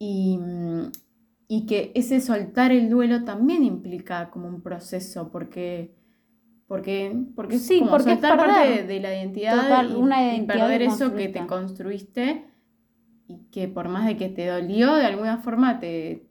Y, 0.00 0.40
y, 1.46 1.66
que 1.66 1.92
ese 1.94 2.20
soltar 2.20 2.72
el 2.72 2.90
duelo 2.90 3.24
también 3.24 3.62
implica 3.64 4.30
como 4.30 4.48
un 4.48 4.62
proceso, 4.62 5.30
porque, 5.30 5.94
porque, 6.66 7.24
porque 7.36 7.58
sí, 7.60 7.84
porque 7.88 8.10
soltar 8.10 8.36
parte 8.36 8.82
de, 8.82 9.00
la 9.00 9.16
identidad, 9.16 9.84
y, 9.88 9.94
una 9.94 10.24
identidad 10.24 10.68
perder 10.68 10.82
eso 10.82 11.14
que 11.14 11.28
te 11.28 11.46
construiste 11.46 12.47
y 13.28 13.44
que 13.50 13.68
por 13.68 13.88
más 13.88 14.06
de 14.06 14.16
que 14.16 14.30
te 14.30 14.46
dolió, 14.46 14.94
de 14.94 15.04
alguna 15.04 15.36
forma 15.36 15.78
te, 15.78 16.26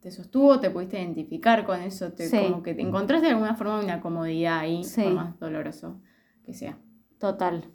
te 0.00 0.10
sostuvo, 0.10 0.60
te 0.60 0.70
pudiste 0.70 1.00
identificar 1.00 1.64
con 1.64 1.80
eso, 1.80 2.12
te, 2.12 2.28
como 2.30 2.62
que 2.62 2.74
te 2.74 2.82
encontraste 2.82 3.26
de 3.26 3.32
alguna 3.32 3.54
forma 3.54 3.80
una 3.80 4.02
comodidad 4.02 4.58
ahí, 4.58 4.82
por 4.94 5.14
más 5.14 5.40
doloroso 5.40 6.00
que 6.44 6.52
sea. 6.52 6.78
Total. 7.18 7.70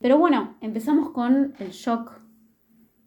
Pero 0.00 0.16
bueno, 0.16 0.56
empezamos 0.62 1.10
con 1.10 1.52
el 1.58 1.70
shock, 1.70 2.22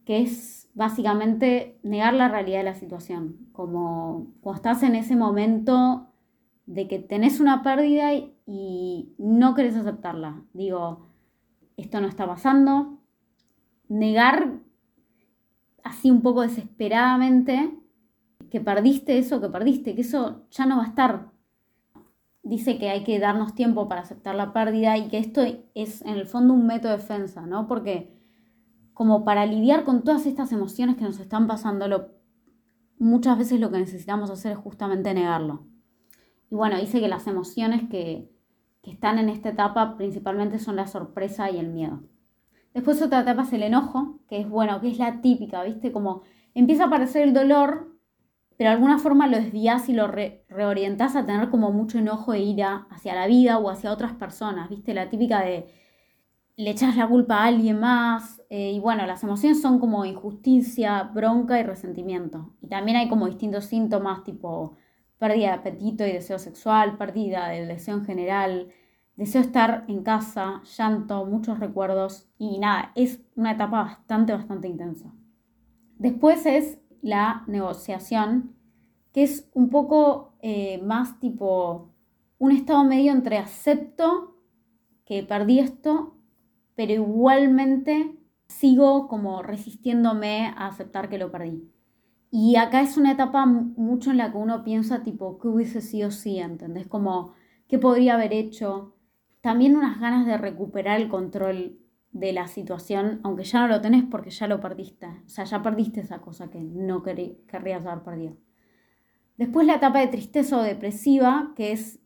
que 0.05 0.22
es 0.22 0.70
básicamente 0.76 1.80
negar 1.82 2.13
la 2.13 2.28
realidad 2.28 2.59
de 2.59 2.65
la 2.65 2.76
situación. 2.76 3.49
Como 3.51 4.36
cuando 4.41 4.57
estás 4.57 4.84
en 4.84 4.95
ese 4.95 5.15
momento 5.15 6.13
de 6.68 6.88
que 6.88 6.99
tenés 6.99 7.39
una 7.39 7.63
pérdida 7.63 8.13
y 8.13 9.15
no 9.18 9.55
querés 9.55 9.76
aceptarla. 9.76 10.43
Digo, 10.53 11.07
esto 11.78 11.99
no 11.99 12.07
está 12.07 12.28
pasando. 12.28 12.99
Negar 13.89 14.59
así 15.88 16.11
un 16.11 16.21
poco 16.21 16.41
desesperadamente 16.41 17.77
que 18.49 18.61
perdiste 18.61 19.17
eso 19.17 19.41
que 19.41 19.49
perdiste, 19.49 19.95
que 19.95 20.01
eso 20.01 20.45
ya 20.51 20.65
no 20.65 20.77
va 20.77 20.83
a 20.83 20.88
estar 20.88 21.31
dice 22.47 22.77
que 22.77 22.89
hay 22.89 23.03
que 23.03 23.19
darnos 23.19 23.55
tiempo 23.55 23.88
para 23.88 24.01
aceptar 24.01 24.35
la 24.35 24.53
pérdida 24.53 24.97
y 24.97 25.09
que 25.09 25.17
esto 25.17 25.41
es 25.73 26.01
en 26.03 26.15
el 26.15 26.25
fondo 26.25 26.53
un 26.53 26.65
método 26.65 26.91
de 26.91 26.97
defensa, 26.97 27.45
¿no? 27.45 27.67
Porque 27.67 28.15
como 28.93 29.25
para 29.25 29.45
lidiar 29.45 29.83
con 29.83 30.03
todas 30.03 30.25
estas 30.25 30.51
emociones 30.51 30.95
que 30.95 31.03
nos 31.03 31.19
están 31.19 31.47
pasando, 31.47 32.13
muchas 32.97 33.38
veces 33.38 33.59
lo 33.59 33.69
que 33.69 33.79
necesitamos 33.79 34.29
hacer 34.29 34.53
es 34.53 34.57
justamente 34.57 35.13
negarlo. 35.13 35.67
Y 36.49 36.55
bueno, 36.55 36.77
dice 36.79 36.99
que 36.99 37.07
las 37.07 37.27
emociones 37.27 37.83
que, 37.89 38.31
que 38.81 38.91
están 38.91 39.19
en 39.19 39.29
esta 39.29 39.49
etapa 39.49 39.97
principalmente 39.97 40.57
son 40.59 40.77
la 40.77 40.88
sorpresa 40.88 41.51
y 41.51 41.57
el 41.57 41.67
miedo. 41.67 42.01
Después 42.78 43.01
otra 43.01 43.21
etapa 43.21 43.41
es 43.41 43.53
el 43.53 43.63
enojo, 43.63 44.19
que 44.30 44.39
es 44.39 44.47
bueno, 44.47 44.80
que 44.80 44.91
es 44.91 44.99
la 44.99 45.19
típica, 45.19 45.63
¿viste? 45.63 45.91
Como 45.91 46.21
empieza 46.53 46.84
a 46.84 46.86
aparecer 46.86 47.23
el 47.23 47.34
dolor, 47.34 47.97
pero 48.55 48.69
de 48.69 48.75
alguna 48.75 48.99
forma 48.99 49.25
lo 49.25 49.38
desvías 49.38 49.89
y 49.89 49.93
lo 49.93 50.05
re 50.05 50.45
reorientás 50.47 51.15
a 51.15 51.25
tener 51.25 51.49
como 51.49 51.71
mucho 51.71 51.97
enojo 51.97 52.36
e 52.36 52.39
ira 52.41 52.86
hacia 52.91 53.15
la 53.15 53.25
vida 53.25 53.57
o 53.57 53.71
hacia 53.71 53.91
otras 53.91 54.13
personas, 54.13 54.69
¿viste? 54.69 54.93
La 54.93 55.09
típica 55.09 55.41
de 55.41 55.65
le 56.55 56.69
echas 56.69 56.95
la 56.95 57.07
culpa 57.07 57.38
a 57.38 57.45
alguien 57.45 57.80
más. 57.80 58.43
Eh, 58.51 58.73
y 58.73 58.80
bueno, 58.80 59.07
las 59.07 59.23
emociones 59.23 59.59
son 59.59 59.80
como 59.80 60.05
injusticia, 60.05 61.01
bronca 61.01 61.59
y 61.59 61.63
resentimiento. 61.63 62.53
Y 62.61 62.67
también 62.67 62.97
hay 62.97 63.09
como 63.09 63.25
distintos 63.25 63.65
síntomas 63.65 64.23
tipo 64.23 64.78
pérdida 65.17 65.47
de 65.47 65.53
apetito 65.53 66.05
y 66.05 66.11
deseo 66.11 66.38
sexual, 66.38 66.95
pérdida 66.99 67.49
del 67.49 67.67
deseo 67.69 67.95
en 67.95 68.05
general, 68.05 68.67
deseo 69.18 69.41
estar 69.41 69.84
en 69.89 70.03
casa, 70.03 70.61
llanto, 70.78 71.26
muchos 71.26 71.59
recuerdos 71.59 72.30
y 72.38 72.59
nada, 72.59 72.93
es 72.95 73.22
una 73.36 73.51
etapa 73.51 73.84
bastante, 73.84 74.34
bastante 74.34 74.70
intensa. 74.70 75.13
Después 75.97 76.45
es 76.45 76.80
la 77.01 77.43
negociación, 77.47 78.55
que 79.11 79.24
es 79.24 79.49
un 79.53 79.70
poco 79.70 80.38
eh, 80.41 80.82
más 80.84 81.20
tipo 81.20 81.91
un 82.38 82.51
estado 82.51 82.84
medio 82.86 83.11
entre 83.11 83.38
acepto 83.38 84.36
que 85.03 85.24
perdí 85.24 85.59
esto 85.59 86.13
pero 86.78 86.93
igualmente 86.93 88.15
sigo 88.47 89.07
como 89.07 89.41
resistiéndome 89.41 90.53
a 90.55 90.68
aceptar 90.68 91.09
que 91.09 91.18
lo 91.18 91.32
perdí. 91.32 91.68
Y 92.30 92.55
acá 92.55 92.82
es 92.82 92.97
una 92.97 93.13
etapa 93.13 93.47
mucho 93.47 94.11
en 94.11 94.18
la 94.18 94.32
que 94.32 94.38
uno 94.38 94.63
piensa 94.63 95.01
tipo, 95.01 95.39
¿qué 95.39 95.47
hubiese 95.47 95.82
sido 95.82 96.11
si? 96.11 96.38
¿Entendés? 96.38 96.88
Como, 96.88 97.34
¿qué 97.68 97.80
podría 97.80 98.13
haber 98.13 98.32
hecho? 98.32 98.95
También 99.47 99.77
unas 99.77 100.01
ganas 100.01 100.25
de 100.25 100.37
recuperar 100.37 100.99
el 100.99 101.07
control 101.07 101.79
de 102.11 102.33
la 102.33 102.47
situación, 102.47 103.21
aunque 103.23 103.45
ya 103.45 103.61
no 103.61 103.69
lo 103.69 103.79
tenés 103.79 104.03
porque 104.03 104.29
ya 104.29 104.45
lo 104.45 104.59
perdiste. 104.59 105.07
O 105.07 105.29
sea, 105.29 105.45
ya 105.45 105.61
perdiste 105.61 106.01
esa 106.01 106.19
cosa 106.19 106.49
que 106.49 106.59
no 106.59 107.01
querrías 107.01 107.85
haber 107.85 108.03
perdido. 108.03 108.35
Después 109.37 109.65
la 109.65 109.75
etapa 109.75 110.01
de 110.01 110.07
tristeza 110.07 110.57
o 110.57 110.63
depresiva, 110.63 111.53
que 111.55 111.71
es 111.71 112.01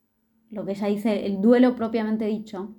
lo 0.51 0.67
que 0.67 0.75
ya 0.75 0.85
dice 0.85 1.25
el 1.25 1.41
duelo 1.41 1.75
propiamente 1.75 2.25
dicho, 2.25 2.75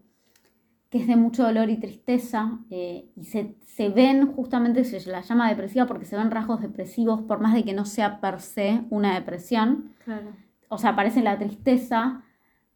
que 0.90 0.98
es 0.98 1.08
de 1.08 1.16
mucho 1.16 1.42
dolor 1.42 1.68
y 1.68 1.80
tristeza, 1.80 2.60
eh, 2.70 3.10
y 3.16 3.24
se, 3.24 3.88
ven, 3.88 4.28
justamente 4.28 4.84
se 4.84 5.10
la 5.10 5.22
llama 5.22 5.48
depresiva 5.48 5.86
porque 5.86 6.04
se 6.04 6.16
ven 6.16 6.30
rasgos 6.30 6.60
depresivos, 6.60 7.22
por 7.22 7.40
más 7.40 7.54
de 7.54 7.64
que 7.64 7.72
no 7.72 7.84
sea 7.84 8.20
per 8.20 8.40
se 8.40 8.84
una 8.90 9.12
depresión. 9.12 9.90
O 10.68 10.78
sea, 10.78 10.90
aparece 10.90 11.20
la 11.20 11.36
tristeza 11.36 12.22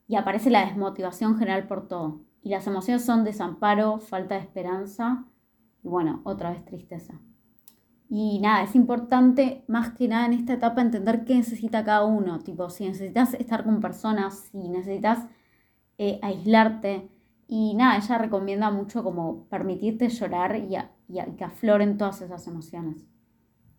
y 0.09 0.17
aparece 0.17 0.51
la 0.51 0.65
desmotivación 0.65 1.39
general 1.39 1.67
por 1.67 1.89
todo. 1.89 2.21
Y 2.43 2.51
las 2.51 2.67
emociones 2.67 3.05
son 3.05 3.25
desamparo, 3.25 3.99
falta 3.99 4.37
de 4.37 4.41
esperanza 4.43 5.25
y 5.83 5.89
bueno, 5.89 6.21
otra 6.25 6.51
vez 6.51 6.65
tristeza. 6.65 7.21
Y 8.09 8.39
nada, 8.39 8.63
es 8.63 8.77
importante 8.77 9.65
más 9.67 9.91
que 9.91 10.07
nada 10.07 10.27
en 10.27 10.33
esta 10.33 10.53
etapa 10.53 10.81
entender 10.81 11.25
qué 11.25 11.35
necesita 11.35 11.85
cada 11.85 12.05
uno. 12.05 12.39
Tipo, 12.39 12.71
si 12.71 12.87
necesitas 12.87 13.35
estar 13.35 13.65
con 13.65 13.81
personas, 13.81 14.49
si 14.53 14.69
necesitas 14.69 15.27
eh, 15.99 16.21
aislarte, 16.23 17.11
y 17.49 17.75
nada, 17.75 17.99
ella 17.99 18.19
recomienda 18.19 18.71
mucho 18.71 19.05
como 19.05 19.45
permitirte 19.45 20.09
llorar 20.09 20.57
y, 20.57 20.77
que 21.37 21.45
afloren 21.45 21.97
todas 21.97 22.21
esas 22.23 22.47
emociones. 22.49 23.07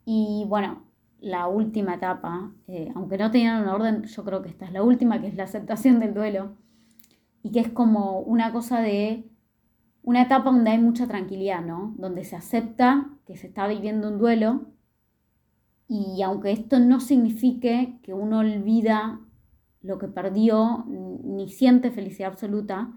Y 0.05 0.45
bueno, 0.47 0.84
la 1.20 1.47
última 1.47 1.95
etapa, 1.95 2.51
eh, 2.68 2.91
aunque 2.95 3.18
no 3.18 3.32
tenían 3.32 3.63
un 3.63 3.70
orden, 3.70 4.03
yo 4.03 4.24
creo 4.24 4.41
que 4.41 4.49
esta 4.49 4.65
es 4.65 4.72
la 4.72 4.84
última, 4.84 5.20
que 5.22 5.28
es 5.28 5.36
la 5.36 5.43
aceptación 5.43 5.99
del 5.99 6.13
duelo. 6.13 6.55
Y 7.43 7.51
que 7.51 7.59
es 7.59 7.70
como 7.70 8.20
una 8.20 8.51
cosa 8.51 8.82
de 8.82 9.30
una 10.03 10.24
etapa 10.24 10.51
donde 10.51 10.72
hay 10.72 10.80
mucha 10.80 11.07
tranquilidad, 11.07 11.61
¿no? 11.61 11.93
Donde 11.97 12.24
se 12.24 12.36
acepta 12.36 13.09
que 13.26 13.36
se 13.36 13.47
está 13.47 13.68
viviendo 13.68 14.09
un 14.09 14.18
duelo 14.18 14.68
y 15.88 16.22
aunque 16.22 16.51
esto 16.51 16.80
no 16.80 16.99
signifique 16.99 17.99
que 18.03 18.13
uno 18.13 18.39
olvida 18.39 19.22
lo 19.82 19.97
que 19.97 20.07
perdió 20.07 20.86
ni 20.88 21.47
siente 21.47 21.91
felicidad 21.91 22.32
absoluta, 22.32 22.93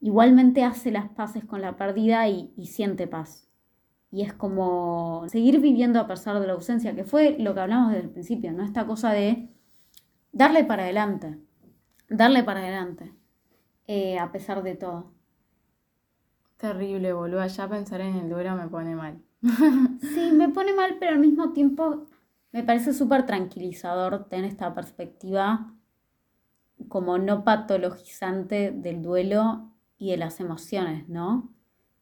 igualmente 0.00 0.62
hace 0.62 0.92
las 0.92 1.08
paces 1.10 1.44
con 1.44 1.60
la 1.60 1.76
pérdida 1.76 2.28
y, 2.28 2.52
siente 2.66 3.08
paz. 3.08 3.49
Y 4.12 4.22
es 4.22 4.32
como 4.32 5.24
seguir 5.28 5.60
viviendo 5.60 6.00
a 6.00 6.06
pesar 6.06 6.40
de 6.40 6.46
la 6.46 6.54
ausencia, 6.54 6.94
que 6.94 7.04
fue 7.04 7.36
lo 7.38 7.54
que 7.54 7.60
hablamos 7.60 7.92
desde 7.92 8.04
el 8.04 8.10
principio, 8.10 8.52
¿no? 8.52 8.64
Esta 8.64 8.86
cosa 8.86 9.12
de 9.12 9.48
darle 10.32 10.64
para 10.64 10.82
adelante, 10.82 11.38
darle 12.08 12.42
para 12.42 12.60
adelante, 12.60 13.12
eh, 13.86 14.18
a 14.18 14.32
pesar 14.32 14.62
de 14.62 14.74
todo. 14.74 15.12
Terrible, 16.56 17.12
boludo. 17.12 17.46
Ya 17.46 17.68
pensar 17.68 18.00
en 18.02 18.16
el 18.16 18.28
duelo 18.28 18.54
me 18.54 18.68
pone 18.68 18.94
mal. 18.94 19.22
sí, 20.00 20.30
me 20.32 20.50
pone 20.50 20.74
mal, 20.74 20.96
pero 21.00 21.12
al 21.12 21.18
mismo 21.18 21.52
tiempo 21.52 22.06
me 22.52 22.62
parece 22.62 22.92
súper 22.92 23.24
tranquilizador 23.24 24.28
tener 24.28 24.44
esta 24.44 24.74
perspectiva 24.74 25.72
como 26.88 27.18
no 27.18 27.44
patologizante 27.44 28.72
del 28.72 29.02
duelo 29.02 29.70
y 29.98 30.10
de 30.10 30.16
las 30.16 30.40
emociones, 30.40 31.08
¿no? 31.08 31.52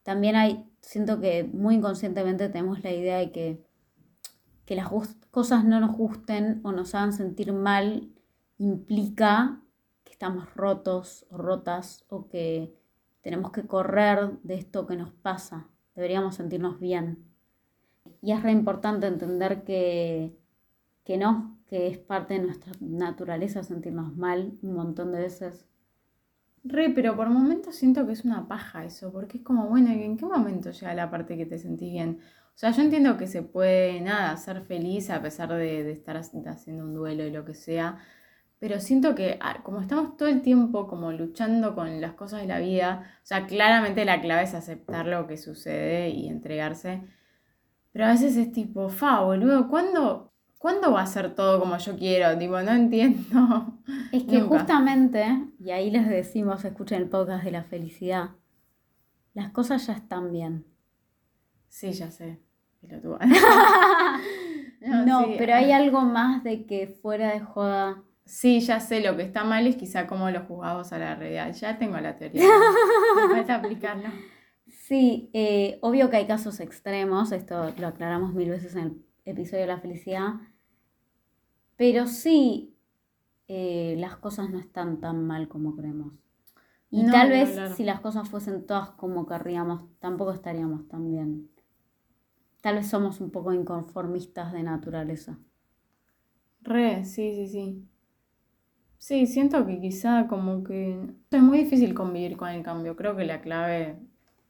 También 0.03 0.35
hay, 0.35 0.68
siento 0.81 1.19
que 1.19 1.43
muy 1.43 1.75
inconscientemente 1.75 2.49
tenemos 2.49 2.83
la 2.83 2.91
idea 2.91 3.17
de 3.17 3.31
que, 3.31 3.63
que 4.65 4.75
las 4.75 4.89
cosas 5.31 5.65
no 5.65 5.79
nos 5.79 5.95
gusten 5.95 6.61
o 6.63 6.71
nos 6.71 6.95
hagan 6.95 7.13
sentir 7.13 7.53
mal 7.53 8.09
implica 8.57 9.61
que 10.03 10.11
estamos 10.11 10.53
rotos 10.55 11.25
o 11.29 11.37
rotas 11.37 12.05
o 12.09 12.27
que 12.27 12.75
tenemos 13.21 13.51
que 13.51 13.67
correr 13.67 14.39
de 14.43 14.55
esto 14.55 14.87
que 14.87 14.95
nos 14.95 15.11
pasa. 15.11 15.67
Deberíamos 15.95 16.35
sentirnos 16.35 16.79
bien. 16.79 17.25
Y 18.21 18.31
es 18.31 18.41
re 18.43 18.51
importante 18.51 19.07
entender 19.07 19.63
que, 19.63 20.35
que 21.03 21.17
no, 21.17 21.57
que 21.67 21.87
es 21.87 21.97
parte 21.97 22.33
de 22.33 22.41
nuestra 22.41 22.73
naturaleza 22.79 23.63
sentirnos 23.63 24.15
mal 24.15 24.57
un 24.61 24.73
montón 24.73 25.11
de 25.11 25.19
veces 25.19 25.68
Re, 26.63 26.89
pero 26.89 27.15
por 27.15 27.29
momentos 27.29 27.75
siento 27.75 28.05
que 28.05 28.13
es 28.13 28.25
una 28.25 28.47
paja 28.47 28.83
eso, 28.85 29.11
porque 29.11 29.37
es 29.37 29.43
como, 29.43 29.67
bueno, 29.67 29.91
¿en 29.91 30.17
qué 30.17 30.25
momento 30.25 30.71
llega 30.71 30.93
la 30.93 31.09
parte 31.09 31.37
que 31.37 31.45
te 31.45 31.57
sentís 31.57 31.91
bien? 31.91 32.19
O 32.21 32.57
sea, 32.59 32.71
yo 32.71 32.81
entiendo 32.81 33.15
que 33.17 33.27
se 33.27 33.41
puede, 33.41 34.01
nada, 34.01 34.35
ser 34.37 34.61
feliz 34.63 35.09
a 35.09 35.21
pesar 35.21 35.49
de, 35.49 35.89
estar 35.91 36.17
haciendo 36.17 36.83
un 36.83 36.93
duelo 36.93 37.23
y 37.25 37.31
lo 37.31 37.45
que 37.45 37.53
sea, 37.53 37.99
pero 38.59 38.79
siento 38.81 39.15
que 39.15 39.37
ah, 39.41 39.61
como 39.63 39.79
estamos 39.81 40.17
todo 40.17 40.27
el 40.29 40.41
tiempo 40.41 40.87
como 40.87 41.11
luchando 41.13 41.75
con 41.75 42.01
las 42.01 42.13
cosas 42.13 42.41
de 42.41 42.47
la 42.47 42.59
vida, 42.59 43.17
o 43.23 43.25
sea, 43.25 43.47
claramente 43.47 44.03
la 44.05 44.21
clave 44.21 44.43
es 44.43 44.53
aceptar 44.53 45.05
lo 45.07 45.27
que 45.27 45.37
sucede 45.37 46.09
y 46.09 46.27
entregarse, 46.27 47.01
pero 47.91 48.05
a 48.05 48.09
veces 48.11 48.35
es 48.37 48.51
tipo, 48.51 48.89
fa, 48.89 49.21
boludo, 49.21 49.69
¿cuándo, 49.69 50.28
¿Cuándo 50.59 50.91
va 50.91 51.03
a 51.03 51.07
ser 51.07 51.35
todo 51.35 51.61
como 51.61 51.77
yo 51.77 51.97
quiero? 51.97 52.37
Tipo, 52.37 52.61
no 52.61 52.71
entiendo. 52.71 53.73
Es 54.11 54.23
que 54.23 54.41
justamente, 54.41 55.25
y 55.59 55.71
ahí 55.71 55.89
les 55.89 56.07
decimos, 56.07 56.65
escuchen 56.65 57.01
el 57.01 57.09
podcast 57.09 57.43
de 57.43 57.51
la 57.51 57.63
felicidad, 57.63 58.31
las 59.33 59.51
cosas 59.51 59.87
ya 59.87 59.93
están 59.93 60.31
bien. 60.31 60.65
Sí, 61.69 61.91
ya 61.93 62.11
sé. 62.11 62.39
no, 64.81 65.05
no 65.05 65.25
pero 65.37 65.53
hay 65.53 65.71
algo 65.71 66.01
más 66.01 66.43
de 66.43 66.65
que 66.65 66.87
fuera 66.87 67.33
de 67.33 67.39
joda. 67.39 68.03
Sí, 68.25 68.59
ya 68.59 68.79
sé, 68.79 69.01
lo 69.01 69.15
que 69.15 69.23
está 69.23 69.43
mal 69.43 69.65
es 69.65 69.75
quizá 69.75 70.07
cómo 70.07 70.29
lo 70.29 70.41
juzgamos 70.41 70.91
a 70.91 70.99
la 70.99 71.15
realidad. 71.15 71.53
Ya 71.53 71.77
tengo 71.77 71.97
la 71.99 72.17
teoría. 72.17 72.43
Me 73.27 73.35
falta 73.35 73.55
aplicarlo. 73.55 74.09
Sí, 74.67 75.29
eh, 75.33 75.79
obvio 75.81 76.09
que 76.09 76.17
hay 76.17 76.27
casos 76.27 76.59
extremos, 76.59 77.31
esto 77.31 77.73
lo 77.77 77.87
aclaramos 77.87 78.33
mil 78.33 78.49
veces 78.49 78.75
en 78.75 78.83
el 78.83 79.08
episodio 79.31 79.61
de 79.61 79.67
la 79.67 79.79
felicidad, 79.79 80.33
pero 81.75 82.07
sí 82.07 82.75
eh, 83.47 83.95
las 83.97 84.17
cosas 84.17 84.49
no 84.49 84.59
están 84.59 84.99
tan 84.99 85.25
mal 85.25 85.47
como 85.47 85.75
creemos. 85.75 86.13
Y 86.91 87.05
tal 87.09 87.29
vez 87.29 87.59
si 87.75 87.83
las 87.83 87.99
cosas 87.99 88.29
fuesen 88.29 88.65
todas 88.65 88.89
como 88.91 89.27
querríamos, 89.27 89.83
tampoco 89.99 90.31
estaríamos 90.31 90.87
tan 90.87 91.11
bien. 91.11 91.49
Tal 92.61 92.75
vez 92.75 92.87
somos 92.87 93.21
un 93.21 93.31
poco 93.31 93.53
inconformistas 93.53 94.51
de 94.51 94.63
naturaleza. 94.63 95.37
Re, 96.61 97.05
sí, 97.05 97.35
sí, 97.35 97.47
sí. 97.47 97.89
Sí, 98.97 99.27
siento 99.27 99.65
que 99.65 99.79
quizá 99.79 100.27
como 100.27 100.63
que 100.63 100.99
es 101.31 101.41
muy 101.41 101.59
difícil 101.59 101.93
convivir 101.93 102.35
con 102.35 102.49
el 102.49 102.63
cambio. 102.63 102.95
Creo 102.97 103.15
que 103.15 103.23
la 103.23 103.41
clave 103.41 103.97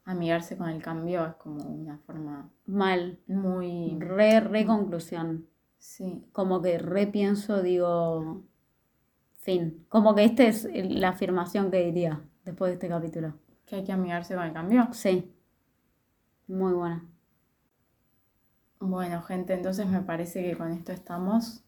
amigarse 0.09 0.57
con 0.57 0.69
el 0.69 0.81
cambio 0.81 1.25
es 1.25 1.35
como 1.35 1.63
una 1.63 1.97
forma 1.99 2.49
mal, 2.65 3.19
muy 3.27 3.95
re, 3.99 4.39
re 4.39 4.65
conclusión. 4.65 5.47
Sí. 5.77 6.25
Como 6.31 6.61
que 6.61 6.79
repienso, 6.79 7.61
digo, 7.61 8.43
fin. 9.37 9.85
Como 9.87 10.15
que 10.15 10.25
esta 10.25 10.43
es 10.43 10.67
la 10.73 11.09
afirmación 11.09 11.69
que 11.69 11.85
diría 11.85 12.21
después 12.43 12.69
de 12.69 12.73
este 12.73 12.89
capítulo. 12.89 13.35
Que 13.65 13.77
hay 13.77 13.83
que 13.83 13.91
amigarse 13.91 14.33
con 14.33 14.43
el 14.45 14.53
cambio. 14.53 14.89
Sí. 14.93 15.31
Muy 16.47 16.73
buena. 16.73 17.05
Bueno, 18.79 19.21
gente, 19.21 19.53
entonces 19.53 19.85
me 19.87 20.01
parece 20.01 20.41
que 20.41 20.57
con 20.57 20.71
esto 20.71 20.91
estamos. 20.91 21.63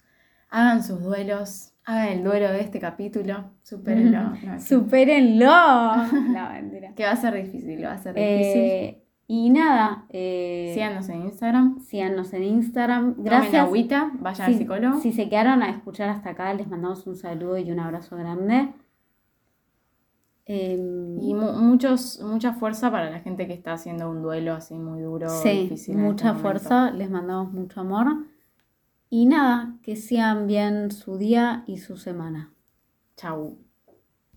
Hagan 0.49 0.83
sus 0.83 1.01
duelos, 1.01 1.70
Hagan 1.85 2.07
el 2.09 2.23
duelo 2.23 2.49
de 2.51 2.61
este 2.61 2.79
capítulo. 2.79 3.51
Supérenlo. 3.63 4.29
No, 4.45 4.59
Supérenlo. 4.59 5.45
No, 6.31 6.49
mentira. 6.51 6.93
que 6.95 7.03
va 7.05 7.11
a 7.11 7.15
ser 7.15 7.33
difícil, 7.35 7.83
va 7.83 7.93
a 7.93 7.97
ser 7.97 8.13
difícil. 8.15 8.61
Eh, 8.61 9.03
y 9.27 9.49
nada, 9.49 10.05
eh, 10.09 10.71
Síganos 10.73 11.07
en 11.09 11.21
Instagram. 11.23 11.79
síganos 11.79 12.33
en 12.33 12.43
Instagram. 12.43 13.11
Tomen 13.15 13.23
Gracias. 13.25 13.63
agüita, 13.65 14.11
vayan 14.19 14.45
al 14.47 14.53
Si- 14.53 14.57
psicólogo. 14.59 14.99
Si 14.99 15.11
se 15.13 15.29
quedaron 15.29 15.63
a 15.63 15.69
escuchar 15.69 16.09
hasta 16.09 16.31
acá, 16.31 16.53
les 16.53 16.67
mandamos 16.67 17.07
un 17.07 17.15
saludo 17.15 17.57
y 17.57 17.71
un 17.71 17.79
abrazo 17.79 18.15
grande. 18.17 18.73
Em, 20.45 21.17
Y 21.21 21.33
mu- 21.33 21.53
muchos, 21.53 22.19
mucha 22.21 22.53
fuerza 22.53 22.91
para 22.91 23.09
la 23.09 23.19
gente 23.19 23.47
que 23.47 23.53
está 23.53 23.73
haciendo 23.73 24.09
un 24.09 24.21
duelo 24.21 24.53
así 24.53 24.73
muy 24.77 24.99
duro, 25.01 25.29
sí, 25.29 25.49
difícil. 25.63 25.95
mucha 25.97 26.09
este 26.09 26.23
momento. 26.25 26.41
fuerza, 26.41 26.91
les 26.91 27.09
mandamos 27.09 27.53
mucho 27.53 27.79
amor. 27.81 28.07
Y 29.11 29.27
nada, 29.27 29.77
que 29.83 29.95
sean 29.95 30.47
bien 30.47 30.89
su 30.89 31.17
día 31.19 31.63
y 31.67 31.77
su 31.77 31.97
semana. 31.97 32.51
Chau. 33.15 33.59